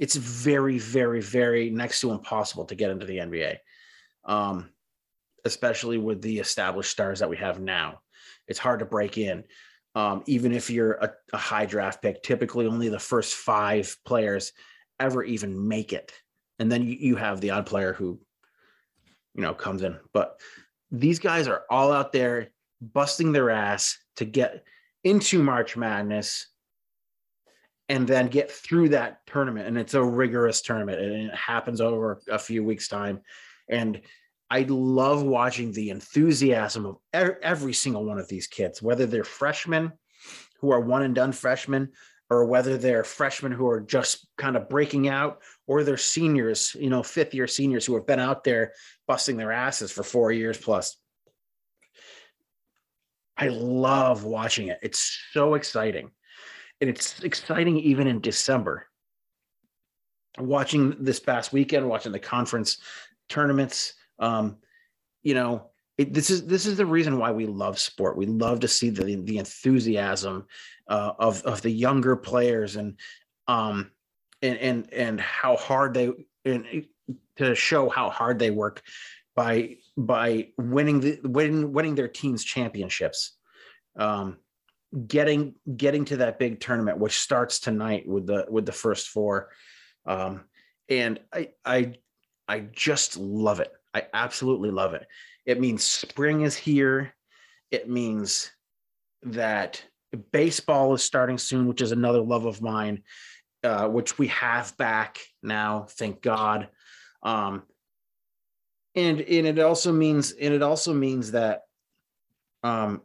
it's 0.00 0.16
very 0.16 0.78
very 0.78 1.20
very 1.20 1.70
next 1.70 2.00
to 2.00 2.10
impossible 2.10 2.64
to 2.64 2.74
get 2.74 2.90
into 2.90 3.06
the 3.06 3.18
nba 3.18 3.58
um 4.24 4.68
especially 5.44 5.98
with 5.98 6.22
the 6.22 6.38
established 6.38 6.90
stars 6.90 7.20
that 7.20 7.28
we 7.28 7.36
have 7.36 7.60
now. 7.60 8.00
It's 8.48 8.58
hard 8.58 8.80
to 8.80 8.86
break 8.86 9.18
in 9.18 9.44
um, 9.94 10.22
even 10.26 10.52
if 10.52 10.70
you're 10.70 10.92
a, 10.94 11.12
a 11.32 11.38
high 11.38 11.66
draft 11.66 12.02
pick 12.02 12.22
typically 12.22 12.66
only 12.66 12.88
the 12.88 12.98
first 12.98 13.34
five 13.34 13.96
players 14.04 14.52
ever 14.98 15.22
even 15.22 15.68
make 15.68 15.92
it. 15.92 16.12
And 16.58 16.70
then 16.70 16.82
you, 16.82 16.96
you 16.98 17.16
have 17.16 17.40
the 17.40 17.50
odd 17.50 17.66
player 17.66 17.92
who 17.92 18.20
you 19.34 19.42
know 19.42 19.54
comes 19.54 19.82
in. 19.82 19.98
But 20.12 20.40
these 20.90 21.18
guys 21.18 21.48
are 21.48 21.64
all 21.70 21.92
out 21.92 22.12
there 22.12 22.50
busting 22.80 23.32
their 23.32 23.50
ass 23.50 23.98
to 24.16 24.24
get 24.24 24.64
into 25.02 25.42
march 25.42 25.76
madness 25.76 26.46
and 27.88 28.06
then 28.06 28.28
get 28.28 28.50
through 28.50 28.90
that 28.90 29.18
tournament. 29.26 29.66
And 29.68 29.76
it's 29.76 29.94
a 29.94 30.02
rigorous 30.02 30.62
tournament 30.62 31.00
and 31.00 31.30
it 31.30 31.34
happens 31.34 31.80
over 31.80 32.20
a 32.30 32.38
few 32.38 32.64
weeks 32.64 32.88
time. 32.88 33.20
And 33.68 34.00
i 34.50 34.64
love 34.68 35.22
watching 35.22 35.72
the 35.72 35.90
enthusiasm 35.90 36.86
of 36.86 36.96
every 37.12 37.72
single 37.72 38.04
one 38.04 38.18
of 38.18 38.28
these 38.28 38.46
kids 38.46 38.82
whether 38.82 39.06
they're 39.06 39.24
freshmen 39.24 39.92
who 40.60 40.70
are 40.70 40.80
one 40.80 41.02
and 41.02 41.14
done 41.14 41.32
freshmen 41.32 41.90
or 42.30 42.46
whether 42.46 42.76
they're 42.76 43.04
freshmen 43.04 43.52
who 43.52 43.68
are 43.68 43.80
just 43.80 44.26
kind 44.38 44.56
of 44.56 44.68
breaking 44.68 45.08
out 45.08 45.40
or 45.66 45.84
they're 45.84 45.96
seniors, 45.96 46.74
you 46.78 46.90
know, 46.90 47.02
fifth 47.02 47.34
year 47.34 47.46
seniors 47.46 47.84
who 47.84 47.94
have 47.94 48.06
been 48.06 48.20
out 48.20 48.44
there 48.44 48.72
busting 49.06 49.36
their 49.36 49.52
asses 49.52 49.92
for 49.92 50.02
four 50.02 50.32
years 50.32 50.58
plus. 50.58 50.96
I 53.36 53.48
love 53.48 54.24
watching 54.24 54.68
it. 54.68 54.78
It's 54.82 55.20
so 55.32 55.54
exciting. 55.54 56.10
And 56.80 56.88
it's 56.88 57.22
exciting 57.22 57.78
even 57.78 58.06
in 58.06 58.20
December. 58.20 58.86
Watching 60.38 60.96
this 61.00 61.20
past 61.20 61.52
weekend, 61.52 61.88
watching 61.88 62.12
the 62.12 62.18
conference 62.18 62.78
tournaments, 63.28 63.94
um, 64.18 64.56
you 65.22 65.34
know, 65.34 65.70
it, 65.96 66.12
this 66.12 66.30
is 66.30 66.46
this 66.46 66.66
is 66.66 66.76
the 66.76 66.86
reason 66.86 67.18
why 67.18 67.30
we 67.30 67.46
love 67.46 67.78
sport. 67.78 68.16
We 68.16 68.26
love 68.26 68.60
to 68.60 68.68
see 68.68 68.90
the 68.90 69.16
the 69.16 69.38
enthusiasm 69.38 70.46
uh, 70.88 71.12
of 71.18 71.42
of 71.42 71.62
the 71.62 71.70
younger 71.70 72.16
players 72.16 72.76
and 72.76 72.98
um 73.46 73.90
and 74.42 74.58
and 74.58 74.92
and 74.92 75.20
how 75.20 75.56
hard 75.56 75.94
they 75.94 76.10
and 76.44 76.86
to 77.36 77.54
show 77.54 77.88
how 77.88 78.10
hard 78.10 78.38
they 78.38 78.50
work 78.50 78.82
by 79.36 79.76
by 79.96 80.48
winning 80.58 81.00
the 81.00 81.20
winning 81.22 81.72
winning 81.72 81.94
their 81.94 82.08
teams 82.08 82.42
championships. 82.42 83.36
Um 83.96 84.38
getting 85.06 85.54
getting 85.76 86.04
to 86.04 86.18
that 86.18 86.38
big 86.38 86.60
tournament 86.60 86.98
which 86.98 87.18
starts 87.18 87.58
tonight 87.58 88.06
with 88.06 88.26
the 88.26 88.46
with 88.48 88.66
the 88.66 88.72
first 88.72 89.08
four. 89.08 89.50
Um 90.06 90.44
and 90.88 91.20
i 91.32 91.48
i 91.64 91.94
i 92.46 92.60
just 92.60 93.16
love 93.16 93.60
it 93.60 93.72
i 93.94 94.02
absolutely 94.12 94.70
love 94.70 94.94
it. 94.94 95.06
It 95.46 95.60
means 95.60 95.84
spring 95.84 96.42
is 96.42 96.56
here. 96.56 97.14
It 97.70 97.88
means 97.88 98.50
that 99.22 99.82
baseball 100.32 100.94
is 100.94 101.02
starting 101.02 101.38
soon 101.38 101.66
which 101.66 101.80
is 101.80 101.92
another 101.92 102.20
love 102.20 102.44
of 102.44 102.62
mine 102.62 103.02
uh, 103.64 103.88
which 103.88 104.18
we 104.18 104.28
have 104.28 104.76
back 104.76 105.18
now 105.42 105.86
thank 105.88 106.20
god. 106.20 106.68
Um 107.22 107.62
and 108.94 109.20
and 109.20 109.46
it 109.46 109.58
also 109.58 109.92
means 109.92 110.32
and 110.32 110.54
it 110.54 110.62
also 110.62 110.92
means 110.92 111.32
that 111.32 111.62
um 112.62 113.00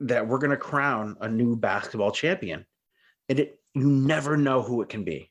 that 0.00 0.26
we're 0.26 0.38
going 0.38 0.50
to 0.50 0.56
crown 0.56 1.16
a 1.20 1.28
new 1.28 1.56
basketball 1.56 2.10
champion. 2.10 2.64
And 3.28 3.40
it 3.40 3.58
you 3.74 3.88
never 3.90 4.36
know 4.36 4.62
who 4.62 4.82
it 4.82 4.88
can 4.88 5.04
be 5.04 5.30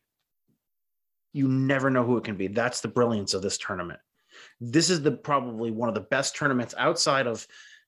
you 1.34 1.48
never 1.48 1.90
know 1.90 2.04
who 2.06 2.18
it 2.18 2.24
can 2.24 2.38
be. 2.38 2.48
That's 2.48 2.80
the 2.82 2.88
brilliance 2.88 3.34
of 3.34 3.42
this 3.42 3.58
tournament. 3.58 4.00
This 4.62 4.90
is 4.90 5.02
the 5.02 5.12
probably 5.12 5.72
one 5.72 5.90
of 5.90 5.96
the 5.96 6.02
best 6.02 6.36
tournaments 6.36 6.74
outside 6.78 7.28
of 7.28 7.46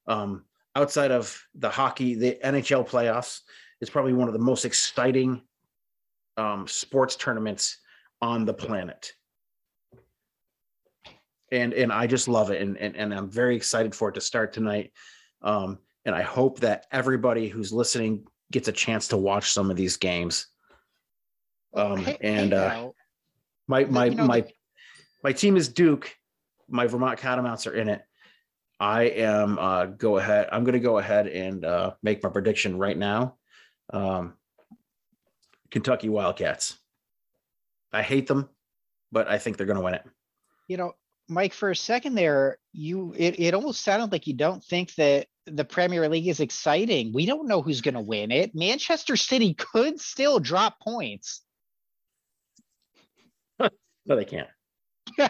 um 0.08 0.44
outside 0.76 1.12
of 1.12 1.42
the 1.56 1.70
hockey 1.70 2.16
the 2.16 2.38
nhl 2.44 2.88
playoffs. 2.88 3.42
It's 3.82 3.90
probably 3.90 4.14
one 4.14 4.28
of 4.28 4.34
the 4.34 4.40
most 4.40 4.66
exciting 4.66 5.42
um 6.38 6.68
sports 6.68 7.16
tournaments 7.16 7.78
on 8.22 8.46
the 8.46 8.54
planet. 8.54 9.14
And 11.52 11.74
and 11.74 11.92
i 11.94 12.08
just 12.08 12.28
love 12.28 12.52
it. 12.52 12.62
And 12.62 12.78
and, 12.78 12.96
and 12.96 13.14
i'm 13.14 13.30
very 13.30 13.56
excited 13.56 13.94
for 13.96 14.10
it 14.10 14.16
to 14.16 14.22
start 14.22 14.54
tonight. 14.54 14.92
Um 15.42 15.80
and 16.06 16.14
i 16.16 16.22
hope 16.22 16.60
that 16.60 16.86
everybody 16.92 17.48
who's 17.48 17.72
listening 17.72 18.28
gets 18.52 18.68
a 18.68 18.72
chance 18.72 19.08
to 19.10 19.18
watch 19.18 19.52
some 19.52 19.72
of 19.72 19.78
these 19.78 19.98
games. 19.98 20.48
Um 21.74 21.98
Hey- 22.04 22.18
and 22.22 22.52
hey, 22.52 22.58
uh 22.58 22.90
my 23.68 23.86
my 23.86 24.06
you 24.06 24.16
know, 24.16 24.26
my 24.26 24.46
my 25.24 25.32
team 25.32 25.58
is 25.58 25.68
Duke. 25.70 26.16
My 26.68 26.88
Vermont 26.88 27.20
Catamounts 27.20 27.68
are 27.68 27.74
in 27.74 27.90
it. 27.90 28.02
I 28.80 29.04
am 29.04 29.58
uh 29.60 29.86
go 29.86 30.18
ahead. 30.18 30.50
I'm 30.52 30.64
gonna 30.64 30.80
go 30.80 30.98
ahead 30.98 31.28
and 31.28 31.64
uh 31.66 31.94
make 32.04 32.24
my 32.24 32.30
prediction 32.30 32.78
right 32.78 32.98
now. 32.98 33.38
Um 33.92 34.34
Kentucky 35.72 36.10
Wildcats. 36.10 36.78
I 37.94 38.02
hate 38.02 38.28
them, 38.28 38.50
but 39.12 39.28
I 39.28 39.38
think 39.38 39.58
they're 39.58 39.66
gonna 39.68 39.82
win 39.82 39.94
it. 39.94 40.04
you 40.68 40.78
know, 40.78 40.94
Mike, 41.28 41.54
for 41.54 41.72
a 41.72 41.76
second 41.76 42.16
there, 42.16 42.58
you, 42.72 43.14
it, 43.18 43.40
it 43.40 43.54
almost 43.56 43.82
sounded 43.82 44.12
like 44.12 44.28
you 44.28 44.34
don't 44.36 44.64
think 44.64 44.94
that 44.96 45.28
the 45.48 45.66
Premier 45.66 46.08
League 46.10 46.28
is 46.28 46.40
exciting. 46.40 47.14
We 47.14 47.26
don't 47.26 47.48
know 47.48 47.62
who's 47.62 47.82
gonna 47.82 48.02
win 48.02 48.32
it. 48.32 48.54
Manchester 48.54 49.16
City 49.16 49.54
could 49.54 50.00
still 50.00 50.40
drop 50.40 50.80
points. 50.80 51.42
No, 54.08 54.16
they 54.16 54.26
can't. 54.26 54.48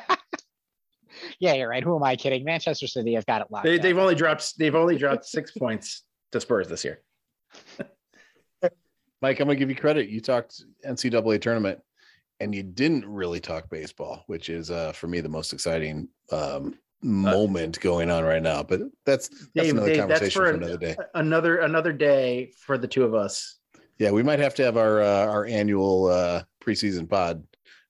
Yeah, 1.40 1.54
you're 1.54 1.70
right. 1.70 1.84
Who 1.84 1.96
am 1.96 2.04
I 2.04 2.16
kidding? 2.16 2.44
Manchester 2.44 2.88
City 2.88 3.14
has 3.14 3.26
got 3.26 3.42
it 3.42 3.48
locked. 3.50 3.66
They, 3.66 3.78
they've 3.78 3.98
only 3.98 4.16
dropped 4.16 4.58
they've 4.58 4.76
only 4.76 4.98
dropped 4.98 5.26
six 5.26 5.52
points 5.58 6.04
to 6.32 6.42
Spurs 6.42 6.68
this 6.68 6.84
year. 6.84 7.02
Mike, 9.22 9.40
I'm 9.40 9.48
gonna 9.48 9.56
give 9.56 9.70
you 9.70 9.76
credit. 9.76 10.10
You 10.10 10.22
talked 10.22 10.62
NCAA 10.86 11.42
tournament, 11.42 11.80
and 12.40 12.54
you 12.54 12.64
didn't 12.64 13.06
really 13.06 13.40
talk 13.40 13.70
baseball, 13.70 14.24
which 14.28 14.50
is 14.50 14.70
uh, 14.72 14.92
for 14.92 15.08
me 15.08 15.22
the 15.22 15.30
most 15.30 15.54
exciting 15.54 16.10
um, 16.32 16.76
moment 17.02 17.80
going 17.80 18.12
on 18.12 18.24
right 18.24 18.44
now. 18.44 18.62
But 18.62 18.82
that's 19.06 19.30
that's 19.30 19.68
Dave, 19.68 19.74
another 19.74 19.88
Dave, 19.88 20.00
conversation 20.00 20.24
that's 20.24 20.34
for 20.34 20.40
for 20.40 20.50
an- 20.50 20.64
another 20.64 20.78
day. 20.78 20.96
Another 21.14 21.58
another 21.60 21.94
day 21.94 22.52
for 22.60 22.78
the 22.78 22.88
two 22.88 23.04
of 23.04 23.14
us. 23.16 23.60
Yeah, 23.98 24.12
we 24.12 24.24
might 24.24 24.40
have 24.40 24.54
to 24.56 24.64
have 24.64 24.76
our 24.76 25.02
uh, 25.02 25.26
our 25.28 25.46
annual 25.46 26.08
uh, 26.08 26.44
preseason 26.62 27.10
pod 27.10 27.44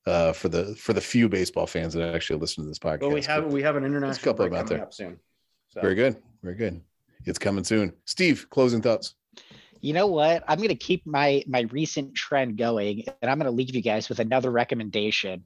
uh, 0.06 0.34
for 0.34 0.49
the 0.49 0.76
for 0.76 0.93
the 0.93 1.01
few 1.01 1.28
baseball 1.28 1.68
fans 1.68 1.93
that 1.93 2.14
actually 2.14 2.39
listen 2.39 2.64
to 2.64 2.68
this 2.68 2.80
podcast. 2.80 3.01
But 3.01 3.14
we 3.14 3.22
have 3.24 3.51
we 3.51 3.62
have 3.64 3.76
an 3.76 3.84
international 3.84 4.24
couple 4.24 4.47
break 4.47 4.60
out 4.60 4.68
coming 4.68 4.78
there. 4.78 4.84
up 4.86 4.93
soon. 4.93 5.20
So 5.70 5.82
very 5.82 5.95
good, 5.95 6.18
very 6.43 6.56
good. 6.56 6.82
It's 7.26 7.39
coming 7.39 7.64
soon. 7.64 7.93
Steve, 8.06 8.47
closing 8.49 8.82
thoughts. 8.82 9.16
You 9.82 9.93
know 9.93 10.08
what? 10.08 10.43
I'm 10.47 10.60
gonna 10.62 10.76
keep 10.76 11.06
my 11.06 11.43
my 11.47 11.62
recent 11.72 12.16
trend 12.16 12.58
going, 12.58 13.03
and 13.22 13.30
I'm 13.30 13.38
gonna 13.38 13.51
leave 13.51 13.76
you 13.76 13.82
guys 13.82 14.10
with 14.10 14.20
another 14.20 14.51
recommendation. 14.51 15.43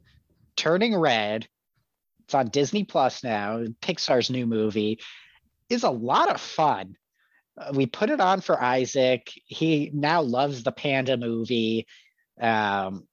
Turning 0.56 0.96
Red. 0.96 1.48
It's 2.26 2.36
on 2.36 2.50
Disney 2.50 2.84
Plus 2.84 3.24
now. 3.24 3.64
Pixar's 3.82 4.30
new 4.30 4.46
movie 4.46 5.00
is 5.70 5.84
a 5.84 5.90
lot 5.90 6.30
of 6.30 6.40
fun. 6.40 6.96
Uh, 7.58 7.72
we 7.74 7.88
put 7.88 8.12
it 8.12 8.22
on 8.22 8.42
for 8.42 8.62
Isaac. 8.62 9.32
He 9.46 9.90
now 9.94 10.22
loves 10.22 10.64
the 10.64 10.72
Panda 10.72 11.18
movie. 11.18 11.88
Um, 12.40 13.08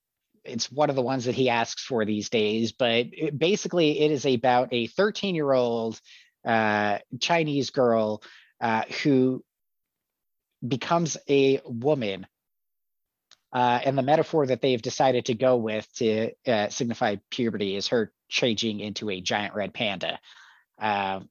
it's 0.46 0.70
one 0.70 0.90
of 0.90 0.96
the 0.96 1.02
ones 1.02 1.24
that 1.24 1.34
he 1.34 1.48
asks 1.48 1.82
for 1.82 2.04
these 2.04 2.28
days. 2.28 2.72
But 2.72 3.06
it, 3.12 3.38
basically, 3.38 4.00
it 4.00 4.10
is 4.10 4.26
about 4.26 4.68
a 4.72 4.86
13 4.86 5.34
year 5.34 5.52
old 5.52 6.00
uh, 6.46 6.98
Chinese 7.20 7.70
girl 7.70 8.22
uh, 8.60 8.82
who 9.02 9.44
becomes 10.66 11.16
a 11.28 11.60
woman. 11.64 12.26
Uh, 13.52 13.80
and 13.84 13.96
the 13.96 14.02
metaphor 14.02 14.46
that 14.46 14.60
they've 14.60 14.82
decided 14.82 15.26
to 15.26 15.34
go 15.34 15.56
with 15.56 15.88
to 15.94 16.30
uh, 16.46 16.68
signify 16.68 17.16
puberty 17.30 17.76
is 17.76 17.88
her 17.88 18.12
changing 18.28 18.80
into 18.80 19.08
a 19.08 19.20
giant 19.20 19.54
red 19.54 19.72
panda. 19.72 20.18
Um, 20.78 21.28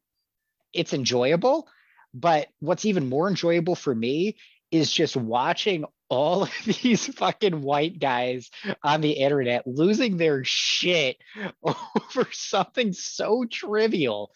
it's 0.74 0.94
enjoyable, 0.94 1.68
but 2.14 2.48
what's 2.60 2.86
even 2.86 3.10
more 3.10 3.28
enjoyable 3.28 3.76
for 3.76 3.94
me 3.94 4.38
is 4.72 4.92
just 4.92 5.16
watching 5.16 5.86
all 6.10 6.44
of 6.44 6.52
these 6.66 7.08
fucking 7.08 7.62
white 7.62 8.00
guys 8.00 8.50
on 8.84 9.02
the 9.02 9.12
internet 9.12 9.66
losing 9.66 10.18
their 10.18 10.44
shit 10.44 11.18
over 11.64 12.28
something 12.32 12.94
so 12.94 13.46
trivial. 13.50 14.32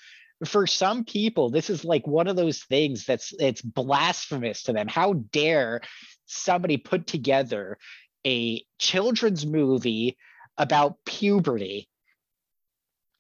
For 0.46 0.68
some 0.68 1.04
people 1.04 1.50
this 1.50 1.70
is 1.70 1.84
like 1.84 2.08
one 2.08 2.28
of 2.28 2.38
those 2.38 2.64
things 2.64 3.06
that's 3.06 3.34
it's 3.40 3.62
blasphemous 3.62 4.64
to 4.64 4.74
them. 4.74 4.88
How 4.88 5.14
dare 5.14 5.82
somebody 6.28 6.78
put 6.78 7.08
together 7.08 7.78
a 8.26 8.64
children's 8.78 9.46
movie 9.46 10.18
about 10.58 10.98
puberty? 11.06 11.90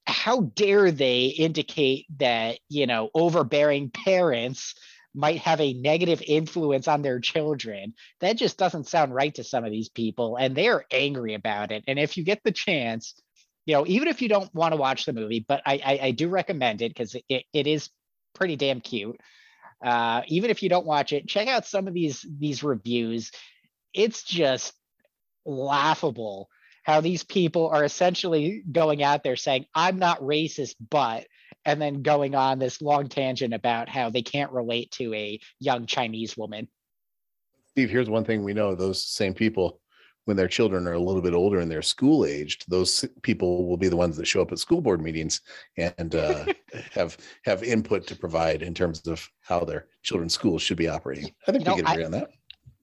How 0.07 0.41
dare 0.55 0.91
they 0.91 1.25
indicate 1.25 2.05
that 2.19 2.59
you 2.69 2.87
know 2.87 3.09
overbearing 3.13 3.89
parents 3.89 4.75
might 5.15 5.39
have 5.39 5.59
a 5.59 5.73
negative 5.73 6.21
influence 6.25 6.87
on 6.87 7.01
their 7.01 7.19
children. 7.19 7.93
That 8.21 8.37
just 8.37 8.57
doesn't 8.57 8.87
sound 8.87 9.13
right 9.13 9.33
to 9.35 9.43
some 9.43 9.65
of 9.65 9.71
these 9.71 9.89
people 9.89 10.35
and 10.37 10.55
they're 10.55 10.85
angry 10.91 11.33
about 11.33 11.71
it. 11.71 11.83
And 11.87 11.97
if 11.99 12.17
you 12.17 12.23
get 12.23 12.41
the 12.43 12.51
chance 12.51 13.15
you 13.65 13.75
know 13.75 13.85
even 13.87 14.07
if 14.07 14.21
you 14.21 14.29
don't 14.29 14.53
want 14.55 14.71
to 14.73 14.77
watch 14.77 15.05
the 15.05 15.13
movie 15.13 15.45
but 15.47 15.61
i 15.65 15.79
i, 15.85 15.99
I 16.07 16.11
do 16.11 16.27
recommend 16.29 16.81
it 16.81 16.89
because 16.89 17.15
it, 17.27 17.43
it 17.53 17.67
is 17.67 17.89
pretty 18.33 18.55
damn 18.55 18.81
cute. 18.81 19.19
Uh 19.83 20.21
even 20.27 20.49
if 20.49 20.63
you 20.63 20.69
don't 20.69 20.85
watch 20.85 21.13
it 21.13 21.27
check 21.27 21.47
out 21.47 21.65
some 21.65 21.87
of 21.87 21.93
these 21.93 22.25
these 22.39 22.63
reviews. 22.63 23.31
It's 23.93 24.23
just 24.23 24.73
laughable 25.45 26.49
how 26.83 27.01
these 27.01 27.23
people 27.23 27.69
are 27.69 27.83
essentially 27.83 28.63
going 28.71 29.03
out 29.03 29.23
there 29.23 29.35
saying 29.35 29.65
i'm 29.75 29.99
not 29.99 30.21
racist 30.21 30.75
but 30.89 31.25
and 31.65 31.81
then 31.81 32.01
going 32.01 32.35
on 32.35 32.59
this 32.59 32.81
long 32.81 33.07
tangent 33.07 33.53
about 33.53 33.89
how 33.89 34.09
they 34.09 34.21
can't 34.21 34.51
relate 34.51 34.91
to 34.91 35.13
a 35.13 35.39
young 35.59 35.85
chinese 35.85 36.35
woman 36.37 36.67
Steve, 37.79 37.89
here's 37.89 38.09
one 38.09 38.25
thing 38.25 38.43
we 38.43 38.53
know: 38.53 38.75
those 38.75 39.05
same 39.05 39.33
people, 39.33 39.79
when 40.25 40.35
their 40.35 40.47
children 40.47 40.87
are 40.87 40.93
a 40.93 40.99
little 40.99 41.21
bit 41.21 41.33
older 41.33 41.59
and 41.59 41.71
they're 41.71 41.81
school 41.81 42.25
aged, 42.25 42.65
those 42.67 43.05
people 43.21 43.67
will 43.67 43.77
be 43.77 43.87
the 43.87 43.95
ones 43.95 44.17
that 44.17 44.27
show 44.27 44.41
up 44.41 44.51
at 44.51 44.59
school 44.59 44.81
board 44.81 45.01
meetings 45.01 45.41
and 45.77 46.15
uh, 46.15 46.45
have 46.91 47.17
have 47.45 47.63
input 47.63 48.07
to 48.07 48.15
provide 48.15 48.63
in 48.63 48.73
terms 48.73 49.07
of 49.07 49.25
how 49.41 49.61
their 49.61 49.87
children's 50.03 50.33
schools 50.33 50.61
should 50.61 50.77
be 50.77 50.87
operating. 50.87 51.31
I 51.47 51.51
think 51.51 51.65
You 51.65 51.73
we 51.73 51.77
know, 51.77 51.83
can 51.83 51.93
agree 51.93 52.05
on 52.05 52.11
that. 52.11 52.29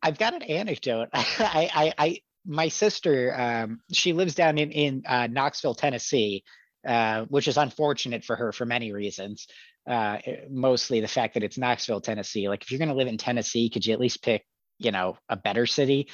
I've 0.03 0.19
got 0.19 0.35
an 0.35 0.43
anecdote. 0.43 1.09
I, 1.13 1.71
I, 1.75 1.93
I, 1.99 2.21
my 2.47 2.69
sister, 2.69 3.35
um, 3.39 3.81
she 3.93 4.13
lives 4.13 4.35
down 4.35 4.57
in 4.57 4.71
in 4.71 5.03
uh, 5.07 5.27
Knoxville, 5.27 5.75
Tennessee, 5.75 6.45
uh, 6.87 7.25
which 7.25 7.49
is 7.49 7.57
unfortunate 7.57 8.25
for 8.25 8.37
her 8.37 8.53
for 8.53 8.65
many 8.65 8.93
reasons. 8.93 9.49
Uh, 9.89 10.19
eh, 10.25 10.37
mostly 10.49 11.01
the 11.01 11.09
fact 11.09 11.35
that 11.35 11.43
it's 11.43 11.59
Knoxville, 11.59 12.01
Tennessee. 12.01 12.49
Like, 12.49 12.63
if 12.63 12.71
you're 12.71 12.79
going 12.79 12.89
to 12.89 12.95
live 12.95 13.09
in 13.09 13.19
Tennessee, 13.19 13.69
could 13.69 13.85
you 13.85 13.93
at 13.93 14.01
least 14.01 14.23
pick, 14.23 14.45
you 14.79 14.93
know, 14.93 15.17
a 15.29 15.37
better 15.37 15.67
city? 15.67 16.09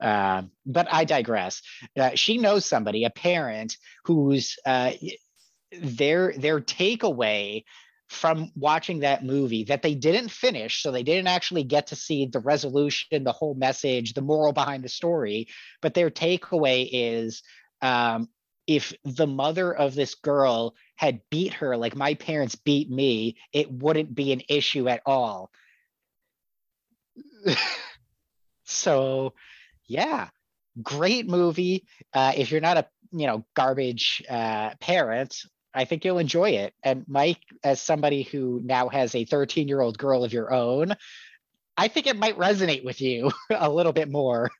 Uh, 0.00 0.42
but 0.64 0.86
I 0.92 1.04
digress. 1.04 1.62
Uh, 1.98 2.10
she 2.14 2.38
knows 2.38 2.64
somebody, 2.64 3.04
a 3.04 3.10
parent, 3.10 3.76
who's 4.04 4.56
uh, 4.64 4.92
their 5.72 6.32
their 6.36 6.60
takeaway 6.60 7.64
from 8.08 8.50
watching 8.54 9.00
that 9.00 9.24
movie 9.24 9.64
that 9.64 9.82
they 9.82 9.94
didn't 9.94 10.30
finish 10.30 10.82
so 10.82 10.90
they 10.90 11.02
didn't 11.02 11.26
actually 11.26 11.62
get 11.62 11.88
to 11.88 11.96
see 11.96 12.24
the 12.26 12.40
resolution 12.40 13.22
the 13.22 13.32
whole 13.32 13.54
message 13.54 14.14
the 14.14 14.22
moral 14.22 14.54
behind 14.54 14.82
the 14.82 14.88
story 14.88 15.46
but 15.82 15.92
their 15.92 16.08
takeaway 16.08 16.88
is 16.90 17.42
um, 17.82 18.26
if 18.68 18.92
the 19.04 19.26
mother 19.26 19.74
of 19.74 19.96
this 19.96 20.14
girl 20.14 20.74
had 20.94 21.20
beat 21.30 21.54
her 21.54 21.76
like 21.76 21.96
my 21.96 22.14
parents 22.14 22.54
beat 22.54 22.88
me 22.88 23.36
it 23.52 23.72
wouldn't 23.72 24.14
be 24.14 24.30
an 24.32 24.42
issue 24.48 24.88
at 24.88 25.02
all 25.04 25.50
so 28.64 29.32
yeah 29.86 30.28
great 30.82 31.28
movie 31.28 31.84
uh, 32.14 32.32
if 32.36 32.52
you're 32.52 32.60
not 32.60 32.76
a 32.76 32.86
you 33.10 33.26
know 33.26 33.44
garbage 33.56 34.22
uh, 34.30 34.70
parent 34.80 35.34
I 35.74 35.84
think 35.84 36.04
you'll 36.04 36.18
enjoy 36.18 36.50
it. 36.50 36.74
And 36.82 37.04
Mike, 37.06 37.42
as 37.62 37.80
somebody 37.80 38.22
who 38.22 38.60
now 38.64 38.88
has 38.88 39.14
a 39.14 39.24
13 39.24 39.68
year 39.68 39.80
old 39.80 39.98
girl 39.98 40.24
of 40.24 40.32
your 40.32 40.52
own, 40.52 40.96
I 41.76 41.88
think 41.88 42.06
it 42.06 42.18
might 42.18 42.36
resonate 42.36 42.84
with 42.84 43.00
you 43.00 43.30
a 43.50 43.70
little 43.70 43.92
bit 43.92 44.10
more. 44.10 44.50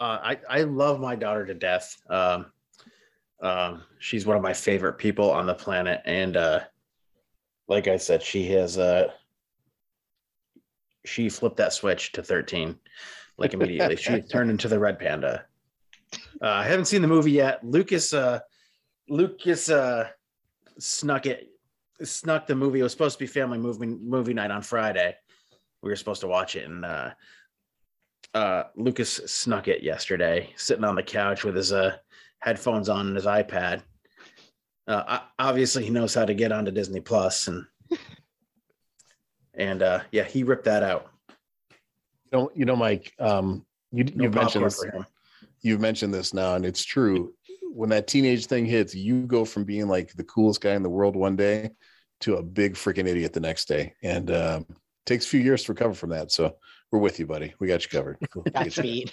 Uh, 0.00 0.18
I 0.22 0.38
I 0.48 0.62
love 0.62 1.00
my 1.00 1.14
daughter 1.14 1.46
to 1.46 1.54
death. 1.54 1.96
Um, 2.10 2.46
um, 3.40 3.82
she's 3.98 4.26
one 4.26 4.36
of 4.36 4.42
my 4.42 4.52
favorite 4.52 4.94
people 4.94 5.30
on 5.30 5.46
the 5.46 5.54
planet, 5.54 6.00
and 6.04 6.36
uh, 6.36 6.60
like 7.68 7.88
I 7.88 7.96
said, 7.96 8.22
she 8.22 8.46
has 8.48 8.78
uh, 8.78 9.10
she 11.04 11.28
flipped 11.28 11.58
that 11.58 11.72
switch 11.72 12.12
to 12.12 12.22
thirteen, 12.22 12.78
like 13.38 13.54
immediately. 13.54 13.96
she 13.96 14.20
turned 14.32 14.50
into 14.50 14.68
the 14.68 14.78
red 14.78 14.98
panda. 14.98 15.46
Uh, 16.42 16.48
I 16.48 16.64
haven't 16.64 16.86
seen 16.86 17.02
the 17.02 17.08
movie 17.08 17.32
yet. 17.32 17.64
Lucas 17.64 18.12
uh, 18.12 18.40
Lucas 19.08 19.70
uh, 19.70 20.08
snuck 20.78 21.26
it, 21.26 21.48
snuck 22.02 22.46
the 22.46 22.54
movie. 22.54 22.80
It 22.80 22.84
was 22.84 22.92
supposed 22.92 23.18
to 23.18 23.22
be 23.22 23.26
family 23.26 23.58
movie 23.58 23.86
movie 23.86 24.34
night 24.34 24.50
on 24.50 24.62
Friday. 24.62 25.14
We 25.82 25.90
were 25.90 25.96
supposed 25.96 26.22
to 26.22 26.28
watch 26.28 26.56
it, 26.56 26.66
and 26.66 26.84
uh, 26.84 27.10
uh, 28.34 28.64
Lucas 28.76 29.10
snuck 29.26 29.68
it 29.68 29.82
yesterday, 29.82 30.50
sitting 30.56 30.84
on 30.84 30.96
the 30.96 31.02
couch 31.02 31.44
with 31.44 31.54
his 31.54 31.72
uh, 31.72 31.96
headphones 32.40 32.88
on 32.88 33.06
and 33.06 33.16
his 33.16 33.26
iPad. 33.26 33.82
Uh, 34.86 35.20
obviously, 35.38 35.84
he 35.84 35.90
knows 35.90 36.14
how 36.14 36.24
to 36.24 36.34
get 36.34 36.52
onto 36.52 36.70
Disney 36.70 37.00
Plus, 37.00 37.48
and 37.48 37.64
and 39.54 39.82
uh, 39.82 40.00
yeah, 40.10 40.24
he 40.24 40.42
ripped 40.42 40.64
that 40.64 40.82
out. 40.82 41.10
You 42.24 42.38
know, 42.38 42.50
you 42.54 42.64
know, 42.64 42.76
Mike. 42.76 43.12
Um, 43.18 43.64
you 43.92 44.04
No 44.04 44.24
you've 44.24 44.34
mentioned 44.34 44.66
this. 44.66 44.84
You've 45.62 45.80
mentioned 45.80 46.12
this 46.12 46.34
now, 46.34 46.56
and 46.56 46.66
it's 46.66 46.84
true. 46.84 47.32
When 47.72 47.88
that 47.90 48.06
teenage 48.06 48.46
thing 48.46 48.66
hits, 48.66 48.94
you 48.94 49.26
go 49.26 49.44
from 49.44 49.64
being 49.64 49.88
like 49.88 50.12
the 50.12 50.24
coolest 50.24 50.60
guy 50.60 50.74
in 50.74 50.82
the 50.82 50.90
world 50.90 51.16
one 51.16 51.36
day 51.36 51.70
to 52.20 52.36
a 52.36 52.42
big 52.42 52.74
freaking 52.74 53.06
idiot 53.08 53.32
the 53.32 53.40
next 53.40 53.68
day, 53.68 53.94
and 54.02 54.30
um, 54.30 54.66
takes 55.06 55.24
a 55.24 55.28
few 55.28 55.40
years 55.40 55.64
to 55.64 55.72
recover 55.72 55.94
from 55.94 56.10
that. 56.10 56.30
So 56.30 56.56
we're 56.94 57.00
with 57.00 57.18
you, 57.18 57.26
buddy. 57.26 57.52
We 57.58 57.66
got 57.66 57.82
you 57.82 57.90
covered. 57.90 58.18
We'll 58.34 58.44
you 58.84 59.04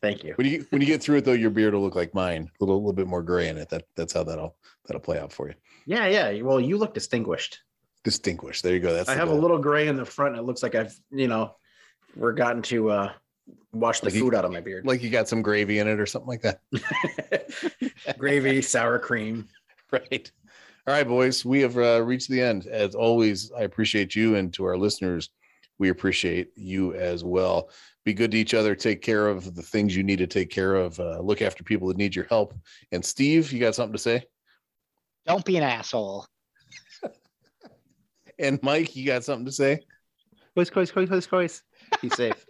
Thank 0.00 0.22
you. 0.22 0.34
when 0.36 0.46
you 0.46 0.64
when 0.70 0.80
you 0.80 0.86
get 0.86 1.02
through 1.02 1.16
it 1.18 1.24
though, 1.24 1.32
your 1.32 1.50
beard 1.50 1.74
will 1.74 1.80
look 1.82 1.96
like 1.96 2.14
mine, 2.14 2.48
a 2.60 2.64
little, 2.64 2.76
little 2.76 2.92
bit 2.92 3.08
more 3.08 3.20
gray 3.22 3.48
in 3.48 3.58
it. 3.58 3.68
That 3.70 3.82
that's 3.96 4.12
how 4.12 4.22
that'll 4.22 4.56
that'll 4.86 5.00
play 5.00 5.18
out 5.18 5.32
for 5.32 5.48
you. 5.48 5.54
Yeah, 5.86 6.06
yeah. 6.06 6.40
Well, 6.42 6.60
you 6.60 6.78
look 6.78 6.94
distinguished. 6.94 7.58
Distinguished. 8.04 8.62
There 8.62 8.72
you 8.72 8.78
go. 8.78 8.94
That's 8.94 9.08
I 9.08 9.16
have 9.16 9.30
a 9.30 9.34
little 9.34 9.58
gray 9.58 9.88
in 9.88 9.96
the 9.96 10.04
front. 10.04 10.36
And 10.36 10.42
it 10.44 10.46
looks 10.46 10.62
like 10.62 10.76
I've, 10.76 10.94
you 11.10 11.26
know, 11.26 11.56
we're 12.14 12.32
gotten 12.32 12.62
to 12.62 12.90
uh, 12.90 13.12
wash 13.72 13.98
the 13.98 14.06
Like 14.06 14.14
you- 14.14 14.20
food 14.20 14.36
out 14.36 14.44
of 14.44 14.52
my 14.52 14.60
beard. 14.60 14.86
like 14.86 15.02
you 15.02 15.10
got 15.10 15.26
some 15.28 15.42
gravy 15.42 15.80
in 15.80 15.88
it 15.88 15.98
or 15.98 16.06
something 16.06 16.28
like 16.28 16.42
that. 16.42 16.60
Gravy, 18.18 18.62
sour 18.62 19.00
cream. 19.00 19.48
right. 19.90 20.30
All 20.86 20.94
right, 20.94 21.06
boys, 21.08 21.44
we 21.44 21.60
have 21.62 21.76
uh, 21.76 22.02
reached 22.04 22.30
the 22.30 22.40
end. 22.40 22.66
As 22.66 22.94
always, 22.94 23.50
I 23.52 23.62
appreciate 23.62 24.14
you, 24.16 24.36
and 24.36 24.54
to 24.54 24.64
our 24.64 24.76
listeners, 24.76 25.28
we 25.78 25.90
appreciate 25.90 26.50
you 26.56 26.94
as 26.94 27.24
well. 27.24 27.70
be 28.04 28.12
good 28.14 28.30
to 28.32 28.38
each 28.38 28.54
other. 28.54 28.74
Take 28.74 29.02
care 29.02 29.28
of 29.28 29.54
the 29.54 29.62
things 29.62 29.94
you 29.94 30.02
need 30.02 30.18
to 30.18 30.26
take 30.26 30.50
care 30.50 30.74
of. 30.74 30.98
Uh, 30.98 31.20
look 31.20 31.42
after 31.42 31.62
people 31.62 31.88
that 31.88 31.96
need 31.96 32.16
your 32.16 32.26
help. 32.26 32.54
And 32.92 33.04
Steve, 33.04 33.52
you 33.52 33.60
got 33.60 33.74
something 33.74 33.92
to 33.92 33.98
say? 33.98 34.24
Don't 35.26 35.44
be 35.44 35.56
an 35.56 35.62
asshole. 35.62 36.26
And 38.40 38.62
Mike, 38.62 38.94
you 38.94 39.04
got 39.04 39.24
something 39.24 39.46
to 39.46 39.52
say? 39.52 39.80
COYS, 40.56 40.70
COYS, 40.70 40.92
COYS, 40.92 41.08
COYS, 41.08 41.26
COYS. 41.26 41.62
Be 42.00 42.08
safe. 42.10 42.46